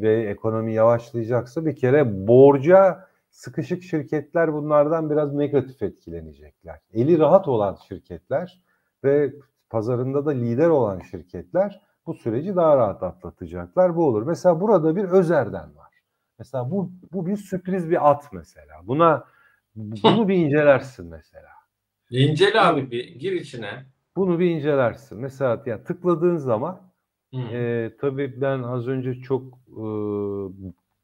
ve 0.00 0.22
ekonomi 0.30 0.74
yavaşlayacaksa 0.74 1.66
bir 1.66 1.76
kere 1.76 2.26
borca 2.26 3.08
sıkışık 3.30 3.82
şirketler 3.82 4.52
bunlardan 4.52 5.10
biraz 5.10 5.34
negatif 5.34 5.82
etkilenecekler. 5.82 6.80
Eli 6.92 7.18
rahat 7.18 7.48
olan 7.48 7.78
şirketler 7.88 8.62
ve 9.04 9.34
pazarında 9.70 10.26
da 10.26 10.30
lider 10.30 10.68
olan 10.68 11.00
şirketler 11.00 11.80
bu 12.06 12.14
süreci 12.14 12.56
daha 12.56 12.76
rahat 12.76 13.02
atlatacaklar. 13.02 13.96
Bu 13.96 14.06
olur. 14.06 14.22
Mesela 14.22 14.60
burada 14.60 14.96
bir 14.96 15.04
Özer'den 15.04 15.76
var. 15.76 15.94
Mesela 16.38 16.70
bu 16.70 16.92
bu 17.12 17.26
bir 17.26 17.36
sürpriz 17.36 17.90
bir 17.90 18.10
at 18.10 18.32
mesela. 18.32 18.74
Buna 18.82 19.24
bunu 19.74 20.28
bir 20.28 20.34
incelersin 20.46 21.06
mesela. 21.06 21.48
İncele 22.10 22.60
abi 22.60 22.90
bir 22.90 23.14
gir 23.14 23.32
içine. 23.32 23.93
Bunu 24.16 24.38
bir 24.38 24.50
incelersin. 24.50 25.20
Mesela 25.20 25.62
ya 25.66 25.84
tıkladığın 25.84 26.36
zaman 26.36 26.80
e, 27.52 27.90
tabii 28.00 28.40
ben 28.40 28.62
az 28.62 28.88
önce 28.88 29.14
çok 29.14 29.42
e, 29.68 29.84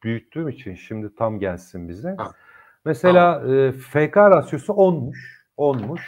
büyüttüğüm 0.03 0.49
için 0.49 0.75
şimdi 0.75 1.15
tam 1.15 1.39
gelsin 1.39 1.89
bize. 1.89 2.15
Ha. 2.19 2.31
Mesela 2.85 3.55
e, 3.55 3.73
FK 3.73 4.17
rasyosu 4.17 4.73
10'muş. 4.73 5.19
10'muş. 5.59 6.01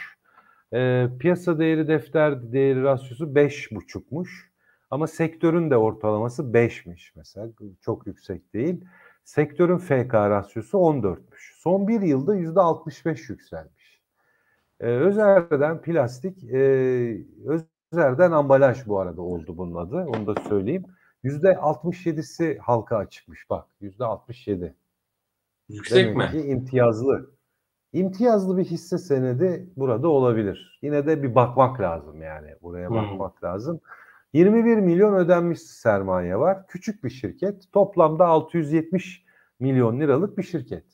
E, 0.73 1.09
piyasa 1.19 1.59
değeri 1.59 1.87
defter 1.87 2.51
değeri 2.51 2.83
rasyosu 2.83 3.25
5,5'muş. 3.25 4.29
Ama 4.89 5.07
sektörün 5.07 5.71
de 5.71 5.77
ortalaması 5.77 6.43
5'miş 6.43 7.11
mesela. 7.15 7.49
Çok 7.81 8.07
yüksek 8.07 8.53
değil. 8.53 8.85
Sektörün 9.23 9.77
FK 9.77 10.13
rasyosu 10.13 10.77
14'müş. 10.77 11.53
Son 11.57 11.87
bir 11.87 12.01
yılda 12.01 12.35
%65 12.35 13.31
yükselmiş. 13.31 13.82
Ee, 14.79 14.85
Özer'den 14.87 15.81
plastik, 15.81 16.43
e, 16.43 16.57
Özer'den 17.91 18.31
ambalaj 18.31 18.87
bu 18.87 18.99
arada 18.99 19.21
oldu 19.21 19.57
bunun 19.57 19.75
adı. 19.75 19.95
Onu 19.97 20.27
da 20.27 20.41
söyleyeyim. 20.49 20.83
%67'si 21.23 22.57
halka 22.57 22.97
açıkmış 22.97 23.49
bak. 23.49 23.65
%67. 23.81 24.73
Yüksek 25.69 26.05
Demek 26.15 26.33
mi? 26.33 26.41
ki 26.41 26.47
imtiyazlı. 26.47 27.31
İmtiyazlı 27.93 28.57
bir 28.57 28.65
hisse 28.65 28.97
senedi 28.97 29.69
burada 29.77 30.07
olabilir. 30.07 30.79
Yine 30.81 31.07
de 31.07 31.23
bir 31.23 31.35
bakmak 31.35 31.81
lazım 31.81 32.21
yani. 32.21 32.55
Buraya 32.61 32.89
Hmm. 32.89 32.95
bakmak 32.95 33.43
lazım. 33.43 33.79
21 34.33 34.77
milyon 34.77 35.13
ödenmiş 35.13 35.59
sermaye 35.61 36.37
var. 36.39 36.67
Küçük 36.67 37.03
bir 37.03 37.09
şirket. 37.09 37.71
Toplamda 37.73 38.25
670 38.27 39.23
milyon 39.59 39.99
liralık 39.99 40.37
bir 40.37 40.43
şirket. 40.43 40.85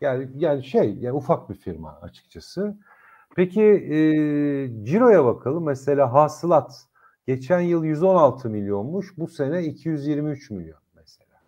Yani 0.00 0.28
yani 0.34 0.64
şey 0.64 0.94
yani 0.94 1.12
ufak 1.16 1.50
bir 1.50 1.54
firma 1.54 1.98
açıkçası. 2.02 2.78
Peki 3.40 3.62
e, 3.62 3.96
ciroya 4.84 5.24
bakalım. 5.24 5.64
Mesela 5.64 6.12
hasılat 6.12 6.86
geçen 7.26 7.60
yıl 7.60 7.84
116 7.84 8.50
milyonmuş. 8.50 9.18
Bu 9.18 9.28
sene 9.28 9.64
223 9.64 10.50
milyon 10.50 10.78
mesela. 10.96 11.40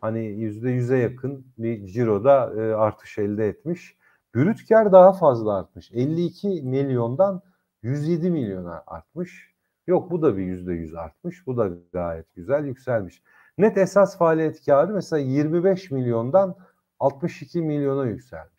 Hani 0.00 0.24
yüzde 0.24 0.70
yüze 0.70 0.96
yakın 0.98 1.46
bir 1.58 1.86
ciroda 1.86 2.54
e, 2.56 2.74
artış 2.74 3.18
elde 3.18 3.48
etmiş. 3.48 3.96
Brüt 4.34 4.68
kar 4.68 4.92
daha 4.92 5.12
fazla 5.12 5.58
artmış. 5.58 5.92
52 5.92 6.48
milyondan 6.48 7.42
107 7.82 8.30
milyona 8.30 8.82
artmış. 8.86 9.54
Yok 9.86 10.10
bu 10.10 10.22
da 10.22 10.36
bir 10.36 10.42
yüzde 10.42 10.72
yüz 10.72 10.94
artmış. 10.94 11.46
Bu 11.46 11.56
da 11.56 11.70
gayet 11.92 12.34
güzel 12.34 12.64
yükselmiş. 12.64 13.22
Net 13.58 13.78
esas 13.78 14.18
faaliyet 14.18 14.66
karı 14.66 14.94
mesela 14.94 15.20
25 15.20 15.90
milyondan 15.90 16.56
62 17.00 17.62
milyona 17.62 18.06
yükselmiş. 18.06 18.53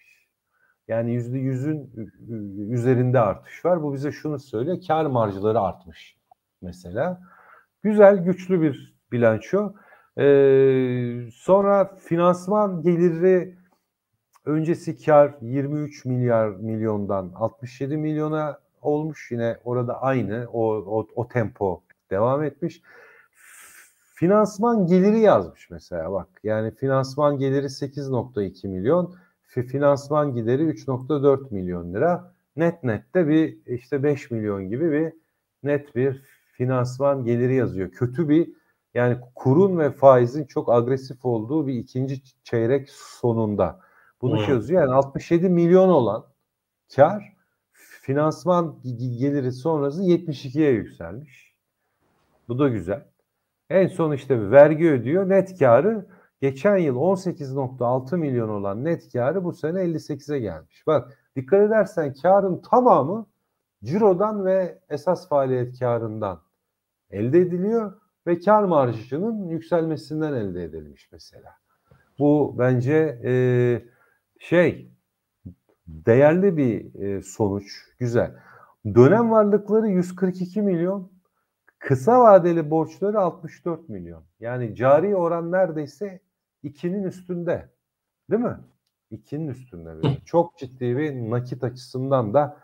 Yani 0.87 1.13
yüzde 1.13 1.37
yüzün 1.37 1.91
üzerinde 2.69 3.19
artış 3.19 3.65
var. 3.65 3.83
Bu 3.83 3.93
bize 3.93 4.11
şunu 4.11 4.39
söylüyor. 4.39 4.77
Kar 4.87 5.05
marjları 5.05 5.59
artmış 5.59 6.17
mesela. 6.61 7.21
Güzel, 7.83 8.17
güçlü 8.17 8.61
bir 8.61 8.95
bilanço. 9.11 9.73
Ee, 10.17 11.27
sonra 11.33 11.95
finansman 11.97 12.81
geliri 12.81 13.57
öncesi 14.45 15.05
kar 15.05 15.35
23 15.41 16.05
milyar 16.05 16.47
milyondan 16.49 17.31
67 17.35 17.97
milyona 17.97 18.59
olmuş. 18.81 19.31
Yine 19.31 19.57
orada 19.63 20.01
aynı 20.01 20.47
o, 20.53 20.75
o, 20.75 21.07
o 21.15 21.27
tempo 21.27 21.83
devam 22.11 22.43
etmiş. 22.43 22.81
Finansman 24.15 24.85
geliri 24.85 25.19
yazmış 25.19 25.69
mesela 25.69 26.11
bak. 26.11 26.27
Yani 26.43 26.75
finansman 26.75 27.37
geliri 27.37 27.65
8.2 27.65 28.67
milyon, 28.67 29.15
finansman 29.63 30.33
gideri 30.35 30.63
3.4 30.63 31.53
milyon 31.53 31.93
lira. 31.93 32.33
Net 32.55 32.83
nette 32.83 33.27
bir 33.27 33.57
işte 33.65 34.03
5 34.03 34.31
milyon 34.31 34.69
gibi 34.69 34.91
bir 34.91 35.13
net 35.63 35.95
bir 35.95 36.23
finansman 36.51 37.25
geliri 37.25 37.55
yazıyor. 37.55 37.91
Kötü 37.91 38.29
bir 38.29 38.49
yani 38.93 39.17
kurun 39.35 39.79
ve 39.79 39.91
faizin 39.91 40.45
çok 40.45 40.71
agresif 40.73 41.25
olduğu 41.25 41.67
bir 41.67 41.73
ikinci 41.73 42.21
çeyrek 42.43 42.89
sonunda. 42.89 43.79
Bunu 44.21 44.37
Hmm. 44.37 44.53
yazıyor. 44.53 44.81
Yani 44.81 44.93
67 44.93 45.49
milyon 45.49 45.89
olan 45.89 46.25
kar 46.95 47.33
finansman 47.73 48.79
geliri 49.19 49.51
sonrası 49.51 50.03
72'ye 50.03 50.71
yükselmiş. 50.71 51.55
Bu 52.47 52.59
da 52.59 52.69
güzel. 52.69 53.05
En 53.69 53.87
son 53.87 54.11
işte 54.11 54.51
vergi 54.51 54.89
ödüyor. 54.91 55.29
Net 55.29 55.59
karı 55.59 56.05
geçen 56.41 56.77
yıl 56.77 56.95
18.6 56.95 58.17
milyon 58.17 58.49
olan 58.49 58.83
net 58.83 59.13
karı 59.13 59.43
bu 59.43 59.53
sene 59.53 59.79
58'e 59.79 60.39
gelmiş. 60.39 60.87
Bak 60.87 61.17
dikkat 61.35 61.61
edersen 61.61 62.13
karın 62.21 62.61
tamamı 62.61 63.25
cirodan 63.83 64.45
ve 64.45 64.79
esas 64.89 65.29
faaliyet 65.29 65.79
karından 65.79 66.41
elde 67.09 67.39
ediliyor 67.39 67.93
ve 68.27 68.39
kar 68.39 68.63
marjının 68.63 69.47
yükselmesinden 69.49 70.33
elde 70.33 70.63
edilmiş 70.63 71.09
mesela. 71.11 71.51
Bu 72.19 72.55
bence 72.59 73.19
e, 73.23 73.31
şey 74.39 74.91
değerli 75.87 76.57
bir 76.57 77.01
e, 77.01 77.21
sonuç. 77.21 77.65
Güzel. 77.99 78.35
Dönem 78.85 79.31
varlıkları 79.31 79.87
142 79.87 80.61
milyon, 80.61 81.11
kısa 81.79 82.21
vadeli 82.21 82.69
borçları 82.69 83.19
64 83.19 83.89
milyon. 83.89 84.23
Yani 84.39 84.75
cari 84.75 85.15
oran 85.15 85.51
neredeyse 85.51 86.19
2'nin 86.65 87.03
üstünde. 87.03 87.69
Değil 88.31 88.41
mi? 88.41 88.57
2'nin 89.11 89.47
üstünde. 89.47 89.95
Böyle. 89.95 90.17
Çok 90.25 90.57
ciddi 90.57 90.97
bir 90.97 91.13
nakit 91.13 91.63
açısından 91.63 92.33
da 92.33 92.57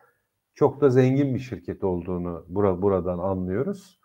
çok 0.56 0.82
da 0.82 0.90
zengin 0.90 1.36
bir 1.36 1.40
şirket 1.40 1.84
olduğunu 1.84 2.46
bura, 2.50 2.82
buradan 2.82 3.20
anlıyoruz. 3.20 4.00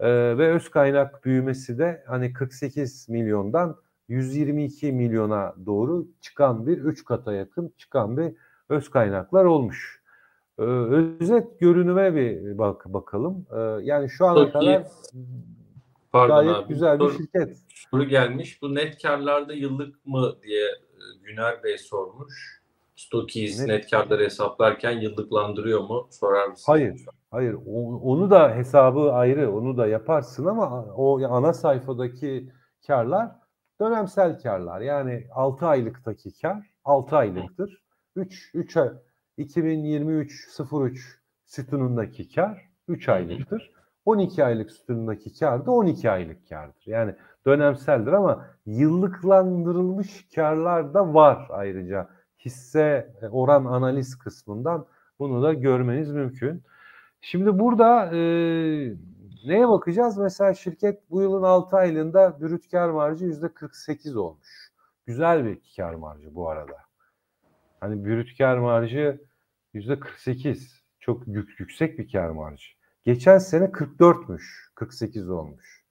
Ee, 0.00 0.38
ve 0.38 0.52
öz 0.52 0.70
kaynak 0.70 1.24
büyümesi 1.24 1.78
de 1.78 2.04
hani 2.06 2.32
48 2.32 3.08
milyondan 3.08 3.76
122 4.08 4.92
milyona 4.92 5.54
doğru 5.66 6.06
çıkan 6.20 6.66
bir 6.66 6.78
3 6.78 7.04
kata 7.04 7.32
yakın 7.32 7.72
çıkan 7.76 8.16
bir 8.16 8.34
öz 8.68 8.90
kaynaklar 8.90 9.44
olmuş. 9.44 10.02
Ee, 10.58 10.62
özet 10.62 11.60
görünüme 11.60 12.14
bir 12.14 12.58
bak 12.58 12.84
bakalım. 12.86 13.46
Ee, 13.52 13.58
yani 13.82 14.10
şu 14.10 14.26
ana 14.26 14.52
kadar 14.52 14.86
Pardon 16.12 16.36
gayet 16.36 16.56
abi. 16.56 16.68
güzel 16.68 17.00
bir 17.00 17.10
şirket. 17.10 17.56
Soru 17.92 18.04
gelmiş. 18.04 18.62
Bu 18.62 18.74
net 18.74 19.02
karlarda 19.02 19.52
yıllık 19.52 20.06
mı 20.06 20.36
diye 20.42 20.64
e, 20.64 21.00
Güner 21.22 21.62
Bey 21.62 21.78
sormuş. 21.78 22.62
Stokis 22.96 23.60
Net- 23.60 23.66
net, 23.66 23.90
karları 23.90 24.24
hesaplarken 24.24 25.00
yıllıklandırıyor 25.00 25.80
mu? 25.80 26.08
Sorar 26.10 26.48
mısın? 26.48 26.72
Hayır. 26.72 27.04
Hayır, 27.30 27.56
onu 28.02 28.30
da 28.30 28.54
hesabı 28.54 29.12
ayrı, 29.12 29.52
onu 29.52 29.76
da 29.76 29.86
yaparsın 29.86 30.46
ama 30.46 30.84
o 30.84 31.24
ana 31.24 31.52
sayfadaki 31.52 32.52
karlar 32.86 33.30
dönemsel 33.80 34.38
karlar. 34.42 34.80
Yani 34.80 35.26
6 35.34 35.66
aylıktaki 35.66 36.40
kar 36.42 36.66
6 36.84 37.16
aylıktır. 37.16 37.82
3 38.16 38.50
3 38.54 38.76
ay 38.76 38.90
2023 39.36 40.48
03 40.72 41.20
sütunundaki 41.44 42.34
kar 42.34 42.68
3 42.88 43.08
aylıktır. 43.08 43.70
12 44.04 44.44
aylık 44.44 44.70
sütunundaki 44.70 45.38
kar 45.38 45.66
da 45.66 45.70
12 45.70 46.10
aylık 46.10 46.48
kardır. 46.48 46.82
Yani 46.86 47.14
dönemseldir 47.46 48.12
ama 48.12 48.46
yıllıklandırılmış 48.66 50.28
karlar 50.34 50.94
da 50.94 51.14
var 51.14 51.46
ayrıca. 51.50 52.08
Hisse 52.44 53.14
e, 53.22 53.28
oran 53.28 53.64
analiz 53.64 54.18
kısmından 54.18 54.86
bunu 55.18 55.42
da 55.42 55.52
görmeniz 55.52 56.12
mümkün. 56.12 56.62
Şimdi 57.20 57.58
burada 57.58 58.06
e, 58.06 58.20
neye 59.46 59.68
bakacağız? 59.68 60.18
Mesela 60.18 60.54
şirket 60.54 61.10
bu 61.10 61.22
yılın 61.22 61.42
6 61.42 61.76
aylığında 61.76 62.40
brüt 62.40 62.70
kar 62.70 62.90
marjı 62.90 63.24
%48 63.24 64.18
olmuş. 64.18 64.72
Güzel 65.06 65.44
bir 65.44 65.58
kar 65.76 65.94
marjı 65.94 66.34
bu 66.34 66.48
arada. 66.48 66.76
Hani 67.80 68.04
brüt 68.04 68.38
kar 68.38 68.58
marjı 68.58 69.20
yüzde 69.74 70.00
48. 70.00 70.82
Çok 71.00 71.28
yük, 71.28 71.60
yüksek 71.60 71.98
bir 71.98 72.12
kar 72.12 72.30
marjı. 72.30 72.66
Geçen 73.04 73.38
sene 73.38 73.64
44'müş. 73.64 74.42
48 74.74 75.30
olmuş. 75.30 75.81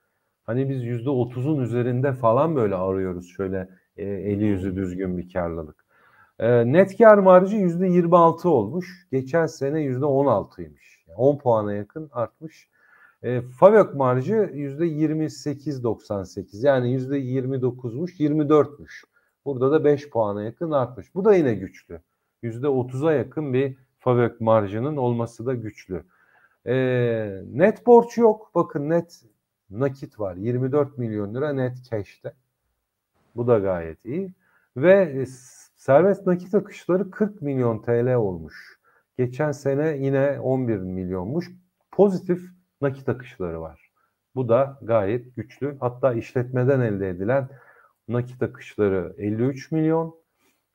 Hani 0.43 0.69
biz 0.69 0.83
yüzde 0.83 1.09
30'un 1.09 1.59
üzerinde 1.59 2.13
falan 2.13 2.55
böyle 2.55 2.75
arıyoruz 2.75 3.27
şöyle 3.37 3.69
e, 3.97 4.03
eli 4.05 4.45
yüzü 4.45 4.75
düzgün 4.75 5.17
bir 5.17 5.33
karlılık. 5.33 5.85
E, 6.39 6.73
net 6.73 6.97
kar 6.97 7.17
marjı 7.17 7.55
yüzde 7.55 7.87
26 7.87 8.49
olmuş. 8.49 9.07
Geçen 9.11 9.45
sene 9.45 9.81
yüzde 9.81 10.05
16'ymış. 10.05 11.03
Yani 11.07 11.17
10 11.17 11.37
puana 11.37 11.73
yakın 11.73 12.09
artmış. 12.13 12.69
E, 13.23 13.41
Favök 13.41 13.95
marjı 13.95 14.51
yüzde 14.53 14.85
28.98 14.85 16.65
yani 16.65 16.91
yüzde 16.91 17.19
29'muş 17.19 18.19
24'müş. 18.19 19.03
Burada 19.45 19.71
da 19.71 19.83
5 19.83 20.09
puana 20.09 20.43
yakın 20.43 20.71
artmış. 20.71 21.15
Bu 21.15 21.25
da 21.25 21.35
yine 21.35 21.53
güçlü. 21.53 22.01
Yüzde 22.41 22.67
30'a 22.67 23.13
yakın 23.13 23.53
bir 23.53 23.77
Favök 23.99 24.41
marjının 24.41 24.97
olması 24.97 25.45
da 25.45 25.53
güçlü. 25.53 26.03
E, 26.65 26.73
net 27.45 27.85
borç 27.85 28.17
yok. 28.17 28.51
Bakın 28.55 28.89
net 28.89 29.21
nakit 29.71 30.19
var. 30.19 30.35
24 30.35 30.97
milyon 30.97 31.35
lira 31.35 31.53
net 31.53 31.77
cash'te. 31.89 32.33
Bu 33.35 33.47
da 33.47 33.59
gayet 33.59 34.05
iyi. 34.05 34.33
Ve 34.77 34.93
e, 34.93 35.25
serbest 35.75 36.27
nakit 36.27 36.55
akışları 36.55 37.11
40 37.11 37.41
milyon 37.41 37.81
TL 37.81 38.15
olmuş. 38.15 38.79
Geçen 39.17 39.51
sene 39.51 39.97
yine 39.97 40.39
11 40.39 40.77
milyonmuş. 40.77 41.51
Pozitif 41.91 42.41
nakit 42.81 43.09
akışları 43.09 43.61
var. 43.61 43.91
Bu 44.35 44.49
da 44.49 44.79
gayet 44.81 45.35
güçlü. 45.35 45.77
Hatta 45.79 46.13
işletmeden 46.13 46.79
elde 46.79 47.09
edilen 47.09 47.49
nakit 48.07 48.43
akışları 48.43 49.15
53 49.17 49.71
milyon. 49.71 50.15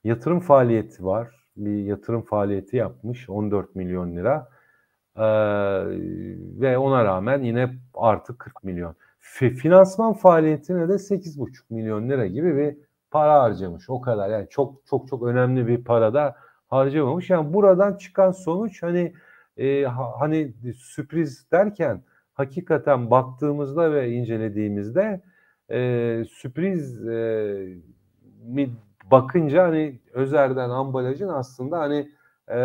Yatırım 0.03 0.39
faaliyeti 0.39 1.05
var. 1.05 1.47
Bir 1.57 1.83
yatırım 1.83 2.21
faaliyeti 2.21 2.77
yapmış 2.77 3.29
14 3.29 3.75
milyon 3.75 4.15
lira. 4.15 4.49
Ee, 5.17 5.23
ve 6.61 6.77
ona 6.77 7.05
rağmen 7.05 7.43
yine 7.43 7.69
artı 7.93 8.37
40 8.37 8.63
milyon. 8.63 8.95
F- 9.19 9.49
finansman 9.49 10.13
faaliyetine 10.13 10.89
de 10.89 10.97
8,5 10.99 11.63
milyon 11.69 12.09
lira 12.09 12.27
gibi 12.27 12.57
bir 12.57 12.77
para 13.11 13.41
harcamış. 13.41 13.89
O 13.89 14.01
kadar 14.01 14.29
yani 14.29 14.47
çok 14.49 14.85
çok 14.89 15.07
çok 15.07 15.23
önemli 15.23 15.67
bir 15.67 15.83
para 15.83 16.13
da 16.13 16.35
harcamamış. 16.67 17.29
Yani 17.29 17.53
buradan 17.53 17.97
çıkan 17.97 18.31
sonuç 18.31 18.83
hani 18.83 19.13
e, 19.57 19.83
ha, 19.83 20.13
hani 20.19 20.53
sürpriz 20.77 21.51
derken 21.51 22.03
hakikaten 22.33 23.11
baktığımızda 23.11 23.93
ve 23.93 24.11
incelediğimizde 24.11 25.21
e, 25.71 26.23
sürpriz 26.29 27.07
e, 27.07 27.53
mi 28.45 28.69
bakınca 29.11 29.63
hani 29.63 29.99
Özer'den 30.13 30.69
ambalajın 30.69 31.27
aslında 31.27 31.79
hani 31.79 32.11
e, 32.51 32.59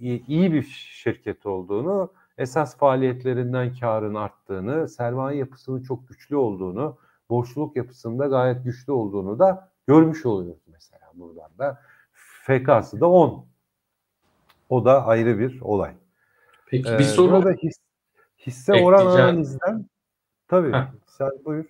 iyi 0.00 0.52
bir 0.52 0.62
şirket 0.62 1.46
olduğunu, 1.46 2.12
esas 2.38 2.76
faaliyetlerinden 2.76 3.74
karın 3.80 4.14
arttığını, 4.14 4.88
sermaye 4.88 5.38
yapısının 5.38 5.82
çok 5.82 6.08
güçlü 6.08 6.36
olduğunu, 6.36 6.96
borçluluk 7.30 7.76
yapısında 7.76 8.26
gayet 8.26 8.64
güçlü 8.64 8.92
olduğunu 8.92 9.38
da 9.38 9.70
görmüş 9.86 10.26
oluyoruz 10.26 10.62
mesela 10.72 11.10
buradan 11.14 11.50
da. 11.58 11.80
FK'sı 12.12 13.00
da 13.00 13.08
10. 13.10 13.46
O 14.68 14.84
da 14.84 15.06
ayrı 15.06 15.38
bir 15.38 15.60
olay. 15.60 15.92
Peki 16.66 16.90
Ee, 16.90 16.98
bir 16.98 17.04
soru 17.04 17.32
burada 17.32 17.52
his, 17.52 17.76
hisse 18.46 18.74
oran 18.74 19.00
ekleyeceğim. 19.00 19.28
analizden 19.28 19.86
tabii 20.48 20.72
Heh. 20.72 20.86
sen 21.06 21.30
buyur. 21.44 21.64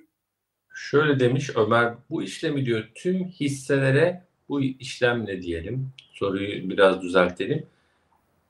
Şöyle 0.75 1.21
demiş 1.21 1.51
Ömer, 1.57 1.95
bu 2.11 2.23
işlemi 2.23 2.67
diyor 2.67 2.85
tüm 2.95 3.25
hisselere 3.25 4.25
bu 4.49 4.61
işlem 4.61 5.27
ne 5.27 5.43
diyelim? 5.43 5.89
Soruyu 6.13 6.71
biraz 6.71 7.03
düzeltelim. 7.03 7.67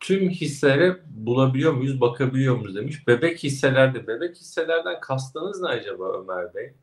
Tüm 0.00 0.28
hisselere 0.28 0.96
bulabiliyor 1.10 1.72
muyuz, 1.72 2.00
bakabiliyor 2.00 2.56
muyuz 2.56 2.76
demiş. 2.76 3.08
Bebek 3.08 3.42
hisselerde, 3.42 4.06
bebek 4.06 4.36
hisselerden 4.36 5.00
kastınız 5.00 5.60
ne 5.62 5.68
acaba 5.68 6.18
Ömer 6.22 6.54
Bey? 6.54 6.74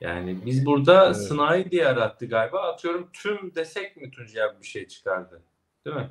Yani 0.00 0.38
biz 0.46 0.66
burada 0.66 1.06
Evet. 1.06 1.16
sınai 1.16 1.70
diye 1.70 1.86
arattı 1.88 2.26
galiba. 2.26 2.62
Atıyorum 2.62 3.08
tüm 3.12 3.54
desek 3.54 3.96
mi 3.96 4.10
Tuncay 4.10 4.48
bir 4.60 4.66
şey 4.66 4.86
çıkardı? 4.86 5.42
Değil 5.86 5.96
mi? 5.96 6.08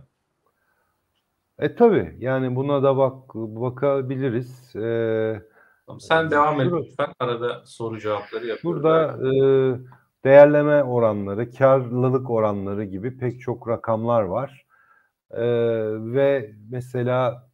E 1.60 1.76
tabii 1.76 2.16
yani 2.20 2.56
buna 2.56 2.84
da 2.84 2.98
bak 2.98 3.36
bakabiliriz. 3.36 4.76
Ee, 4.76 5.42
Tamam, 5.86 6.00
sen 6.00 6.28
Ee, 6.28 6.32
devam 6.32 6.62
et 6.62 6.72
lütfen. 6.72 7.14
Arada 7.20 7.62
soru 7.66 8.00
cevapları 8.00 8.48
yapıyoruz. 8.48 8.64
Burada 8.84 9.18
e, 9.28 9.32
değerleme 10.24 10.84
oranları, 10.84 11.52
karlılık 11.52 12.30
oranları 12.30 12.84
gibi 12.84 13.18
pek 13.18 13.42
çok 13.42 13.68
rakamlar 13.68 14.22
var. 14.22 14.66
E, 15.32 15.44
ve 16.14 16.54
mesela 16.70 17.50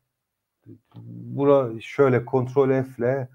bura 1.05 1.79
şöyle 1.81 2.25
kontrol 2.25 2.83
F'le 2.83 3.27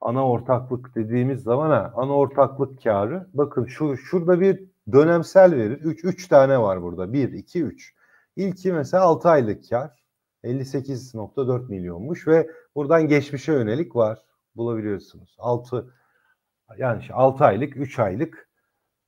ana 0.00 0.28
ortaklık 0.28 0.94
dediğimiz 0.94 1.42
zaman 1.42 1.70
ha, 1.70 1.92
ana 1.96 2.12
ortaklık 2.12 2.82
karı 2.82 3.26
bakın 3.34 3.64
şu 3.64 3.96
şurada 3.96 4.40
bir 4.40 4.64
dönemsel 4.92 5.56
veri 5.56 5.72
3 5.72 6.04
3 6.04 6.28
tane 6.28 6.60
var 6.60 6.82
burada. 6.82 7.12
1 7.12 7.32
2 7.32 7.62
3. 7.62 7.94
İlki 8.36 8.72
mesela 8.72 9.02
6 9.02 9.28
aylık 9.28 9.68
kar 9.70 10.02
58.4 10.44 11.68
milyonmuş 11.68 12.28
ve 12.28 12.50
buradan 12.74 13.08
geçmişe 13.08 13.52
yönelik 13.52 13.96
var. 13.96 14.18
Bulabiliyorsunuz. 14.56 15.36
6 15.38 15.94
yani 16.78 17.02
6 17.12 17.44
aylık, 17.44 17.76
3 17.76 17.98
aylık. 17.98 18.48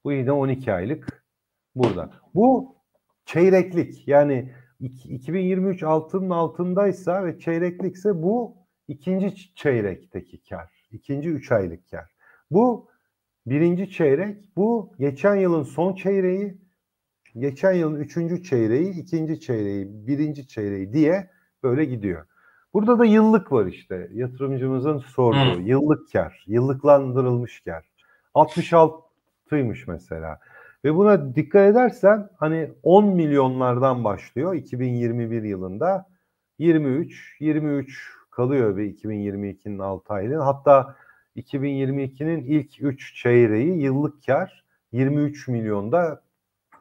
Bu 0.05 0.13
yine 0.13 0.33
12 0.33 0.73
aylık 0.73 1.25
burada. 1.75 2.11
Bu 2.35 2.77
çeyreklik. 3.25 4.09
Yani 4.09 4.53
2023 4.83 5.83
altının 5.83 6.31
altındaysa 6.31 7.25
ve 7.25 7.39
çeyreklikse 7.39 8.23
bu 8.23 8.57
ikinci 8.89 9.55
çeyrekteki 9.55 10.43
kar. 10.49 10.71
İkinci 10.91 11.29
3 11.29 11.53
aylık 11.53 11.91
kar. 11.91 12.11
Bu 12.51 12.89
birinci 13.47 13.91
çeyrek. 13.91 14.57
Bu 14.57 14.95
geçen 14.99 15.37
yılın 15.37 15.63
son 15.63 15.95
çeyreği. 15.95 16.63
Geçen 17.39 17.73
yılın 17.73 18.01
üçüncü 18.01 18.43
çeyreği, 18.43 18.91
ikinci 18.91 19.41
çeyreği, 19.41 20.07
birinci 20.07 20.49
çeyreği 20.49 20.93
diye 20.93 21.31
böyle 21.63 21.85
gidiyor. 21.85 22.27
Burada 22.75 22.99
da 22.99 23.05
yıllık 23.05 23.53
var 23.53 23.67
işte 23.67 24.09
yatırımcımızın 24.13 24.99
sorduğu 24.99 25.57
Hı. 25.57 25.61
yıllık 25.61 26.13
kar, 26.13 26.45
yıllıklandırılmış 26.47 27.61
kar. 27.61 27.85
66'ymış 28.35 29.85
mesela. 29.87 30.39
Ve 30.85 30.95
buna 30.95 31.35
dikkat 31.35 31.71
edersen 31.71 32.29
hani 32.37 32.73
10 32.83 33.07
milyonlardan 33.07 34.05
başlıyor 34.05 34.55
2021 34.55 35.43
yılında 35.43 36.07
23, 36.59 37.37
23 37.41 38.13
kalıyor 38.31 38.77
bir 38.77 38.97
2022'nin 38.97 39.79
6 39.79 40.13
ayının. 40.15 40.41
Hatta 40.41 40.97
2022'nin 41.37 42.45
ilk 42.45 42.83
3 42.83 43.15
çeyreği 43.15 43.83
yıllık 43.83 44.27
kar 44.27 44.65
23 44.93 45.49
milyonda 45.49 46.23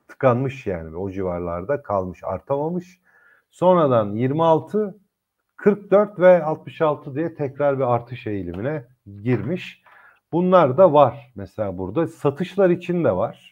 tıkanmış 0.08 0.68
yani 0.68 0.98
o 0.98 1.12
civarlarda 1.12 1.82
kalmış 1.82 2.24
artamamış. 2.24 3.02
Sonradan 3.52 4.16
26 4.16 5.00
44 5.56 6.20
ve 6.20 6.44
66 6.44 7.16
diye 7.16 7.36
tekrar 7.36 7.80
bir 7.80 7.94
artış 7.94 8.28
eğilimine 8.28 8.86
girmiş. 9.24 9.84
Bunlar 10.32 10.78
da 10.78 10.94
var 10.94 11.32
mesela 11.36 11.78
burada. 11.78 12.08
Satışlar 12.08 12.70
için 12.70 13.04
de 13.04 13.12
var. 13.12 13.51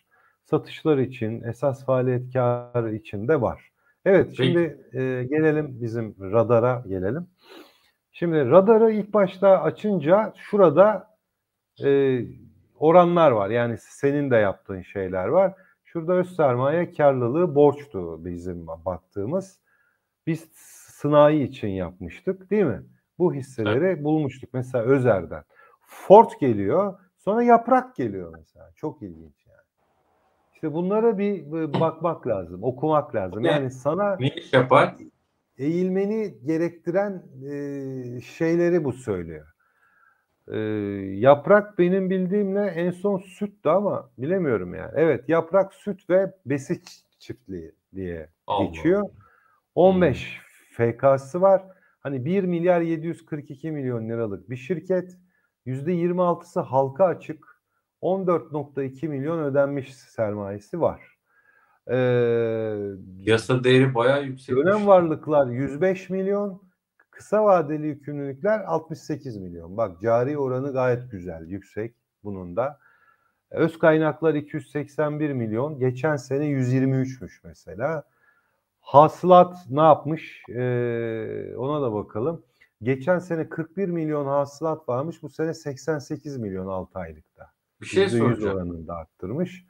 Satışlar 0.50 0.98
için, 0.98 1.44
esas 1.44 1.86
faaliyet 1.86 2.34
karı 2.34 2.96
için 2.96 3.28
de 3.28 3.42
var. 3.42 3.72
Evet 4.06 4.34
şimdi 4.38 4.60
e, 4.94 5.00
gelelim 5.30 5.82
bizim 5.82 6.16
radara 6.20 6.84
gelelim. 6.88 7.28
Şimdi 8.12 8.50
radarı 8.50 8.92
ilk 8.92 9.14
başta 9.14 9.62
açınca 9.62 10.34
şurada 10.38 11.18
e, 11.84 12.20
oranlar 12.76 13.32
var. 13.32 13.50
Yani 13.50 13.78
senin 13.80 14.32
de 14.32 14.36
yaptığın 14.36 14.82
şeyler 14.82 15.28
var. 15.28 15.54
Şurada 15.84 16.14
öz 16.14 16.36
sermaye 16.36 16.92
karlılığı 16.92 17.56
borçtu 17.56 18.26
bizim 18.26 18.68
baktığımız. 18.68 19.60
Biz 20.28 20.50
sınai 20.54 21.44
için 21.44 21.68
yapmıştık 21.68 22.52
değil 22.52 22.66
mi? 22.66 22.84
Bu 23.20 23.34
hisseleri 23.34 24.04
bulmuştuk. 24.04 24.50
Mesela 24.54 24.84
Özer'den. 24.84 25.44
Ford 25.82 26.30
geliyor 26.42 27.00
sonra 27.18 27.44
yaprak 27.44 27.96
geliyor 27.96 28.34
mesela. 28.38 28.72
Çok 28.76 29.02
ilginç. 29.02 29.39
İşte 30.60 30.74
bunlara 30.74 31.18
bir 31.18 31.52
bir 31.52 31.80
bakmak 31.80 32.28
lazım, 32.28 32.64
okumak 32.64 33.16
lazım. 33.16 33.46
Yani 33.46 33.72
sana 33.72 34.16
Ne 34.20 34.28
iş 34.28 34.54
yapar? 34.54 34.96
eğilmeni 35.58 36.34
gerektiren 36.46 37.24
e, 37.46 38.22
şeyleri 38.22 38.84
bu 38.84 38.94
söylüyor. 38.94 39.48
E, 40.48 40.58
yaprak 41.20 41.80
benim 41.80 42.10
bildiğimle 42.10 42.66
en 42.66 42.92
son 42.92 43.18
süttü 43.18 43.70
ama 43.70 44.10
bilemiyorum 44.18 44.74
yani. 44.76 44.92
Evet 44.96 45.30
yaprak 45.30 45.74
süt 45.74 46.10
ve 46.10 46.34
besi 46.46 46.82
çiftliği 47.20 47.72
diye 47.96 48.30
Allah 48.48 48.66
geçiyor. 48.66 49.10
15 49.76 50.38
FK'sı 50.72 51.42
var. 51.42 51.64
Hani 52.00 52.26
1 52.26 52.44
milyar 52.44 52.82
742 52.82 53.72
milyon 53.72 54.10
liralık 54.10 54.50
bir 54.50 54.56
şirket. 54.58 55.18
%26'sı 55.66 56.60
halka 56.60 57.06
açık. 57.06 57.49
14.2 58.02 59.08
milyon 59.08 59.40
ödenmiş 59.40 59.94
sermayesi 59.96 60.82
var. 60.82 61.02
Ee, 61.92 62.76
Piyasa 63.24 63.64
değeri 63.64 63.96
bayağı 63.96 64.24
yüksek. 64.24 64.56
dönem 64.56 64.88
varlıklar 64.88 65.48
105 65.48 66.10
milyon, 66.10 66.62
kısa 67.12 67.46
vadeli 67.46 67.88
yükümlülükler 67.88 68.60
68 68.60 69.38
milyon. 69.38 69.78
Bak 69.78 70.02
cari 70.02 70.38
oranı 70.38 70.74
gayet 70.74 71.12
güzel, 71.12 71.46
yüksek 71.48 71.96
bunun 72.24 72.56
da. 72.56 72.80
Öz 73.52 73.80
kaynaklar 73.80 74.34
281 74.34 75.34
milyon. 75.34 75.80
Geçen 75.80 76.16
sene 76.16 76.46
123'müş 76.46 77.40
mesela. 77.44 78.04
Hasılat 78.82 79.58
ne 79.70 79.82
yapmış? 79.82 80.44
Ee, 80.50 81.56
ona 81.58 81.82
da 81.82 81.94
bakalım. 81.94 82.44
Geçen 82.84 83.20
sene 83.20 83.50
41 83.50 83.90
milyon 83.90 84.26
hasılat 84.26 84.90
varmış. 84.90 85.24
Bu 85.24 85.30
sene 85.30 85.54
88 85.54 86.38
milyon 86.38 86.68
6 86.68 87.00
aylıkta. 87.00 87.52
Bir 87.82 87.86
şey 87.86 88.04
%100 88.04 88.18
soracağım. 88.18 88.58
oranında 88.58 88.94
arttırmış. 88.96 89.66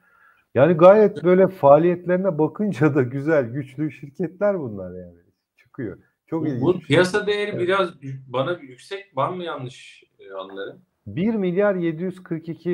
Yani 0.54 0.72
gayet 0.74 1.24
böyle 1.24 1.48
faaliyetlerine 1.48 2.38
bakınca 2.38 2.94
da 2.94 3.02
güzel, 3.02 3.44
güçlü 3.44 3.92
şirketler 3.92 4.58
bunlar 4.60 4.94
yani. 5.00 5.18
Çıkıyor. 5.56 5.98
Çok 6.26 6.48
ilginç. 6.48 6.62
Bu 6.62 6.72
şey. 6.72 6.82
piyasa 6.82 7.26
değeri 7.26 7.50
Evet. 7.50 7.60
biraz 7.60 7.90
bana 8.26 8.52
yüksek. 8.52 9.12
Ben 9.16 9.36
mi 9.36 9.44
yanlış 9.44 10.04
e, 10.18 10.32
anlarım? 10.32 10.82
1 11.06 11.34
milyar 11.34 11.74
742 11.74 12.68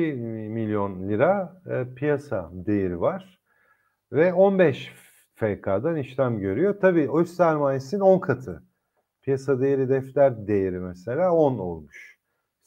milyon 0.51 1.09
lira 1.09 1.61
e, 1.69 1.95
piyasa 1.95 2.49
değeri 2.53 3.01
var. 3.01 3.39
Ve 4.11 4.33
15 4.33 4.91
FK'dan 5.35 5.95
işlem 5.95 6.39
görüyor. 6.39 6.75
Tabii 6.81 7.09
öz 7.13 7.35
sermayesinin 7.35 8.01
10 8.01 8.19
katı. 8.19 8.63
Piyasa 9.21 9.61
değeri 9.61 9.89
defter 9.89 10.47
değeri 10.47 10.79
mesela 10.79 11.31
10 11.33 11.57
olmuş. 11.57 12.16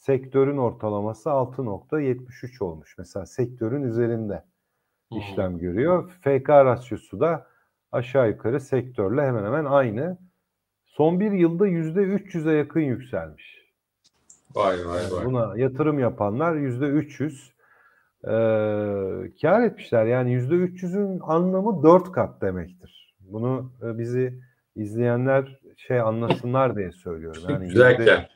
Sektörün 0.01 0.57
ortalaması 0.57 1.29
6.73 1.29 2.63
olmuş. 2.63 2.95
Mesela 2.97 3.25
sektörün 3.25 3.83
üzerinde 3.83 4.43
işlem 5.11 5.57
görüyor. 5.57 6.11
FK 6.21 6.49
rasyosu 6.49 7.19
da 7.19 7.47
aşağı 7.91 8.29
yukarı 8.29 8.59
sektörle 8.59 9.21
hemen 9.21 9.45
hemen 9.45 9.65
aynı. 9.65 10.17
Son 10.85 11.19
bir 11.19 11.31
yılda 11.31 11.67
%300'e 11.67 12.53
yakın 12.53 12.79
yükselmiş. 12.79 13.67
Vay 14.55 14.85
vay 14.85 15.01
vay. 15.11 15.25
buna 15.25 15.57
yatırım 15.57 15.99
yapanlar 15.99 16.55
yüzde 16.55 16.85
300 16.85 17.53
e, 18.23 18.31
kar 19.41 19.61
etmişler. 19.63 20.05
Yani 20.05 20.31
yüzde 20.33 20.55
300'ün 20.55 21.19
anlamı 21.23 21.83
4 21.83 22.11
kat 22.11 22.41
demektir. 22.41 23.15
Bunu 23.19 23.71
e, 23.83 23.97
bizi 23.97 24.39
izleyenler 24.75 25.59
şey 25.77 25.99
anlasınlar 25.99 26.75
diye 26.75 26.91
söylüyorum. 26.91 27.41
Yani 27.49 27.67
Güzel 27.67 28.29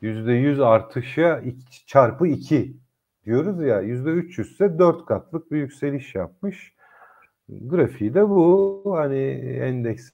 100 0.00 0.60
artışa 0.60 1.38
iki- 1.38 1.86
çarpı 1.86 2.26
2 2.26 2.76
diyoruz 3.24 3.62
ya 3.62 3.80
yüzde 3.80 4.10
300 4.10 4.52
ise 4.52 4.78
4 4.78 5.06
katlık 5.06 5.52
bir 5.52 5.56
yükseliş 5.58 6.14
yapmış. 6.14 6.74
Grafiği 7.48 8.14
de 8.14 8.28
bu 8.28 8.82
hani 8.96 9.18
endeksin 9.62 10.12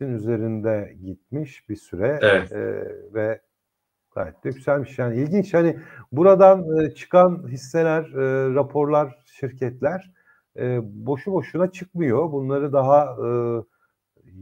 üzerinde 0.00 0.96
gitmiş 1.04 1.68
bir 1.68 1.76
süre 1.76 2.18
Evet. 2.22 2.52
e, 2.52 2.84
ve 3.14 3.40
gayet 4.14 4.44
de 4.44 4.48
yükselmiş. 4.48 4.98
Yani 4.98 5.16
ilginç 5.16 5.54
hani 5.54 5.78
buradan 6.12 6.78
e, 6.78 6.90
çıkan 6.90 7.48
hisseler, 7.48 8.02
e, 8.04 8.54
raporlar, 8.54 9.18
şirketler 9.26 10.12
e, 10.56 10.80
boşu 10.82 11.32
boşuna 11.32 11.72
çıkmıyor. 11.72 12.32
Bunları 12.32 12.72
daha 12.72 13.04
e, 13.04 13.28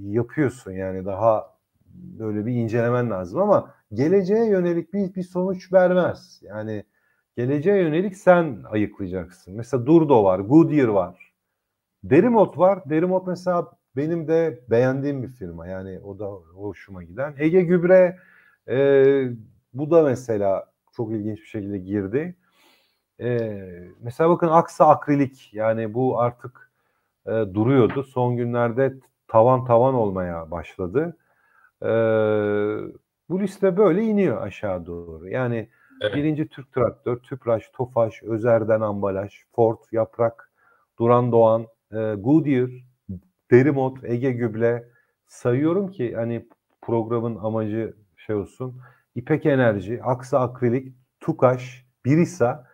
yapıyorsun 0.01 0.73
yani 0.73 1.05
daha 1.05 1.59
böyle 1.95 2.47
bir 2.47 2.53
incelemen 2.53 3.11
lazım 3.11 3.41
ama 3.41 3.75
geleceğe 3.93 4.47
yönelik 4.47 4.95
bir, 4.95 5.15
bir 5.15 5.23
sonuç 5.23 5.73
vermez. 5.73 6.41
Yani 6.43 6.85
geleceğe 7.37 7.83
yönelik 7.83 8.17
sen 8.17 8.63
ayıklayacaksın. 8.71 9.55
Mesela 9.57 9.87
Durdo 9.87 10.25
var, 10.25 10.39
Goodyear 10.39 10.89
var. 10.89 11.33
Derimot 12.05 12.59
var. 12.59 12.91
Derimot 12.91 13.27
mesela 13.27 13.73
benim 13.97 14.29
de 14.29 14.61
beğendiğim 14.71 15.23
bir 15.23 15.29
firma. 15.29 15.67
Yani 15.67 16.01
o 16.01 16.19
da 16.19 16.27
hoşuma 16.55 17.03
giden. 17.03 17.35
Ege 17.39 17.63
Gübre 17.63 18.19
e, 18.69 19.29
bu 19.75 19.91
da 19.91 20.03
mesela 20.03 20.73
çok 20.97 21.13
ilginç 21.13 21.39
bir 21.39 21.47
şekilde 21.47 21.79
girdi. 21.79 22.37
E, 23.21 23.51
mesela 24.01 24.31
bakın 24.31 24.49
Aksa 24.49 24.89
Akrilik 24.89 25.55
yani 25.55 25.95
bu 25.95 26.21
artık 26.21 26.71
e, 27.27 27.31
duruyordu. 27.31 28.03
Son 28.03 28.37
günlerde 28.37 28.95
tavan 29.29 29.65
tavan 29.65 29.95
olmaya 29.95 30.51
başladı. 30.51 31.17
E, 31.83 31.91
bu 33.31 33.41
liste 33.41 33.77
böyle 33.77 34.03
iniyor 34.03 34.43
aşağı 34.43 34.87
doğru. 34.87 35.29
Yani 35.29 35.69
Evet. 36.03 36.15
birinci 36.15 36.49
Türk 36.49 36.73
Traktör, 36.73 37.17
Tüpraş, 37.17 37.71
Tofaş, 37.75 38.23
Özer'den 38.23 38.81
Ambalaj, 38.81 39.35
Ford, 39.57 39.79
Yaprak, 39.93 40.53
Duran 40.99 41.33
Doğan, 41.33 41.67
e, 41.93 42.15
Goodyear, 42.15 42.71
Derimot, 43.51 44.05
Ege 44.05 44.33
Gübre 44.33 44.89
sayıyorum 45.27 45.91
ki 45.91 46.15
hani 46.17 46.47
programın 46.83 47.37
amacı 47.37 47.95
şey 48.17 48.37
olsun. 48.37 48.81
İpek 49.15 49.47
Enerji, 49.47 50.03
Aksa 50.03 50.41
Akrilik, 50.41 50.95
Tukaş, 51.21 51.87
Birisa, 52.05 52.67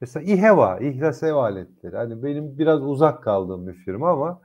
mesela 0.00 0.24
İHEVA, 0.32 0.78
İhlas 0.78 1.22
Ev 1.22 1.34
Aletleri. 1.34 1.96
Hani 1.96 2.22
benim 2.22 2.58
biraz 2.58 2.82
uzak 2.82 3.22
kaldığım 3.22 3.66
bir 3.68 3.74
firma 3.74 4.10
ama 4.10 4.40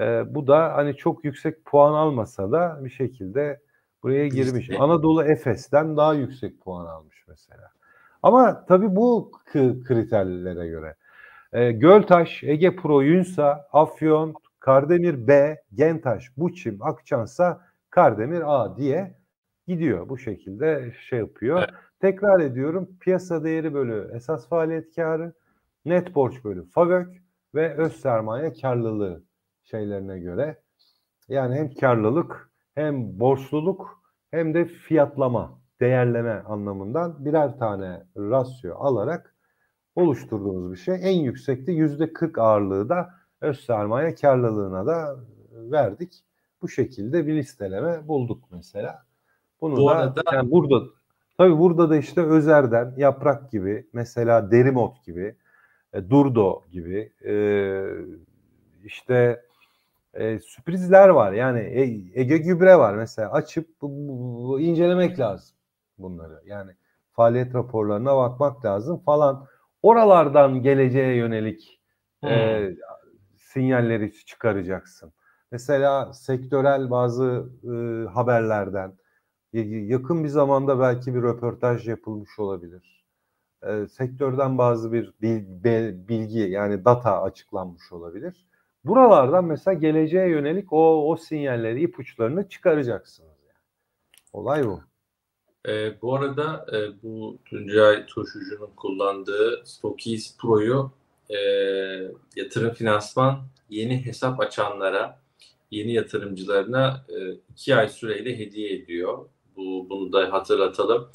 e, 0.00 0.34
bu 0.34 0.46
da 0.46 0.74
hani 0.76 0.96
çok 0.96 1.24
yüksek 1.24 1.64
puan 1.64 1.92
almasa 1.92 2.52
da 2.52 2.80
bir 2.84 2.90
şekilde 2.90 3.60
buraya 4.02 4.28
girmiş. 4.28 4.70
Anadolu 4.78 5.24
Efes'ten 5.24 5.96
daha 5.96 6.14
yüksek 6.14 6.60
puan 6.60 6.86
almış 6.86 7.24
mesela. 7.28 7.70
Ama 8.22 8.66
tabii 8.66 8.96
bu 8.96 9.32
kriterlere 9.84 10.68
göre. 10.68 10.94
E, 11.52 11.72
Göltaş, 11.72 12.44
Ege 12.44 12.76
Pro, 12.76 13.00
Yunsa, 13.00 13.68
Afyon, 13.72 14.34
Kardemir 14.60 15.28
B, 15.28 15.62
Gentaş, 15.74 16.36
Buçim, 16.36 16.82
Akçansa, 16.82 17.60
Kardemir 17.90 18.42
A 18.46 18.76
diye 18.76 19.14
gidiyor. 19.66 20.08
Bu 20.08 20.18
şekilde 20.18 20.92
şey 21.08 21.18
yapıyor. 21.18 21.58
Evet. 21.58 21.70
Tekrar 22.00 22.40
ediyorum 22.40 22.88
piyasa 23.00 23.44
değeri 23.44 23.74
bölü 23.74 24.10
esas 24.14 24.48
faaliyet 24.48 24.96
karı, 24.96 25.32
net 25.84 26.14
borç 26.14 26.44
bölü 26.44 26.64
FAVÖK 26.64 27.08
ve 27.54 27.74
öz 27.74 27.92
sermaye 28.00 28.52
karlılığı 28.52 29.22
şeylerine 29.64 30.18
göre. 30.18 30.56
Yani 31.28 31.54
hem 31.54 31.74
karlılık 31.74 32.50
hem 32.76 33.20
borçluluk 33.20 34.02
hem 34.30 34.54
de 34.54 34.64
fiyatlama, 34.64 35.58
değerleme 35.80 36.42
anlamından 36.48 37.24
birer 37.24 37.58
tane 37.58 38.02
rasyo 38.16 38.74
alarak 38.78 39.34
oluşturduğumuz 39.94 40.72
bir 40.72 40.76
şey. 40.76 40.94
En 41.02 41.20
yüksekte 41.20 41.72
yüzde 41.72 42.12
40 42.12 42.38
ağırlığı 42.38 42.88
da 42.88 43.10
öz 43.40 43.60
sermaye 43.64 44.14
karlılığına 44.14 44.86
da 44.86 45.16
verdik. 45.52 46.24
Bu 46.62 46.68
şekilde 46.68 47.26
bir 47.26 47.34
listeleme 47.34 48.08
bulduk 48.08 48.44
mesela. 48.50 49.04
Bunu 49.60 49.76
Bu 49.76 49.88
da 49.88 49.92
arada- 49.96 50.22
yani 50.32 50.50
burada 50.50 50.86
tabii 51.38 51.58
burada 51.58 51.90
da 51.90 51.96
işte 51.96 52.20
Özer'den 52.22 52.94
Yaprak 52.96 53.50
gibi 53.50 53.86
mesela 53.92 54.50
Derimot 54.50 55.04
gibi 55.04 55.34
e, 55.92 56.10
Durdo 56.10 56.64
gibi 56.72 57.12
e, 57.24 57.34
işte 58.84 59.42
e, 60.18 60.38
sürprizler 60.38 61.08
var. 61.08 61.32
Yani 61.32 61.60
E- 61.60 62.20
Ege 62.20 62.38
Gübre 62.38 62.78
var 62.78 62.94
mesela 62.94 63.32
açıp 63.32 63.68
bu- 63.82 63.90
bu- 63.90 64.48
bu- 64.48 64.60
incelemek 64.60 65.18
lazım 65.18 65.56
bunları. 65.98 66.40
Yani 66.46 66.72
faaliyet 67.12 67.54
raporlarına 67.54 68.16
bakmak 68.16 68.64
lazım 68.64 68.98
falan. 68.98 69.46
Oralardan 69.82 70.62
geleceğe 70.62 71.16
yönelik 71.16 71.80
e, 72.24 72.70
sinyalleri 73.36 74.12
çıkaracaksın. 74.24 75.12
Mesela 75.52 76.12
sektörel 76.12 76.90
bazı 76.90 77.50
e, 77.64 78.08
haberlerden 78.08 78.92
yakın 79.52 80.24
bir 80.24 80.28
zamanda 80.28 80.80
belki 80.80 81.14
bir 81.14 81.22
röportaj 81.22 81.88
yapılmış 81.88 82.38
olabilir. 82.38 83.04
E, 83.62 83.86
sektörden 83.86 84.58
bazı 84.58 84.92
bir 84.92 85.14
bilgi 86.08 86.38
yani 86.38 86.84
data 86.84 87.22
açıklanmış 87.22 87.92
olabilir. 87.92 88.46
Buralardan 88.86 89.44
mesela 89.44 89.74
geleceğe 89.74 90.28
yönelik 90.28 90.72
o 90.72 91.10
o 91.10 91.16
sinyalleri, 91.16 91.82
ipuçlarını 91.82 92.48
çıkaracaksınız. 92.48 93.38
Yani. 93.46 93.58
Olay 94.32 94.64
bu. 94.64 94.80
E, 95.68 96.02
bu 96.02 96.14
arada 96.14 96.66
e, 96.72 97.02
bu 97.02 97.38
Tuncay 97.44 98.06
Turşucu'nun 98.06 98.70
kullandığı 98.76 99.62
Stokis 99.64 100.36
Pro'yu 100.38 100.90
e, 101.30 101.36
yatırım 102.36 102.74
finansman 102.74 103.42
yeni 103.70 104.06
hesap 104.06 104.40
açanlara, 104.40 105.20
yeni 105.70 105.92
yatırımcılarına 105.92 107.04
e, 107.08 107.32
iki 107.50 107.76
ay 107.76 107.88
süreyle 107.88 108.38
hediye 108.38 108.74
ediyor. 108.74 109.28
Bu, 109.56 109.86
bunu 109.90 110.12
da 110.12 110.32
hatırlatalım. 110.32 111.08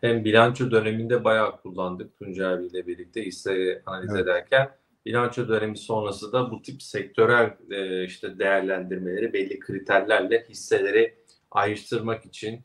Hem 0.00 0.24
bilanço 0.24 0.70
döneminde 0.70 1.24
bayağı 1.24 1.56
kullandık 1.56 2.18
Tuncay 2.18 2.54
abiyle 2.54 2.86
birlikte 2.86 3.26
hisseyi 3.26 3.82
analiz 3.86 4.10
Evet. 4.10 4.22
ederken. 4.22 4.70
Bilanço 5.08 5.48
dönemi 5.48 5.78
sonrası 5.78 6.32
da 6.32 6.50
bu 6.50 6.62
tip 6.62 6.82
sektörel 6.82 7.56
e, 7.70 8.04
işte 8.04 8.38
değerlendirmeleri 8.38 9.32
belli 9.32 9.58
kriterlerle 9.58 10.46
hisseleri 10.48 11.14
ayrıştırmak 11.50 12.26
için 12.26 12.60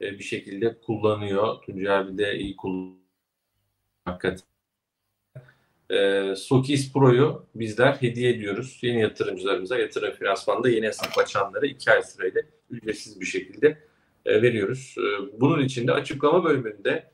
e, 0.00 0.18
bir 0.18 0.24
şekilde 0.24 0.78
kullanıyor. 0.80 1.62
Tuncay 1.62 1.96
abi 1.96 2.18
de 2.18 2.38
iyi 2.38 2.56
kullanıyor. 2.56 2.96
Hakikaten. 4.04 4.46
e, 5.90 6.34
Pro'yu 6.94 7.46
bizler 7.54 7.92
hediye 7.92 8.30
ediyoruz. 8.30 8.78
Yeni 8.82 9.00
yatırımcılarımıza 9.00 9.78
yatırım 9.78 10.14
finansmanında 10.14 10.68
yeni 10.68 10.86
hesap 10.86 11.18
açanlara 11.18 11.66
2 11.66 11.90
ay 11.90 12.02
süreyle 12.02 12.46
ücretsiz 12.70 13.20
bir 13.20 13.26
şekilde 13.26 13.78
e, 14.26 14.42
veriyoruz. 14.42 14.94
E, 14.98 15.40
bunun 15.40 15.64
için 15.64 15.86
de 15.86 15.92
açıklama 15.92 16.44
bölümünde 16.44 17.10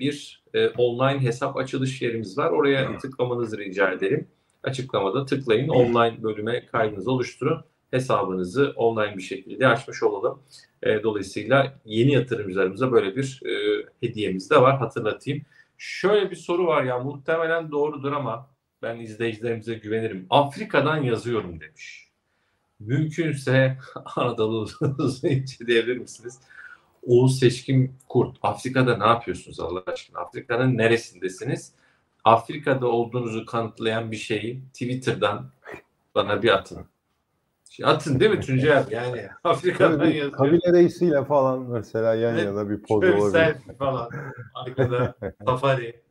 bir 0.00 0.42
e, 0.54 0.68
online 0.68 1.22
hesap 1.22 1.56
açılış 1.56 2.02
yerimiz 2.02 2.38
var. 2.38 2.50
Oraya 2.50 2.98
tıklamanızı 2.98 3.58
rica 3.58 3.90
ederim. 3.90 4.28
Açıklamada 4.62 5.26
tıklayın. 5.26 5.68
Online 5.68 6.22
bölüme 6.22 6.66
kaydınızı 6.66 7.10
oluşturun. 7.10 7.64
Hesabınızı 7.90 8.72
online 8.76 9.16
bir 9.16 9.22
şekilde 9.22 9.68
açmış 9.68 10.02
olalım. 10.02 10.42
E, 10.82 11.02
dolayısıyla 11.02 11.80
yeni 11.84 12.12
yatırımcılarımıza 12.12 12.92
böyle 12.92 13.16
bir 13.16 13.40
e, 13.46 13.84
hediyemiz 14.00 14.50
de 14.50 14.60
var. 14.60 14.78
Hatırlatayım. 14.78 15.42
Şöyle 15.78 16.30
bir 16.30 16.36
soru 16.36 16.66
var 16.66 16.84
ya 16.84 16.98
muhtemelen 16.98 17.70
doğrudur 17.70 18.12
ama 18.12 18.50
ben 18.82 19.00
izleyicilerimize 19.00 19.74
güvenirim. 19.74 20.26
Afrika'dan 20.30 21.02
yazıyorum 21.02 21.60
demiş. 21.60 22.08
Mümkünse 22.80 23.78
Anadolu 24.16 24.68
uzun 24.98 25.28
inceleyebilir 25.28 25.98
misiniz? 25.98 26.40
Oğuz 27.06 27.38
Seçkin 27.38 27.94
Kurt. 28.08 28.36
Afrika'da 28.42 28.96
ne 28.98 29.06
yapıyorsunuz 29.06 29.60
Allah 29.60 29.82
aşkına? 29.86 30.18
Afrika'nın 30.20 30.78
neresindesiniz? 30.78 31.72
Afrika'da 32.24 32.86
olduğunuzu 32.86 33.46
kanıtlayan 33.46 34.12
bir 34.12 34.16
şeyi 34.16 34.62
Twitter'dan 34.72 35.50
bana 36.14 36.42
bir 36.42 36.48
atın. 36.54 36.86
Şey, 37.70 37.86
atın 37.86 38.20
değil 38.20 38.30
mi 38.30 38.40
Tuncay 38.40 38.78
abi? 38.78 38.94
Yani 38.94 39.28
Afrika'dan 39.44 40.00
bir 40.00 40.14
yazıyor. 40.14 40.32
kabile 40.32 40.72
reisiyle 40.72 41.24
falan 41.24 41.60
mesela 41.60 42.14
yan 42.14 42.34
Evet, 42.34 42.44
yana 42.44 42.70
bir 42.70 42.82
poz 42.82 43.02
Şöyle 43.02 43.16
olabilir. 43.16 43.32
selfie 43.32 43.74
falan. 43.74 44.10
Arkada 44.54 45.14
safari. 45.46 46.02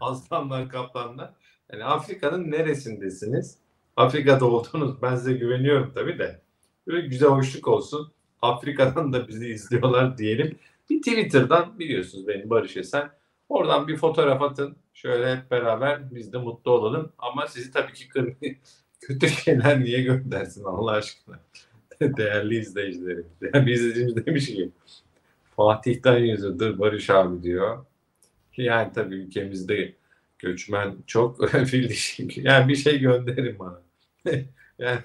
Aslanlar, 0.00 0.68
kaplanlar. 0.68 1.30
Yani 1.72 1.84
Afrika'nın 1.84 2.50
neresindesiniz? 2.50 3.58
Afrika'da 3.96 4.44
olduğunuz 4.44 5.02
ben 5.02 5.16
size 5.16 5.32
güveniyorum 5.32 5.92
tabii 5.94 6.18
de. 6.18 6.40
Böyle 6.86 7.06
güzel 7.06 7.28
hoşluk 7.28 7.68
olsun. 7.68 8.12
Afrika'dan 8.44 9.12
da 9.12 9.28
bizi 9.28 9.48
izliyorlar 9.48 10.18
diyelim. 10.18 10.58
Bir 10.90 11.02
Twitter'dan 11.02 11.78
biliyorsunuz 11.78 12.28
beni 12.28 12.50
Barış 12.50 12.76
Esen. 12.76 13.10
Oradan 13.48 13.88
bir 13.88 13.96
fotoğraf 13.96 14.42
atın. 14.42 14.76
Şöyle 14.94 15.36
hep 15.36 15.50
beraber 15.50 16.14
biz 16.14 16.32
de 16.32 16.38
mutlu 16.38 16.70
olalım. 16.70 17.12
Ama 17.18 17.46
sizi 17.46 17.72
tabii 17.72 17.92
ki 17.92 18.08
kırmayın. 18.08 18.56
Kötü 19.00 19.28
şeyler 19.28 19.80
niye 19.80 20.02
göndersin 20.02 20.64
Allah 20.64 20.92
aşkına? 20.92 21.40
Değerli 22.00 22.58
izleyicilerim. 22.58 23.26
Değerli 23.40 23.72
izleyicimiz 23.72 24.26
demiş 24.26 24.46
ki 24.46 24.70
Fatih'ten 25.56 26.18
yazıyordur 26.18 26.78
Barış 26.78 27.10
abi 27.10 27.42
diyor. 27.42 27.84
Yani 28.56 28.92
tabii 28.94 29.14
ülkemizde 29.14 29.94
göçmen 30.38 30.96
çok 31.06 31.48
fil 31.66 31.88
dişi. 31.88 32.28
Yani 32.36 32.68
bir 32.68 32.76
şey 32.76 32.98
gönderin 32.98 33.58
bana. 33.58 33.80
yani 34.78 34.98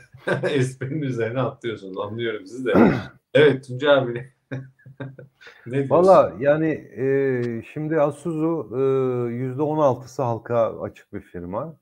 esprinin 0.49 1.01
üzerine 1.01 1.41
atlıyorsunuz. 1.41 1.97
Anlıyorum 1.97 2.47
sizi 2.47 2.65
de. 2.65 2.73
Evet 3.33 3.67
Tuncay 3.67 3.93
abi. 3.95 4.33
Valla 5.89 6.33
yani 6.39 6.69
e, 6.97 7.63
şimdi 7.73 8.01
Asuzu 8.01 8.69
e, 8.71 8.77
%16'sı 8.77 10.23
halka 10.23 10.81
açık 10.81 11.13
bir 11.13 11.21
firma. 11.21 11.75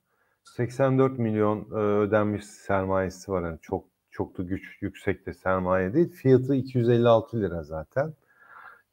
84 0.43 1.19
milyon 1.19 1.67
e, 1.71 1.75
ödenmiş 1.75 2.45
sermayesi 2.45 3.31
var. 3.31 3.43
Yani 3.43 3.59
çok 3.61 3.85
çok 4.11 4.37
da 4.37 4.43
güç 4.43 4.77
yüksek 4.81 5.25
de 5.25 5.33
sermaye 5.33 5.93
değil. 5.93 6.09
Fiyatı 6.09 6.55
256 6.55 7.41
lira 7.41 7.63
zaten. 7.63 8.13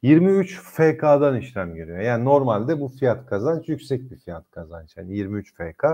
23 0.01 0.59
FK'dan 0.59 1.37
işlem 1.37 1.75
görüyor. 1.75 1.99
Yani 1.99 2.25
normalde 2.25 2.79
bu 2.79 2.87
fiyat 2.87 3.25
kazanç 3.25 3.69
yüksek 3.69 4.11
bir 4.11 4.17
fiyat 4.17 4.51
kazanç. 4.51 4.97
Yani 4.97 5.13
23 5.17 5.53
FK. 5.53 5.85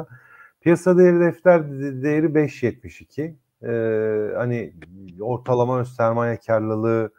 Piyasa 0.61 0.97
değeri 0.97 1.19
defter 1.19 1.71
değeri 2.03 2.25
5.72. 2.25 3.33
Ee, 3.63 4.31
hani 4.35 4.73
ortalama 5.21 5.85
sermaye 5.85 6.39
karlılığı 6.47 7.11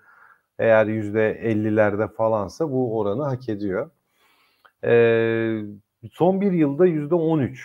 eğer 0.59 0.87
%50'lerde 0.87 2.15
falansa 2.15 2.71
bu 2.71 2.99
oranı 2.99 3.23
hak 3.23 3.49
ediyor. 3.49 3.91
Ee, 4.85 5.63
son 6.13 6.41
bir 6.41 6.53
yılda 6.53 6.87
%13. 6.87 7.59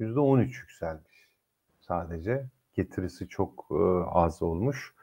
%13 0.00 0.60
yükselmiş 0.60 1.28
sadece. 1.80 2.46
Getirisi 2.74 3.28
çok 3.28 3.66
e, 3.70 3.74
az 4.08 4.42
olmuş. 4.42 4.94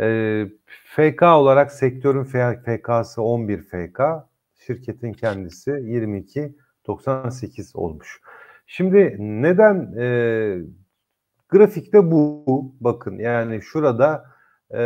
E, 0.00 0.46
FK 0.84 1.22
olarak 1.22 1.72
sektörün 1.72 2.24
FK'sı 2.54 3.22
11 3.22 3.62
FK, 3.62 4.00
şirketin 4.66 5.12
kendisi 5.12 5.70
22.98 5.70 7.76
olmuş. 7.76 8.20
Şimdi 8.66 9.16
neden 9.18 9.94
e, 9.98 10.58
grafikte 11.48 12.10
bu 12.10 12.44
bakın 12.80 13.18
yani 13.18 13.62
şurada 13.62 14.24
e, 14.74 14.80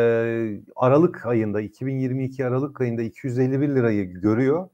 Aralık 0.76 1.26
ayında 1.26 1.60
2022 1.60 2.46
Aralık 2.46 2.80
ayında 2.80 3.02
251 3.02 3.68
lirayı 3.68 4.12
görüyor. 4.12 4.68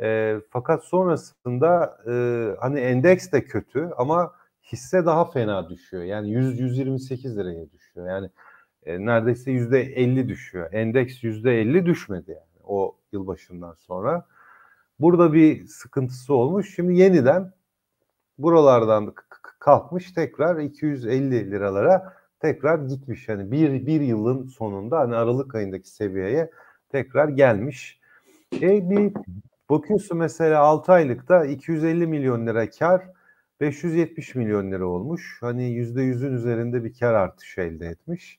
E, 0.00 0.36
fakat 0.50 0.84
sonrasında 0.84 1.98
e, 2.06 2.12
hani 2.60 2.80
endeks 2.80 3.32
de 3.32 3.44
kötü 3.44 3.90
ama 3.96 4.32
hisse 4.72 5.06
daha 5.06 5.30
fena 5.30 5.70
düşüyor. 5.70 6.02
Yani 6.02 6.30
100 6.30 6.60
128 6.60 7.38
liraya 7.38 7.70
düşüyor. 7.72 8.08
Yani 8.08 8.30
e, 8.86 9.06
neredeyse 9.06 9.50
yüzde 9.50 9.80
50 9.80 10.28
düşüyor. 10.28 10.72
Endeks 10.72 11.24
yüzde 11.24 11.60
50 11.60 11.86
düşmedi 11.86 12.30
yani 12.30 12.62
o 12.64 12.96
yılbaşından 13.12 13.74
sonra. 13.74 14.26
Burada 15.00 15.32
bir 15.32 15.66
sıkıntısı 15.66 16.34
olmuş. 16.34 16.74
Şimdi 16.74 16.98
yeniden 16.98 17.52
buralardan 18.38 19.14
kalkmış 19.66 20.12
tekrar 20.12 20.56
250 20.58 21.50
liralara 21.50 22.12
tekrar 22.40 22.78
gitmiş. 22.78 23.28
Yani 23.28 23.50
bir, 23.52 23.86
bir 23.86 24.00
yılın 24.00 24.46
sonunda 24.46 24.98
hani 24.98 25.16
Aralık 25.16 25.54
ayındaki 25.54 25.88
seviyeye 25.88 26.50
tekrar 26.92 27.28
gelmiş. 27.28 28.00
E 28.62 28.90
bir 28.90 29.12
bakıyorsun 29.70 30.18
mesela 30.18 30.60
6 30.60 30.92
aylıkta 30.92 31.44
250 31.44 32.06
milyon 32.06 32.46
lira 32.46 32.70
kar 32.70 33.02
570 33.60 34.34
milyon 34.34 34.72
lira 34.72 34.86
olmuş. 34.86 35.38
Hani 35.40 35.62
%100'ün 35.62 36.32
üzerinde 36.32 36.84
bir 36.84 36.94
kar 37.00 37.14
artışı 37.14 37.60
elde 37.60 37.86
etmiş. 37.86 38.38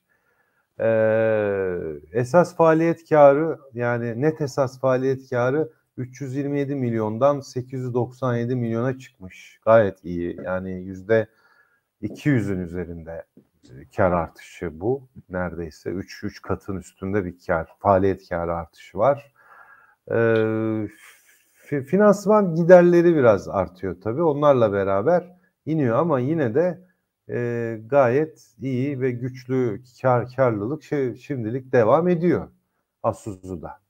Ee, 0.80 1.78
esas 2.12 2.56
faaliyet 2.56 3.08
karı 3.08 3.58
yani 3.74 4.20
net 4.20 4.40
esas 4.40 4.80
faaliyet 4.80 5.30
karı 5.30 5.72
327 5.98 6.74
milyondan 6.74 7.40
897 7.40 8.56
milyona 8.56 8.98
çıkmış. 8.98 9.60
Gayet 9.64 10.04
iyi. 10.04 10.36
Yani 10.44 10.70
yüzde 10.70 11.28
200'ün 12.02 12.58
üzerinde 12.58 13.24
kar 13.96 14.12
artışı 14.12 14.80
bu. 14.80 15.08
Neredeyse 15.28 15.90
3 15.90 16.24
3 16.24 16.42
katın 16.42 16.76
üstünde 16.76 17.24
bir 17.24 17.34
kar, 17.46 17.68
faaliyet 17.78 18.28
karı 18.28 18.54
artışı 18.54 18.98
var. 18.98 19.32
Ee, 20.12 20.88
finansman 21.86 22.54
giderleri 22.54 23.16
biraz 23.16 23.48
artıyor 23.48 24.00
tabii. 24.00 24.22
Onlarla 24.22 24.72
beraber 24.72 25.36
iniyor 25.66 25.96
ama 25.96 26.20
yine 26.20 26.54
de 26.54 26.80
e, 27.28 27.80
gayet 27.86 28.54
iyi 28.60 29.00
ve 29.00 29.10
güçlü 29.10 29.82
kar 30.02 30.28
karlılık 30.36 30.82
şey, 30.82 31.14
şimdilik 31.14 31.72
devam 31.72 32.08
ediyor 32.08 32.48
Asuzu'da. 33.02 33.80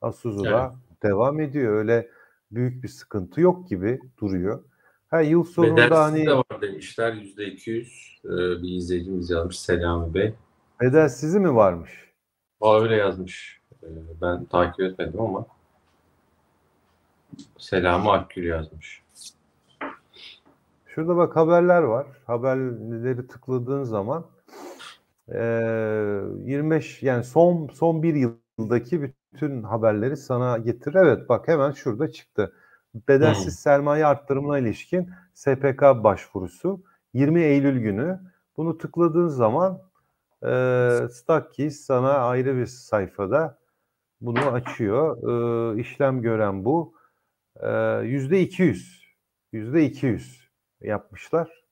Asuzu'da 0.00 0.72
evet. 0.74 0.91
Devam 1.02 1.40
ediyor. 1.40 1.76
Öyle 1.76 2.08
büyük 2.50 2.82
bir 2.82 2.88
sıkıntı 2.88 3.40
yok 3.40 3.68
gibi 3.68 4.00
duruyor. 4.20 4.64
Ha 5.10 5.20
yıl 5.20 5.44
sonunda 5.44 5.76
Bedelsiz 5.76 5.98
hani 5.98 6.26
de 6.26 6.36
var 6.36 6.60
demişler 6.60 7.12
yüzde 7.12 7.46
200 7.46 8.20
ee, 8.24 8.28
bir 8.28 8.76
izleyicimiz 8.76 9.30
yazmış 9.30 9.60
Selami 9.60 10.14
Bey. 10.14 10.34
bedelsizi 10.80 11.40
mi 11.40 11.54
varmış? 11.54 12.10
Aa, 12.60 12.80
öyle 12.80 12.96
yazmış. 12.96 13.60
Ee, 13.82 13.86
ben 14.20 14.44
takip 14.44 14.80
etmedim 14.80 15.20
ama 15.20 15.46
Selami 17.58 18.10
Akgül 18.10 18.44
yazmış. 18.44 19.02
Şurada 20.86 21.16
bak 21.16 21.36
haberler 21.36 21.82
var. 21.82 22.06
Haberleri 22.26 23.26
tıkladığın 23.26 23.84
zaman 23.84 24.26
e, 25.28 25.38
25 26.44 27.02
yani 27.02 27.24
son 27.24 27.68
son 27.68 28.02
bir 28.02 28.14
yıldaki 28.58 29.02
bütün 29.02 29.62
haberleri 29.62 30.16
sana 30.16 30.58
getir. 30.58 30.94
Evet 30.94 31.28
bak 31.28 31.48
hemen 31.48 31.70
şurada 31.72 32.10
çıktı. 32.12 32.52
Bedelsiz 33.08 33.44
Hmm. 33.44 33.50
sermaye 33.52 34.06
arttırımına 34.06 34.58
ilişkin 34.58 35.10
SPK 35.34 35.82
başvurusu 35.82 36.82
20 37.14 37.40
Eylül 37.42 37.80
günü. 37.80 38.20
Bunu 38.56 38.78
tıkladığın 38.78 39.28
zaman 39.28 39.78
e, 40.42 40.48
Stackkeys 41.12 41.80
sana 41.80 42.12
ayrı 42.12 42.56
bir 42.56 42.66
sayfada 42.66 43.58
bunu 44.20 44.40
açıyor. 44.40 45.16
E, 45.76 45.80
işlem 45.80 46.22
gören 46.22 46.64
bu. 46.64 46.94
E, 47.56 47.70
Yüzde 48.02 48.40
200. 48.40 49.02
Yüzde 49.52 49.84
200 49.84 50.48
yapmışlar. 50.80 51.62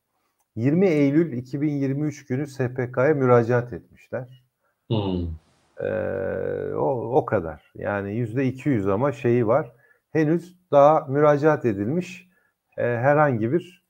20 0.57 0.87
Eylül 0.87 1.33
2023 1.33 2.27
günü 2.27 2.47
SPK'ya 2.47 3.15
müracaat 3.15 3.73
etmişler. 3.73 4.45
Hmm. 4.89 5.27
Ee, 5.85 6.75
o, 6.75 7.17
o 7.17 7.25
kadar. 7.25 7.73
Yani 7.75 8.15
yüzde 8.15 8.45
200 8.47 8.89
ama 8.89 9.13
şeyi 9.13 9.47
var. 9.47 9.73
Henüz 10.13 10.57
daha 10.71 11.01
müracaat 11.09 11.65
edilmiş. 11.65 12.29
e, 12.79 12.83
herhangi 12.83 13.53
bir 13.53 13.85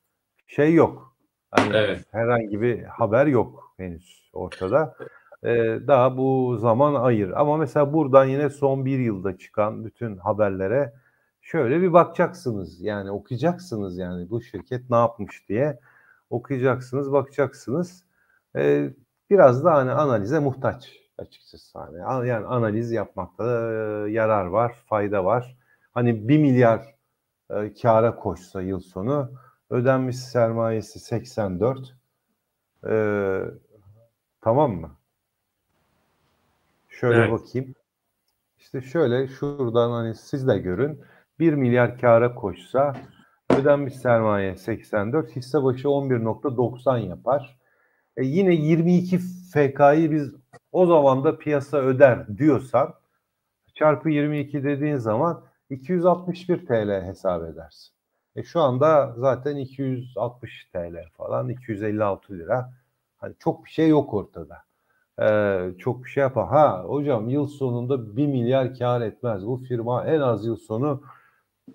şey 0.47 0.73
yok. 0.73 1.15
Hani 1.51 1.75
Evet. 1.75 2.05
herhangi 2.11 2.61
bir 2.61 2.83
haber 2.83 3.25
yok 3.25 3.73
henüz 3.77 4.29
ortada. 4.33 4.95
E, 5.43 5.49
daha 5.87 6.17
bu 6.17 6.57
zaman 6.57 6.95
ayır. 6.95 7.31
Ama 7.35 7.57
mesela 7.57 7.93
buradan 7.93 8.25
yine 8.25 8.49
son 8.49 8.85
bir 8.85 8.99
yılda 8.99 9.37
çıkan 9.37 9.85
bütün 9.85 10.17
haberlere 10.17 10.93
şöyle 11.41 11.81
bir 11.81 11.93
bakacaksınız. 11.93 12.81
Yani 12.81 13.11
okuyacaksınız 13.11 13.97
yani 13.97 14.29
bu 14.29 14.41
şirket 14.41 14.89
ne 14.89 14.95
yapmış 14.97 15.49
diye 15.49 15.79
okuyacaksınız, 16.29 17.11
bakacaksınız. 17.11 18.03
E, 18.55 18.89
biraz 19.29 19.63
da 19.65 19.73
hani 19.73 19.91
analize 19.91 20.39
muhtaç 20.39 21.00
açıkçası. 21.21 21.79
Hani, 21.79 22.27
yani 22.27 22.45
analiz 22.45 22.91
yapmakta 22.91 23.45
da 23.45 23.73
e, 24.07 24.11
yarar 24.11 24.45
var, 24.45 24.73
fayda 24.85 25.25
var. 25.25 25.57
Hani 25.91 26.27
1 26.27 26.37
milyar 26.37 26.95
e, 27.49 27.73
kâra 27.73 28.15
koşsa 28.15 28.61
yıl 28.61 28.79
sonu 28.79 29.31
ödenmiş 29.69 30.17
sermayesi 30.17 30.99
84 30.99 31.95
e, 32.87 32.93
tamam 34.41 34.71
mı? 34.71 34.91
Şöyle 36.89 37.19
Evet. 37.19 37.31
bakayım. 37.31 37.75
İşte 38.59 38.81
şöyle 38.81 39.27
şuradan 39.27 39.91
hani 39.91 40.15
siz 40.15 40.47
de 40.47 40.57
görün. 40.57 41.01
1 41.39 41.53
milyar 41.53 41.97
kâra 41.99 42.35
koşsa 42.35 42.93
ödenmiş 43.49 43.95
sermaye 43.95 44.57
84 44.57 45.35
hisse 45.35 45.63
başı 45.63 45.87
11.90 45.87 46.99
yapar. 46.99 47.57
E 48.17 48.23
yine 48.23 48.53
22 48.53 49.19
FK'yı 49.53 50.11
biz 50.11 50.33
o 50.71 50.85
zaman 50.85 51.23
da 51.23 51.37
piyasa 51.37 51.77
öder 51.77 52.37
diyorsan 52.37 52.93
çarpı 53.73 54.09
22 54.09 54.63
dediğin 54.63 54.97
zaman 54.97 55.43
261 55.69 56.65
TL 56.65 57.05
hesap 57.05 57.43
edersin. 57.43 57.93
E 58.35 58.43
şu 58.43 58.59
anda 58.61 59.13
zaten 59.17 59.55
260 59.55 60.65
TL 60.65 61.09
falan 61.17 61.49
256 61.49 62.33
lira. 62.33 62.73
Hani 63.17 63.35
çok 63.39 63.65
bir 63.65 63.69
şey 63.69 63.89
yok 63.89 64.13
ortada. 64.13 64.57
Ee, 65.21 65.71
çok 65.77 66.03
bir 66.05 66.09
şey 66.09 66.21
yapar. 66.21 66.47
Ha 66.47 66.83
hocam 66.87 67.29
yıl 67.29 67.47
sonunda 67.47 68.17
1 68.17 68.27
milyar 68.27 68.77
kar 68.77 69.01
etmez. 69.01 69.45
Bu 69.47 69.57
firma 69.57 70.05
en 70.05 70.19
az 70.19 70.45
yıl 70.45 70.55
sonu 70.55 71.03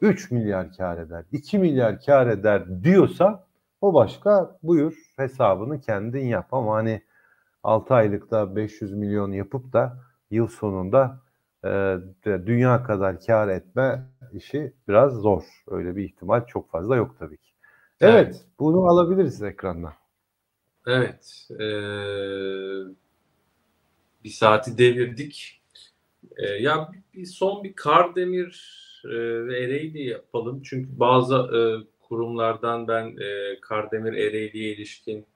3 0.01 0.31
milyar 0.31 0.73
kar 0.73 0.99
eder. 0.99 1.25
2 1.33 1.59
milyar 1.59 2.01
kar 2.01 2.27
eder 2.27 2.85
diyorsa 2.85 3.47
o 3.81 3.95
başka 3.95 4.59
buyur 4.63 4.95
hesabını 5.17 5.81
kendin 5.81 6.27
yap 6.27 6.47
ama 6.53 6.75
hani 6.75 7.03
6 7.67 7.95
aylıkta 7.95 8.57
500 8.57 8.93
milyon 8.95 9.33
yapıp 9.33 9.73
da 9.73 9.99
yıl 10.31 10.47
sonunda 10.49 11.21
e, 11.65 11.97
dünya 12.27 12.83
kadar 12.85 13.21
kar 13.21 13.49
etme 13.49 14.07
işi 14.33 14.73
biraz 14.89 15.13
zor. 15.15 15.43
Öyle 15.69 15.97
bir 15.97 16.05
ihtimal 16.05 16.47
çok 16.47 16.71
fazla 16.71 16.97
yok 16.97 17.17
tabii 17.19 17.37
ki. 17.39 17.51
Evet, 18.01 18.15
Evet. 18.27 18.45
bunu 18.61 18.87
alabiliriz 18.87 19.43
ekrandan. 19.43 19.93
Evet. 20.87 21.49
eee, 21.61 22.85
bir 24.25 24.31
saati 24.31 24.79
devirdik. 24.79 25.63
Eee, 26.39 26.59
ya 26.63 26.91
bir, 27.15 27.27
son 27.27 27.65
bir 27.65 27.73
Kardemir 27.75 28.77
eee, 29.05 29.47
ve 29.47 29.59
Ereğli 29.65 30.05
yapalım. 30.09 30.63
Çünkü 30.65 31.01
bazı 31.01 31.37
eee, 31.55 31.87
kurumlardan 32.01 32.89
ben 32.89 33.17
eee, 33.21 33.59
Kardemir 33.63 34.13
Ereğli'ye 34.13 34.75
ilişkin 34.75 35.27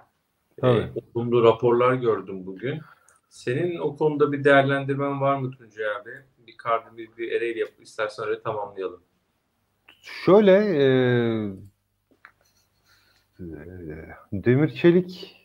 Tabii. 0.61 0.89
olumlu 1.15 1.45
raporlar 1.45 1.95
gördüm 1.95 2.47
bugün. 2.47 2.81
Senin 3.29 3.79
o 3.79 3.97
konuda 3.97 4.33
bir 4.33 4.45
değerlendirmen 4.45 5.21
var 5.21 5.37
mı 5.39 5.51
Tuncay 5.51 5.87
abi? 5.87 6.11
Bir 6.47 6.57
Kardemir, 6.57 7.09
bir 7.19 7.33
Ereğli 7.33 7.59
yap. 7.59 7.71
İstersen 7.81 8.27
öyle 8.27 8.43
tamamlayalım. 8.43 9.01
Şöyle 10.03 10.53
e, 10.53 10.85
e, 13.41 13.45
demir 14.33 14.69
çelik 14.69 15.37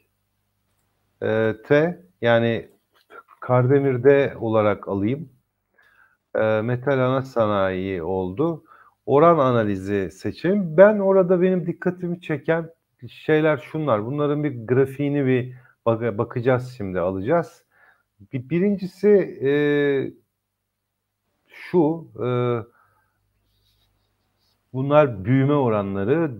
e, 1.23 1.55
te 1.67 2.05
yani 2.21 2.69
Kardemir'de 3.39 4.33
olarak 4.39 4.87
alayım. 4.87 5.29
E, 6.35 6.61
metal 6.61 6.99
ana 6.99 7.21
sanayi 7.21 8.03
oldu. 8.03 8.63
Oran 9.05 9.37
analizi 9.37 10.11
seçeyim. 10.11 10.77
Ben 10.77 10.99
orada 10.99 11.41
benim 11.41 11.67
dikkatimi 11.67 12.21
çeken 12.21 12.69
şeyler 13.09 13.57
şunlar. 13.57 14.05
Bunların 14.05 14.43
bir 14.43 14.67
grafiğini 14.67 15.25
bir 15.25 15.53
bak- 15.85 16.17
bakacağız 16.17 16.73
şimdi 16.77 16.99
alacağız. 16.99 17.63
Bir, 18.33 18.49
birincisi 18.49 19.09
e, 19.43 19.51
şu 21.47 22.07
e, 22.25 22.27
Bunlar 24.75 25.25
büyüme 25.25 25.53
oranları, 25.53 26.31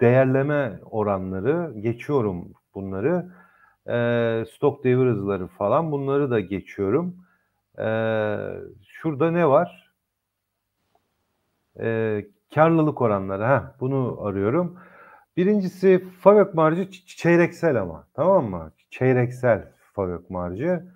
değerleme 0.00 0.80
oranları, 0.90 1.80
geçiyorum 1.80 2.52
bunları. 2.74 3.32
Ee, 3.88 4.44
stok 4.54 4.84
devir 4.84 5.06
hızları 5.06 5.46
falan 5.46 5.92
bunları 5.92 6.30
da 6.30 6.40
geçiyorum. 6.40 7.16
Ee, 7.78 8.36
şurada 8.86 9.30
ne 9.30 9.48
var? 9.48 9.92
Ee, 11.80 12.26
karlılık 12.54 13.02
oranları. 13.02 13.44
Ha, 13.44 13.76
bunu 13.80 14.18
arıyorum. 14.22 14.78
Birincisi 15.36 16.04
fabrik 16.20 16.54
marjı 16.54 16.90
çeyreksel 16.90 17.80
ama. 17.82 18.08
Tamam 18.14 18.50
mı? 18.50 18.72
Çeyreksel 18.90 19.72
fabrik 19.92 20.30
marjı. 20.30 20.94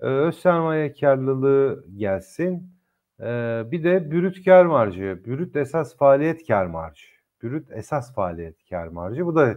Ee, 0.00 0.06
öz 0.06 0.38
sermaye 0.38 0.92
karlılığı 0.94 1.84
gelsin. 1.96 2.74
Ee, 3.20 3.62
bir 3.70 3.84
de 3.84 4.10
brüt 4.10 4.44
kar 4.44 4.64
marjı, 4.64 5.22
brüt 5.26 5.56
esas 5.56 5.96
faaliyet 5.96 6.46
kar 6.46 6.66
marjı. 6.66 7.06
Brüt 7.42 7.70
esas 7.70 8.14
faaliyet 8.14 8.56
kar 8.70 8.88
marjı. 8.88 9.26
Bu 9.26 9.36
da 9.36 9.56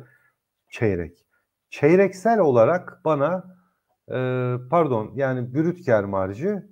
çeyrek. 0.70 1.26
Çeyreksel 1.70 2.39
olarak 2.39 3.01
bana 3.05 3.57
e, 4.11 4.15
pardon 4.70 5.11
yani 5.15 5.53
brüt 5.53 5.86
kar 5.86 6.03
marjı 6.03 6.68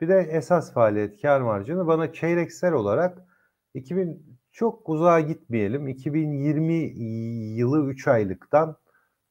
bir 0.00 0.08
de 0.08 0.18
esas 0.20 0.74
faaliyet 0.74 1.22
kar 1.22 1.40
marjını 1.40 1.86
bana 1.86 2.12
çeyreksel 2.12 2.72
olarak 2.72 3.18
2000 3.74 4.31
çok 4.52 4.88
uzağa 4.88 5.20
gitmeyelim. 5.20 5.88
2020 5.88 6.74
yılı 7.58 7.86
3 7.86 8.08
aylıktan 8.08 8.76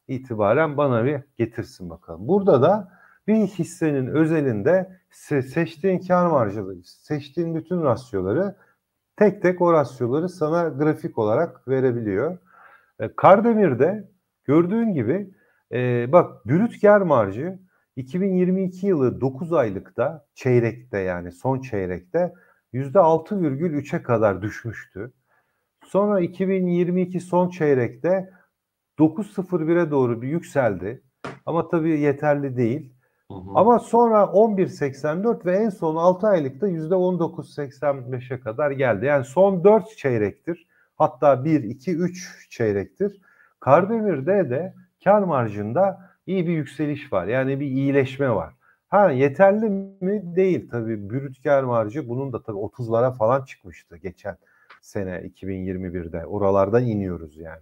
itibaren 0.08 0.78
bana 0.78 1.06
bir 1.06 1.22
getirsin 1.38 1.90
bakalım. 1.90 2.28
Burada 2.28 2.62
da 2.62 2.92
bir 3.28 3.36
hissenin 3.36 4.08
özelinde 4.08 5.00
se- 5.12 5.42
seçtiğin 5.42 6.00
kar 6.00 6.28
marjları, 6.28 6.84
seçtiğin 6.84 7.56
bütün 7.56 7.84
rasyoları 7.84 8.56
tek 9.16 9.42
tek 9.42 9.62
o 9.62 9.74
rasyoları 9.74 10.30
sana 10.30 10.70
grafik 10.70 11.18
olarak 11.18 11.68
verebiliyor. 11.68 12.38
E, 13.00 13.16
Kardemir'de 13.16 14.10
gördüğün 14.46 14.94
gibi 14.94 15.34
e, 15.72 16.12
bak 16.12 16.46
brüt 16.46 16.82
kar 16.82 17.02
marjı 17.02 17.60
2022 17.96 18.88
yılı 18.88 19.22
9 19.22 19.54
aylıkta 19.54 20.26
çeyrekte 20.36 21.00
yani 21.00 21.32
son 21.32 21.62
çeyrekte 21.62 22.34
%6,3'e 22.74 24.04
kadar 24.04 24.42
düşmüştü. 24.42 25.12
Sonra 25.86 26.20
2022 26.20 27.20
son 27.20 27.50
çeyrekte 27.50 28.30
9.01'e 29.00 29.92
doğru 29.92 30.22
bir 30.22 30.28
yükseldi. 30.28 31.04
Ama 31.46 31.68
tabii 31.68 32.00
yeterli 32.00 32.58
değil. 32.58 32.94
Hı 33.32 33.38
hı. 33.38 33.50
Ama 33.56 33.80
sonra 33.80 34.24
11.84 34.24 35.46
ve 35.46 35.58
en 35.58 35.70
son 35.70 35.96
6 35.96 36.28
aylıkta 36.28 36.70
%19.85'e 36.70 38.40
kadar 38.40 38.72
geldi. 38.72 39.06
Yani 39.06 39.26
son 39.26 39.64
4 39.64 39.98
çeyrektir. 39.98 40.68
Hatta 40.98 41.46
1, 41.46 41.64
2, 41.64 41.92
3 41.92 42.48
çeyrektir. 42.50 43.22
Kardemir'de 43.60 44.50
de 44.50 44.74
kar 45.04 45.22
marjında 45.22 46.12
iyi 46.26 46.48
bir 46.48 46.54
yükseliş 46.54 47.14
var. 47.14 47.28
Yani 47.28 47.60
bir 47.60 47.66
iyileşme 47.66 48.30
var. 48.30 48.54
Ha 48.92 49.12
yeterli 49.12 49.70
mi? 50.02 50.36
Değil 50.36 50.70
tabii. 50.70 51.10
Brüt 51.10 51.44
kar 51.44 51.64
marjı 51.64 52.10
bunun 52.10 52.34
da 52.34 52.44
tabii 52.44 52.58
30'lara 52.58 53.14
falan 53.14 53.46
çıkmıştı 53.46 53.98
geçen 53.98 54.38
sene 54.82 55.12
2021'de. 55.12 56.26
Oralardan 56.26 56.84
iniyoruz 56.86 57.38
yani. 57.38 57.62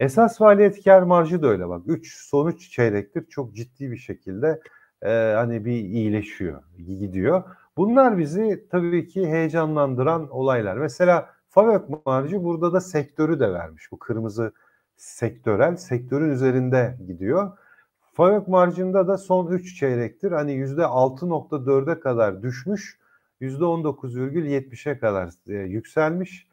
Esas 0.00 0.38
faaliyet 0.38 0.84
kar 0.84 1.02
marjı 1.02 1.42
da 1.42 1.46
öyle 1.48 1.68
bak. 1.68 1.82
3 1.86 2.16
son 2.16 2.48
3 2.48 2.70
çeyrektir 2.70 3.26
çok 3.26 3.54
ciddi 3.54 3.90
bir 3.90 3.96
şekilde 3.96 4.60
e, 5.02 5.08
hani 5.36 5.64
bir 5.64 5.72
iyileşiyor, 5.72 6.62
gidiyor. 6.78 7.42
Bunlar 7.76 8.18
bizi 8.18 8.68
tabii 8.70 9.08
ki 9.08 9.26
heyecanlandıran 9.26 10.28
olaylar. 10.30 10.76
Mesela 10.76 11.34
Favök 11.54 12.06
marjı 12.06 12.44
burada 12.44 12.72
da 12.72 12.80
sektörü 12.80 13.40
de 13.40 13.52
vermiş. 13.52 13.92
Bu 13.92 13.98
kırmızı 13.98 14.52
sektörel, 14.96 15.76
sektörün 15.76 16.30
üzerinde 16.30 16.96
gidiyor. 17.06 17.52
Favök 18.14 18.48
marjında 18.48 19.08
da 19.08 19.18
son 19.18 19.46
3 19.46 19.78
çeyrektir. 19.78 20.32
Hani 20.32 20.52
%6.4'e 20.52 22.00
kadar 22.00 22.42
düşmüş, 22.42 22.98
%19,70'e 23.40 24.98
kadar 24.98 25.30
e, 25.48 25.52
yükselmiş. 25.52 26.48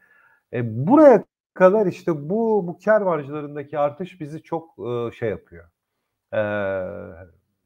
E, 0.52 0.86
buraya 0.86 1.24
kadar 1.54 1.86
işte 1.86 2.28
bu 2.30 2.66
bu 2.66 2.78
kar 2.84 3.00
marjlarındaki 3.00 3.78
artış 3.78 4.20
bizi 4.20 4.42
çok 4.42 4.70
e, 4.78 5.12
şey 5.12 5.30
yapıyor. 5.30 5.64
E, 6.32 6.40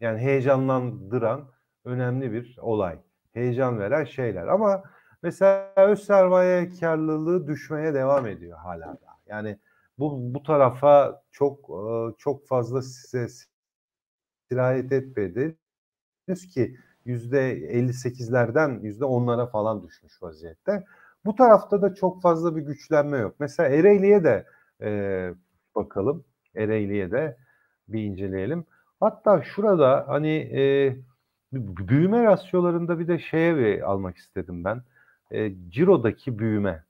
yani 0.00 0.18
heyecanlandıran 0.18 1.48
önemli 1.84 2.32
bir 2.32 2.58
olay. 2.60 2.98
Heyecan 3.32 3.78
veren 3.78 4.04
şeyler. 4.04 4.46
Ama 4.46 4.82
Mesela 5.26 5.72
öz 5.76 6.04
sermaye 6.06 6.68
karlılığı 6.80 7.46
düşmeye 7.46 7.94
devam 7.94 8.26
ediyor 8.26 8.58
hala 8.58 8.86
da. 8.86 9.18
Yani 9.26 9.58
bu 9.98 10.34
bu 10.34 10.42
tarafa 10.42 11.22
çok 11.30 11.70
e, 11.70 12.16
çok 12.18 12.46
fazla 12.46 12.82
size 12.82 13.26
sirayet 14.48 14.92
etmedi. 14.92 15.56
ki 16.54 16.76
yüzde 17.04 17.58
58'lerden 17.58 18.80
yüzde 18.82 19.04
10'lara 19.04 19.50
falan 19.50 19.86
düşmüş 19.86 20.22
vaziyette. 20.22 20.84
Bu 21.24 21.34
tarafta 21.34 21.82
da 21.82 21.94
çok 21.94 22.22
fazla 22.22 22.56
bir 22.56 22.62
güçlenme 22.62 23.18
yok. 23.18 23.34
Mesela 23.38 23.68
Ereğli'ye 23.68 24.24
de 24.24 24.46
e, 24.80 25.30
bakalım. 25.74 26.24
Ereğli'ye 26.54 27.10
de 27.10 27.36
bir 27.88 28.02
inceleyelim. 28.02 28.64
Hatta 29.00 29.42
şurada 29.42 30.04
hani 30.08 30.36
e, 30.36 30.96
büyüme 31.52 32.24
rasyolarında 32.24 32.98
bir 32.98 33.08
de 33.08 33.18
şeye 33.18 33.56
bir 33.56 33.90
almak 33.90 34.16
istedim 34.16 34.64
ben. 34.64 34.82
E, 35.30 35.52
Ciro'daki 35.70 36.38
büyüme. 36.38 36.84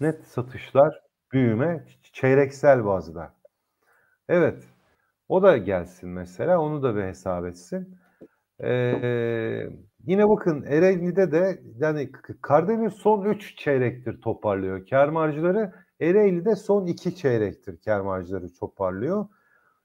Net 0.00 0.26
satışlar, 0.26 1.00
büyüme 1.32 1.84
çeyreksel 2.12 2.84
bazda. 2.84 3.34
Evet. 4.28 4.64
O 5.28 5.42
da 5.42 5.56
gelsin 5.56 6.08
mesela. 6.08 6.60
Onu 6.60 6.82
da 6.82 6.96
bir 6.96 7.02
hesap 7.02 7.46
etsin. 7.46 7.98
Ee, 8.64 9.68
yine 10.06 10.28
bakın 10.28 10.62
Ereğli'de 10.62 11.32
de 11.32 11.62
yani 11.78 12.12
Kardemir 12.42 12.90
son 12.90 13.24
3 13.24 13.56
çeyrektir 13.56 14.20
toparlıyor 14.20 14.86
kar 14.86 15.08
marjları. 15.08 15.72
Ereğli'de 16.00 16.56
son 16.56 16.86
2 16.86 17.16
çeyrektir 17.16 17.78
kar 17.84 18.00
marjları 18.00 18.54
toparlıyor. 18.54 19.26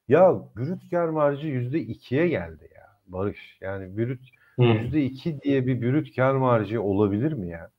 Ya 0.08 0.42
brüt 0.56 0.90
kar 0.92 1.10
marjı 1.10 1.48
%2'ye 1.48 2.28
geldi 2.28 2.70
ya 2.76 2.88
Barış. 3.08 3.58
Yani 3.62 3.98
brüt 3.98 4.22
%2 4.58 5.42
diye 5.42 5.68
bir 5.68 5.82
brüt 5.82 6.16
kar 6.16 6.36
marjı 6.36 6.82
olabilir 6.82 7.34
mi 7.34 7.50
ya? 7.50 7.72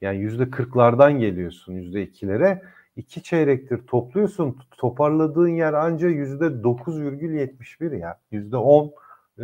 Yani 0.00 0.18
%40'lardan 0.18 1.18
geliyorsun 1.18 1.74
%2'lere. 1.74 2.62
İki 2.96 3.22
çeyrektir 3.22 3.86
topluyorsun. 3.86 4.58
Toparladığın 4.70 5.48
yer 5.48 5.72
anca 5.72 6.08
%9,71 6.08 7.98
ya. 7.98 8.20
%10 8.32 8.92
e, 9.38 9.42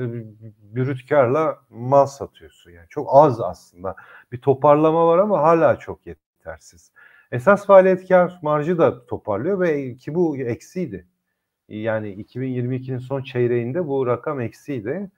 brüt 0.75 1.09
karla 1.09 1.59
mal 1.71 2.07
satıyorsun. 2.07 2.71
Yani 2.71 2.87
çok 2.89 3.09
az 3.13 3.41
aslında. 3.41 3.97
Bir 4.33 4.41
toparlama 4.41 5.07
var 5.07 5.19
ama 5.19 5.43
hala 5.43 5.79
çok 5.79 6.07
yetersiz. 6.07 6.93
Esas 7.33 7.67
faaliyet 7.67 8.09
kar 8.09 8.39
marjı 8.43 8.79
da 8.79 9.07
toparlıyor 9.07 9.61
ve 9.61 9.97
ki 9.97 10.15
bu 10.15 10.37
eksiydi. 10.37 11.07
Yani 11.69 12.15
2022'nin 12.15 12.99
son 12.99 13.23
çeyreğinde 13.23 13.87
bu 13.89 14.07
rakam 14.07 14.41
eksiydi. 14.41 15.11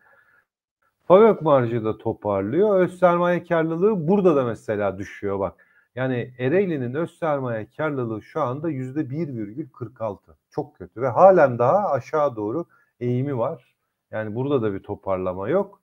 Fabrik 1.08 1.42
marjı 1.42 1.84
da 1.84 1.98
toparlıyor. 1.98 2.80
Öz 2.80 2.98
sermaye 2.98 3.44
karlılığı 3.44 4.08
burada 4.08 4.36
da 4.36 4.44
mesela 4.44 4.98
düşüyor 4.98 5.38
bak. 5.38 5.69
Yani 5.95 6.34
Ereğli'nin 6.38 6.95
öz 6.95 7.18
sermaye 7.18 7.66
karlılığı 7.76 8.22
şu 8.22 8.41
anda 8.41 8.68
yüzde 8.68 9.01
1,46. 9.01 10.18
Çok 10.51 10.76
kötü 10.76 11.03
ve 11.03 11.09
halen 11.09 11.59
daha 11.59 11.91
aşağı 11.91 12.36
doğru 12.36 12.64
eğimi 13.01 13.38
var. 13.38 13.74
Yani 14.11 14.34
burada 14.34 14.62
da 14.62 14.72
bir 14.74 14.82
toparlama 14.82 15.49
yok. 15.49 15.82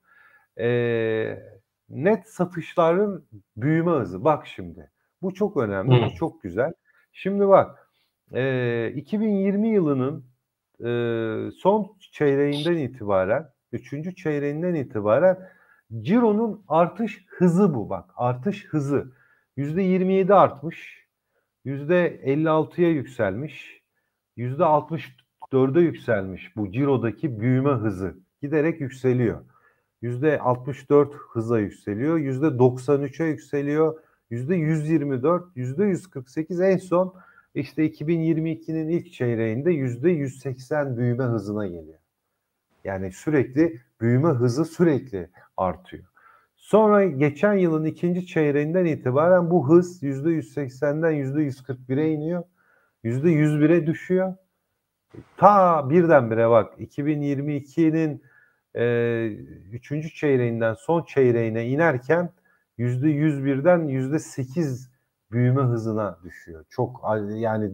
Ee, 0.58 1.38
net 1.88 2.28
satışların 2.28 3.24
büyüme 3.56 3.90
hızı. 3.90 4.24
Bak 4.24 4.46
şimdi. 4.46 4.90
Bu 5.22 5.34
çok 5.34 5.56
önemli. 5.56 6.06
Bu 6.06 6.14
çok 6.14 6.42
güzel. 6.42 6.72
Şimdi 7.12 7.48
bak. 7.48 7.90
E, 8.32 8.92
2020 8.96 9.68
yılının 9.68 10.24
e, 10.80 10.90
son 11.50 11.96
çeyreğinden 12.12 12.76
itibaren 12.76 13.48
Üçüncü 13.72 14.14
çeyreğinden 14.14 14.74
itibaren 14.74 15.48
Ciro'nun 16.00 16.64
artış 16.68 17.24
hızı 17.28 17.74
bu 17.74 17.90
bak. 17.90 18.10
Artış 18.16 18.66
hızı. 18.66 19.12
Yüzde 19.58 19.82
27 19.82 20.34
artmış. 20.34 21.06
Yüzde 21.64 22.20
56'ya 22.24 22.90
yükselmiş. 22.90 23.82
Yüzde 24.36 24.62
64'e 24.62 25.80
yükselmiş 25.80 26.56
bu 26.56 26.72
Ciro'daki 26.72 27.40
büyüme 27.40 27.70
hızı. 27.70 28.18
Giderek 28.42 28.80
yükseliyor. 28.80 29.44
Yüzde 30.02 30.40
64 30.40 31.14
hıza 31.14 31.58
yükseliyor. 31.58 32.18
Yüzde 32.18 32.46
93'e 32.46 33.26
yükseliyor. 33.26 34.00
Yüzde 34.30 34.56
124, 34.56 35.44
yüzde 35.54 35.84
148 35.84 36.60
en 36.60 36.76
son 36.76 37.14
işte 37.54 37.86
2022'nin 37.86 38.88
ilk 38.88 39.12
çeyreğinde 39.12 39.72
yüzde 39.72 40.10
180 40.10 40.96
büyüme 40.96 41.24
hızına 41.24 41.66
geliyor. 41.66 41.98
Yani 42.84 43.12
sürekli 43.12 43.80
büyüme 44.00 44.28
hızı 44.28 44.64
sürekli 44.64 45.30
artıyor. 45.56 46.04
Sonra 46.68 47.04
geçen 47.04 47.54
yılın 47.54 47.84
ikinci 47.84 48.26
çeyreğinden 48.26 48.84
itibaren 48.84 49.50
bu 49.50 49.68
hız 49.68 50.02
%180'den 50.02 51.12
%141'e 51.12 52.12
iniyor. 52.12 52.42
%101'e 53.04 53.86
düşüyor. 53.86 54.34
Ta 55.36 55.90
birdenbire 55.90 56.50
bak 56.50 56.80
2022'nin 56.80 58.22
e, 58.74 59.26
üçüncü 59.72 60.14
çeyreğinden 60.14 60.74
son 60.74 61.02
çeyreğine 61.02 61.68
inerken 61.68 62.32
%101'den 62.78 63.80
%8 63.88 64.88
büyüme 65.30 65.62
hızına 65.62 66.18
düşüyor. 66.24 66.64
Çok 66.68 67.00
yani 67.28 67.70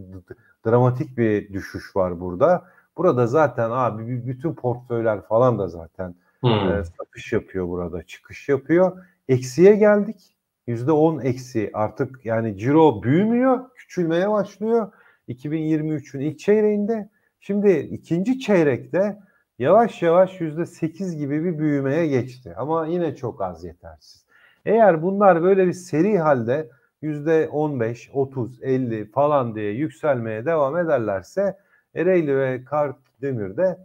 dramatik 0.65 1.17
bir 1.17 1.53
düşüş 1.53 1.95
var 1.95 2.19
burada. 2.19 2.65
Burada 2.97 3.27
zaten 3.27 3.69
abi 3.71 4.27
bütün 4.27 4.53
portföyler 4.53 5.21
falan 5.21 5.59
da 5.59 5.67
zaten 5.67 6.15
hmm. 6.45 6.79
e, 6.79 6.83
satış 6.83 7.33
yapıyor 7.33 7.67
burada, 7.67 8.03
çıkış 8.03 8.49
yapıyor. 8.49 9.05
Eksiye 9.27 9.75
geldik. 9.75 10.35
Yüzde 10.67 10.91
on 10.91 11.19
eksi 11.19 11.69
artık 11.73 12.25
yani 12.25 12.57
ciro 12.57 13.03
büyümüyor, 13.03 13.59
küçülmeye 13.75 14.29
başlıyor. 14.29 14.91
2023'ün 15.29 16.21
ilk 16.21 16.39
çeyreğinde. 16.39 17.09
Şimdi 17.39 17.71
ikinci 17.71 18.39
çeyrekte 18.39 19.19
yavaş 19.59 20.01
yavaş 20.01 20.41
yüzde 20.41 20.65
sekiz 20.65 21.17
gibi 21.17 21.43
bir 21.43 21.59
büyümeye 21.59 22.07
geçti. 22.07 22.53
Ama 22.57 22.87
yine 22.87 23.15
çok 23.15 23.41
az 23.41 23.63
yetersiz. 23.63 24.25
Eğer 24.65 25.03
bunlar 25.03 25.43
böyle 25.43 25.67
bir 25.67 25.73
seri 25.73 26.17
halde 26.19 26.69
yüzde 27.01 27.49
on 27.51 27.79
beş, 27.79 28.09
otuz, 28.13 28.63
elli 28.63 29.11
falan 29.11 29.55
diye 29.55 29.71
yükselmeye 29.71 30.45
devam 30.45 30.77
ederlerse 30.77 31.57
Ereğli 31.95 32.37
ve 32.37 32.63
Kardemir'de 32.65 33.77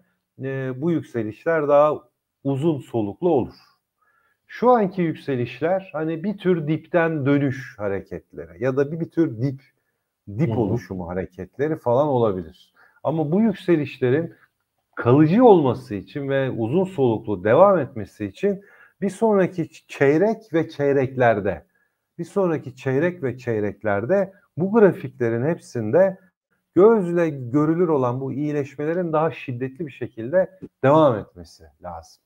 e, 0.43 0.81
bu 0.83 0.91
yükselişler 0.91 1.69
daha 1.69 2.10
uzun 2.45 2.79
soluklu 2.79 3.31
olur. 3.31 3.55
Şu 4.47 4.71
anki 4.71 5.03
yükselişler 5.03 5.91
hani 5.93 6.25
bir 6.25 6.39
tür 6.39 6.69
dipten 6.69 7.27
dönüş 7.27 7.79
hareketleri 7.79 8.65
ya 8.65 8.77
da 8.77 8.93
bir, 8.93 9.01
bir 9.01 9.11
tür 9.11 9.43
dip 9.43 9.61
dip 10.39 10.59
oluşumu 10.59 11.09
hareketleri 11.09 11.77
falan 11.77 12.09
olabilir. 12.09 12.73
Ama 13.05 13.33
bu 13.33 13.41
yükselişlerin 13.41 14.35
kalıcı 14.95 15.45
olması 15.45 15.95
için 15.95 16.29
ve 16.29 16.51
uzun 16.51 16.85
soluklu 16.85 17.45
devam 17.45 17.79
etmesi 17.79 18.25
için 18.25 18.65
bir 19.01 19.11
sonraki 19.11 19.69
çeyrek 19.89 20.55
ve 20.55 20.69
çeyreklerde 20.69 21.65
bir 22.19 22.25
sonraki 22.25 22.77
çeyrek 22.77 23.23
ve 23.23 23.39
çeyreklerde 23.39 24.33
bu 24.57 24.73
grafiklerin 24.73 25.47
hepsinde 25.47 26.19
gözle 26.75 27.29
görülür 27.29 27.89
olan 27.89 28.21
bu 28.21 28.33
iyileşmelerin 28.33 29.13
daha 29.13 29.31
şiddetli 29.31 29.87
bir 29.87 29.93
şekilde 29.93 30.59
devam 30.85 31.19
etmesi 31.19 31.65
lazım. 31.83 32.23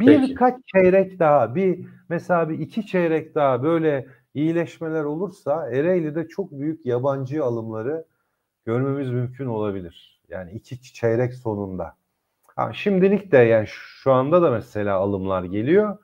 Birkaç 0.00 0.54
çeyrek 0.66 1.18
daha, 1.18 1.54
bir 1.54 1.86
mesela 2.08 2.48
bir 2.48 2.58
iki 2.58 2.86
çeyrek 2.86 3.34
daha 3.34 3.62
böyle 3.62 4.06
iyileşmeler 4.34 5.04
olursa 5.04 5.70
Ereğli'de 5.70 6.28
çok 6.28 6.52
büyük 6.52 6.86
yabancı 6.86 7.44
alımları 7.44 8.04
görmemiz 8.66 9.10
mümkün 9.10 9.46
olabilir. 9.46 10.20
Yani 10.28 10.52
iki 10.52 10.82
çeyrek 10.94 11.34
sonunda. 11.34 11.96
Ha, 12.56 12.72
şimdilik 12.72 13.32
de 13.32 13.36
yani 13.38 13.66
şu 13.68 14.12
anda 14.12 14.42
da 14.42 14.50
mesela 14.50 14.96
alımlar 14.96 15.42
geliyor. 15.44 15.98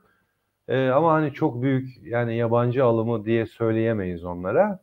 Ee, 0.69 0.89
ama 0.89 1.13
hani 1.13 1.33
çok 1.33 1.63
büyük 1.63 1.89
yani 2.03 2.37
yabancı 2.37 2.85
alımı 2.85 3.25
diye 3.25 3.47
söyleyemeyiz 3.47 4.25
onlara. 4.25 4.79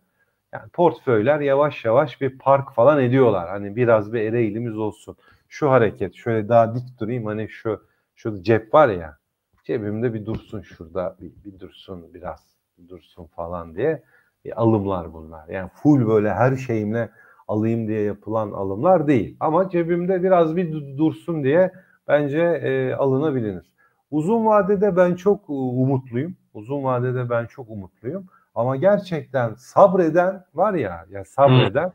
Yani 0.54 0.70
portföyler 0.70 1.40
yavaş 1.40 1.86
yavaş 1.86 2.22
bir 2.22 2.38
park 2.38 2.74
falan 2.74 3.04
ediyorlar. 3.04 3.50
Hani 3.50 3.76
biraz 3.76 4.14
bir 4.14 4.34
eğilimiz 4.34 4.78
olsun. 4.78 5.18
Şu 5.50 5.72
hareket 5.72 6.16
şöyle 6.16 6.50
daha 6.50 6.76
dik 6.76 7.00
durayım 7.00 7.26
hani 7.26 7.50
şu 7.50 7.91
şu 8.22 8.44
cep 8.44 8.74
var 8.74 8.90
ya 8.90 9.18
cebimde 9.64 10.14
bir 10.14 10.26
dursun 10.26 10.62
şurada 10.62 11.16
bir, 11.22 11.32
bir 11.46 11.60
dursun 11.60 12.14
biraz 12.14 12.56
dursun 12.90 13.26
falan 13.26 13.76
diye 13.76 14.04
bir 14.46 14.62
alımlar 14.62 15.14
bunlar. 15.14 15.50
Yani 15.50 15.70
full 15.74 16.08
böyle 16.08 16.34
her 16.34 16.56
şeyimle 16.56 17.10
alayım 17.48 17.88
diye 17.88 18.02
yapılan 18.02 18.52
alımlar 18.52 19.08
değil. 19.08 19.38
Ama 19.40 19.70
cebimde 19.70 20.24
biraz 20.24 20.56
bir 20.56 20.98
dursun 20.98 21.44
diye 21.44 21.72
bence 22.08 22.40
e, 22.40 22.94
alınabilir. 22.94 23.72
Uzun 24.12 24.46
vadede 24.46 24.98
ben 24.98 25.16
çok 25.16 25.50
umutluyum. 25.50 26.36
Uzun 26.54 26.84
vadede 26.84 27.30
ben 27.30 27.46
çok 27.46 27.70
umutluyum. 27.70 28.26
Ama 28.56 28.76
gerçekten 28.76 29.54
sabreden 29.54 30.44
var 30.54 30.74
ya, 30.74 31.06
ya 31.10 31.26
sabreden 31.26 31.92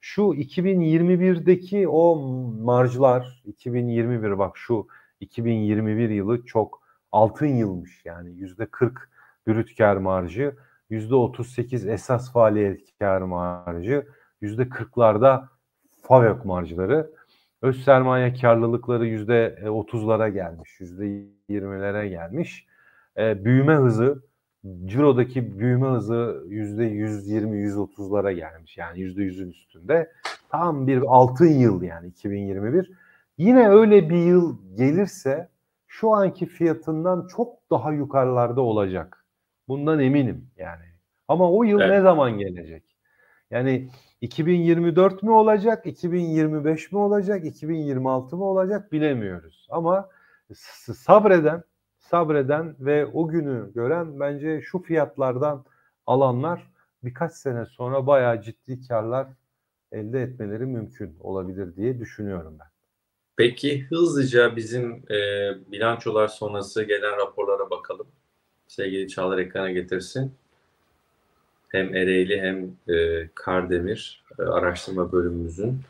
şu 0.00 0.22
2021'deki 0.22 1.88
o 1.88 2.16
marjlar 2.64 3.42
2021 3.44 4.38
bak 4.38 4.56
şu 4.56 4.86
2021 5.20 6.10
yılı 6.10 6.46
çok 6.46 6.82
altın 7.12 7.46
yılmış 7.46 8.02
yani 8.04 8.30
yüzde 8.32 8.66
40 8.66 9.10
brüt 9.46 9.76
kar 9.76 9.96
marjı, 9.96 10.56
yüzde 10.90 11.14
38 11.14 11.86
esas 11.86 12.32
faaliyet 12.32 12.98
kar 12.98 13.20
marjı, 13.20 14.06
yüzde 14.40 14.62
40'larda 14.62 15.44
FAVÖK 16.02 16.44
marjları. 16.44 17.10
Öz 17.62 17.84
sermaye 17.84 18.34
karlılıkları 18.34 19.06
yüzde 19.06 19.58
30'lara 19.62 20.28
gelmiş, 20.28 20.80
yüzde 20.80 21.04
20'lere 21.50 22.08
gelmiş. 22.08 22.66
E, 23.16 23.44
büyüme 23.44 23.74
hızı, 23.74 24.22
cirodaki 24.84 25.58
büyüme 25.58 25.88
hızı 25.88 26.44
yüzde 26.48 26.90
120-130'lara 26.90 28.32
gelmiş. 28.32 28.78
Yani 28.78 29.00
yüzde 29.00 29.22
100'ün 29.22 29.50
üstünde. 29.50 30.12
Tam 30.48 30.86
bir 30.86 31.02
altın 31.06 31.46
yıl 31.46 31.82
yani 31.82 32.08
2021. 32.08 32.90
Yine 33.38 33.68
öyle 33.68 34.10
bir 34.10 34.16
yıl 34.16 34.56
gelirse 34.76 35.48
şu 35.86 36.12
anki 36.12 36.46
fiyatından 36.46 37.26
çok 37.26 37.70
daha 37.70 37.92
yukarılarda 37.92 38.60
olacak. 38.60 39.26
Bundan 39.68 40.00
eminim 40.00 40.50
yani. 40.56 40.84
Ama 41.28 41.52
o 41.52 41.62
yıl 41.64 41.80
evet. 41.80 41.90
ne 41.90 42.00
zaman 42.00 42.38
gelecek? 42.38 42.96
Yani 43.50 43.90
2024 44.20 45.22
mü 45.22 45.30
olacak, 45.30 45.86
2025 45.86 46.92
mi 46.92 46.98
olacak, 46.98 47.44
2026 47.44 48.36
mı 48.36 48.44
olacak 48.44 48.92
bilemiyoruz. 48.92 49.66
Ama 49.70 50.08
sabreden, 50.94 51.62
sabreden 51.98 52.76
ve 52.80 53.06
o 53.06 53.28
günü 53.28 53.72
gören 53.74 54.20
bence 54.20 54.60
şu 54.60 54.78
fiyatlardan 54.78 55.64
alanlar 56.06 56.70
birkaç 57.04 57.32
sene 57.32 57.66
sonra 57.66 58.06
bayağı 58.06 58.42
ciddi 58.42 58.88
karlar 58.88 59.28
elde 59.92 60.22
etmeleri 60.22 60.66
mümkün 60.66 61.16
olabilir 61.20 61.76
diye 61.76 61.98
düşünüyorum 61.98 62.56
ben. 62.60 62.75
Peki 63.36 63.86
hızlıca 63.90 64.56
bizim 64.56 65.02
e, 65.10 65.50
bilançolar 65.72 66.28
sonrası 66.28 66.82
gelen 66.82 67.16
raporlara 67.16 67.70
bakalım. 67.70 68.06
Sevgili 68.68 69.08
Çağlar 69.08 69.38
ekrana 69.38 69.70
getirsin. 69.70 70.34
Hem 71.68 71.94
Ereğli 71.94 72.40
hem 72.40 72.76
e, 72.96 73.28
Kardemir 73.34 74.24
e, 74.38 74.42
araştırma 74.42 75.12
bölümümüzün. 75.12 75.80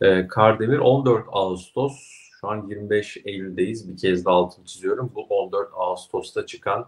E, 0.00 0.28
Kardemir 0.28 0.78
14 0.78 1.24
Ağustos, 1.28 1.92
şu 2.40 2.48
an 2.48 2.66
25 2.68 3.16
Eylül'deyiz. 3.24 3.92
Bir 3.92 3.96
kez 3.96 4.24
daha 4.24 4.34
altını 4.34 4.64
çiziyorum. 4.64 5.12
Bu 5.14 5.24
14 5.24 5.68
Ağustos'ta 5.74 6.46
çıkan 6.46 6.80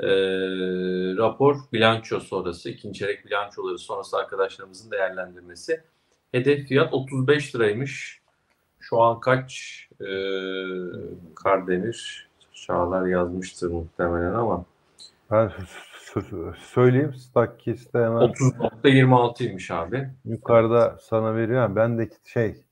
e, 0.00 0.08
rapor 1.16 1.56
bilanço 1.72 2.20
sonrası, 2.20 2.70
ikinci 2.70 2.98
çeyrek 2.98 3.26
bilançoları 3.26 3.78
sonrası 3.78 4.16
arkadaşlarımızın 4.16 4.90
değerlendirmesi. 4.90 5.80
Hedef 6.32 6.68
fiyat 6.68 6.94
35 6.94 7.54
liraymış. 7.54 8.19
Şu 8.90 9.02
an 9.02 9.20
kaç 9.20 9.78
e, 10.00 10.08
Kardemir 11.34 12.28
Çağlar 12.54 13.06
yazmıştır 13.06 13.70
muhtemelen 13.70 14.34
ama 14.34 14.64
ben 15.30 15.50
söyleyeyim 16.58 17.14
Stakis'te 17.14 17.98
hemen 17.98 18.22
30.26'ymış 18.22 19.74
abi. 19.74 20.08
Yukarıda 20.24 20.96
sana 21.00 21.34
veriyorum. 21.34 21.76
Ben 21.76 21.98
de 21.98 22.10
şey 22.24 22.64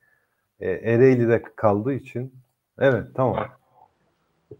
e, 0.60 0.70
Ereğli'de 0.70 1.42
kaldığı 1.42 1.92
için 1.92 2.34
evet 2.78 3.06
tamam. 3.14 3.48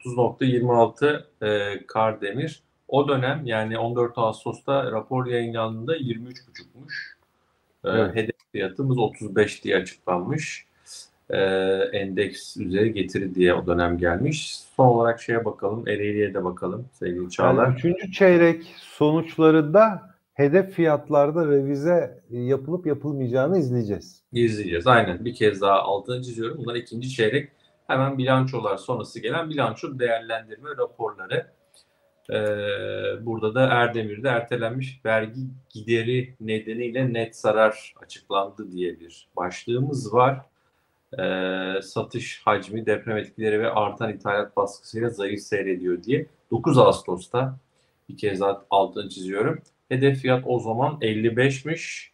30.26 0.04 1.24
e, 1.42 1.86
Kardemir. 1.86 2.62
O 2.88 3.08
dönem 3.08 3.46
yani 3.46 3.78
14 3.78 4.18
Ağustos'ta 4.18 4.92
rapor 4.92 5.26
yayınlandığında 5.26 5.96
23.5'muş. 5.96 7.16
E, 7.84 7.90
evet. 7.90 8.14
Hedef 8.14 8.36
fiyatımız 8.52 8.98
35 8.98 9.64
diye 9.64 9.76
açıklanmış 9.76 10.67
e, 11.30 11.38
endeks 11.92 12.56
üzeri 12.56 12.92
getiri 12.92 13.34
diye 13.34 13.54
o 13.54 13.66
dönem 13.66 13.98
gelmiş. 13.98 14.58
Son 14.76 14.86
olarak 14.86 15.20
şeye 15.20 15.44
bakalım, 15.44 15.88
Ereğli'ye 15.88 16.34
de 16.34 16.44
bakalım 16.44 16.86
sevgili 16.92 17.30
Çağlar. 17.30 17.64
Yani 17.64 17.74
üçüncü 17.74 18.12
çeyrek 18.12 18.74
sonuçlarında 18.76 20.08
hedef 20.34 20.70
fiyatlarda 20.70 21.46
revize 21.46 22.20
yapılıp 22.30 22.86
yapılmayacağını 22.86 23.58
izleyeceğiz. 23.58 24.22
İzleyeceğiz 24.32 24.86
aynen. 24.86 25.24
Bir 25.24 25.34
kez 25.34 25.60
daha 25.60 25.82
altını 25.82 26.22
çiziyorum. 26.22 26.58
Bunlar 26.58 26.74
ikinci 26.74 27.10
çeyrek 27.10 27.48
hemen 27.86 28.18
bilançolar 28.18 28.76
sonrası 28.76 29.20
gelen 29.20 29.50
bilanço 29.50 29.98
değerlendirme 29.98 30.70
raporları. 30.78 31.46
Ee, 32.30 32.36
burada 33.26 33.54
da 33.54 33.66
Erdemir'de 33.66 34.28
ertelenmiş 34.28 35.00
vergi 35.04 35.40
gideri 35.70 36.34
nedeniyle 36.40 37.12
net 37.12 37.36
zarar 37.36 37.94
açıklandı 38.02 38.72
diye 38.72 39.00
bir 39.00 39.28
başlığımız 39.36 40.14
var 40.14 40.40
e, 41.12 41.82
satış 41.82 42.40
hacmi 42.44 42.86
deprem 42.86 43.16
etkileri 43.16 43.60
ve 43.60 43.70
artan 43.70 44.12
ithalat 44.12 44.56
baskısıyla 44.56 45.10
zayıf 45.10 45.40
seyrediyor 45.40 46.02
diye 46.02 46.26
9 46.50 46.78
Ağustos'ta 46.78 47.58
bir 48.08 48.16
kez 48.16 48.40
daha 48.40 48.64
altını 48.70 49.08
çiziyorum. 49.08 49.58
Hedef 49.88 50.18
fiyat 50.18 50.42
o 50.46 50.60
zaman 50.60 50.98
55'miş. 51.00 52.08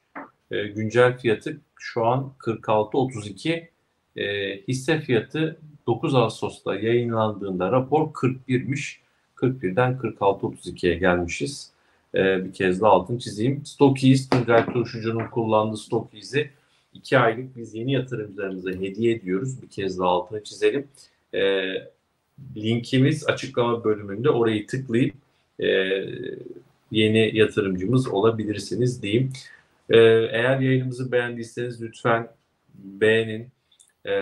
E, 0.50 0.66
güncel 0.66 1.18
fiyatı 1.18 1.60
şu 1.78 2.06
an 2.06 2.32
46.32. 2.38 3.68
E, 4.16 4.56
hisse 4.68 5.00
fiyatı 5.00 5.60
9 5.86 6.14
Ağustos'ta 6.14 6.74
yayınlandığında 6.74 7.72
rapor 7.72 8.12
41'miş. 8.12 8.96
41'den 9.36 9.92
46.32'ye 9.92 10.94
gelmişiz. 10.94 11.72
E, 12.14 12.44
bir 12.44 12.52
kez 12.52 12.80
daha 12.80 12.92
altını 12.92 13.18
çizeyim. 13.18 13.66
Stockies, 13.66 14.28
Tuncel 14.28 14.66
Turşucu'nun 14.66 15.26
kullandığı 15.26 15.76
Stockies'i 15.76 16.50
2 16.94 17.18
aylık 17.18 17.56
biz 17.56 17.74
yeni 17.74 17.92
yatırımcılarımıza 17.92 18.70
hediye 18.70 19.14
ediyoruz. 19.14 19.62
Bir 19.62 19.68
kez 19.68 19.98
daha 19.98 20.08
altını 20.08 20.44
çizelim. 20.44 20.88
E, 21.34 21.72
linkimiz 22.56 23.26
açıklama 23.28 23.84
bölümünde 23.84 24.30
orayı 24.30 24.66
tıklayıp 24.66 25.14
e, 25.60 25.66
yeni 26.90 27.36
yatırımcımız 27.36 28.08
olabilirsiniz 28.08 29.02
diyeyim. 29.02 29.32
E, 29.90 29.98
eğer 30.32 30.60
yayınımızı 30.60 31.12
beğendiyseniz 31.12 31.82
lütfen 31.82 32.28
beğenin. 32.74 33.48
E, 34.04 34.12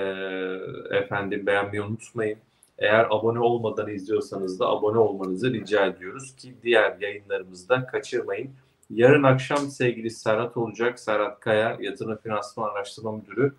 efendim 0.90 1.46
beğenmeyi 1.46 1.82
unutmayın. 1.82 2.38
Eğer 2.78 3.06
abone 3.10 3.38
olmadan 3.38 3.88
izliyorsanız 3.88 4.60
da 4.60 4.68
abone 4.68 4.98
olmanızı 4.98 5.52
rica 5.52 5.86
ediyoruz 5.86 6.36
ki 6.36 6.54
diğer 6.62 6.96
yayınlarımızda 7.00 7.86
kaçırmayın. 7.86 8.50
Yarın 8.94 9.22
akşam 9.22 9.58
sevgili 9.58 10.10
Serhat 10.10 10.56
olacak. 10.56 11.00
Serhat 11.00 11.40
Kaya, 11.40 11.76
Yatırım 11.80 12.16
Finansman 12.16 12.70
Araştırma 12.70 13.12
Müdürü. 13.12 13.54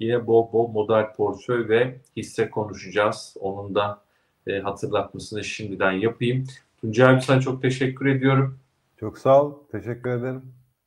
Yine 0.00 0.26
bol 0.26 0.52
bol 0.52 0.68
model 0.68 1.12
portföy 1.12 1.68
ve 1.68 2.00
hisse 2.16 2.50
konuşacağız. 2.50 3.36
Onun 3.40 3.74
da 3.74 4.02
e, 4.46 4.60
hatırlatmasını 4.60 5.44
şimdiden 5.44 5.92
yapayım. 5.92 6.46
Tuncay 6.80 7.14
abi 7.14 7.22
sana 7.22 7.40
çok 7.40 7.62
teşekkür 7.62 8.06
ediyorum. 8.06 8.58
Çok 9.00 9.18
sağ 9.18 9.42
ol. 9.44 9.54
Teşekkür 9.72 10.10
ederim. 10.10 10.42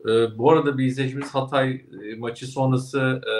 E, 0.10 0.38
bu 0.38 0.52
arada 0.52 0.78
bir 0.78 0.86
izleyicimiz 0.86 1.36
Hatay 1.36 1.86
e, 2.04 2.16
maçı 2.18 2.48
sonrası 2.48 3.22
e, 3.28 3.36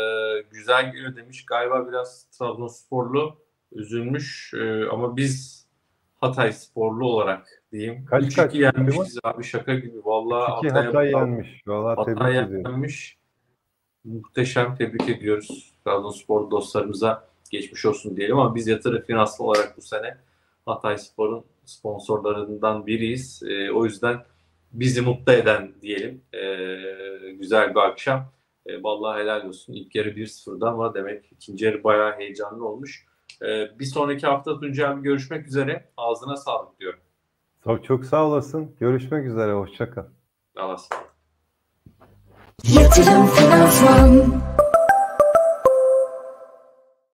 güzel 0.52 0.92
geliyor 0.92 1.16
demiş. 1.16 1.46
Galiba 1.46 1.88
biraz 1.88 2.24
Trabzonsporlu 2.24 3.36
üzülmüş 3.72 4.54
e, 4.54 4.86
ama 4.92 5.18
biz 5.18 5.66
Hatay 6.22 6.54
sporlu 6.54 7.06
olarak 7.06 7.59
diyeyim. 7.72 8.06
Kaç 8.06 8.36
kaç 8.36 8.56
yenmişiz 8.56 9.20
abi 9.24 9.44
şaka 9.44 9.76
gibi. 9.76 10.06
Vallahi 10.06 10.52
Hatay, 10.52 10.86
Hatay 10.86 11.12
yenmiş. 11.12 11.64
Vallahi 11.68 11.96
Hatay 11.96 12.34
tebrik 12.34 12.66
yenmiş. 12.66 13.18
Muhteşem 14.04 14.76
tebrik 14.76 15.10
ediyoruz. 15.10 15.74
Trabzonspor 15.86 16.52
dostlarımıza 16.52 17.30
geçmiş 17.52 17.86
olsun 17.86 18.18
diyelim 18.18 18.40
ama 18.40 18.56
biz 18.56 18.68
yatırım 18.68 19.02
finansal 19.02 19.46
olarak 19.46 19.78
bu 19.78 19.82
sene 19.82 20.18
Hatay 20.66 20.98
Spor'un 20.98 21.46
sponsorlarından 21.66 22.88
biriyiz. 22.88 23.44
E, 23.44 23.72
o 23.72 23.86
yüzden 23.86 24.24
bizi 24.72 25.02
mutlu 25.02 25.32
eden 25.34 25.74
diyelim. 25.82 26.22
E, 26.34 26.42
güzel 27.32 27.70
bir 27.76 27.80
akşam. 27.80 28.32
E, 28.66 28.84
vallahi 28.84 29.22
helal 29.22 29.46
olsun. 29.46 29.74
İlk 29.74 29.96
yarı 29.96 30.10
1-0'da 30.10 30.70
ama 30.70 30.94
demek 30.94 31.32
ikinci 31.32 31.66
yarı 31.66 31.84
bayağı 31.84 32.18
heyecanlı 32.18 32.68
olmuş. 32.68 33.06
E, 33.42 33.80
bir 33.80 33.86
sonraki 33.86 34.28
hafta 34.28 34.60
Tuncay 34.60 35.02
görüşmek 35.02 35.48
üzere. 35.48 35.90
Ağzına 35.98 36.36
sağlık 36.36 36.80
diyorum. 36.80 37.00
Çok, 37.70 37.84
çok 37.84 38.06
sağ 38.06 38.26
olasın. 38.26 38.76
Görüşmek 38.80 39.26
üzere. 39.26 39.54
Hoşçakal. 39.54 40.04
Sağ 40.58 40.66
olasın. 40.66 40.98
Yatırım 42.64 43.26
Finansman 43.26 44.42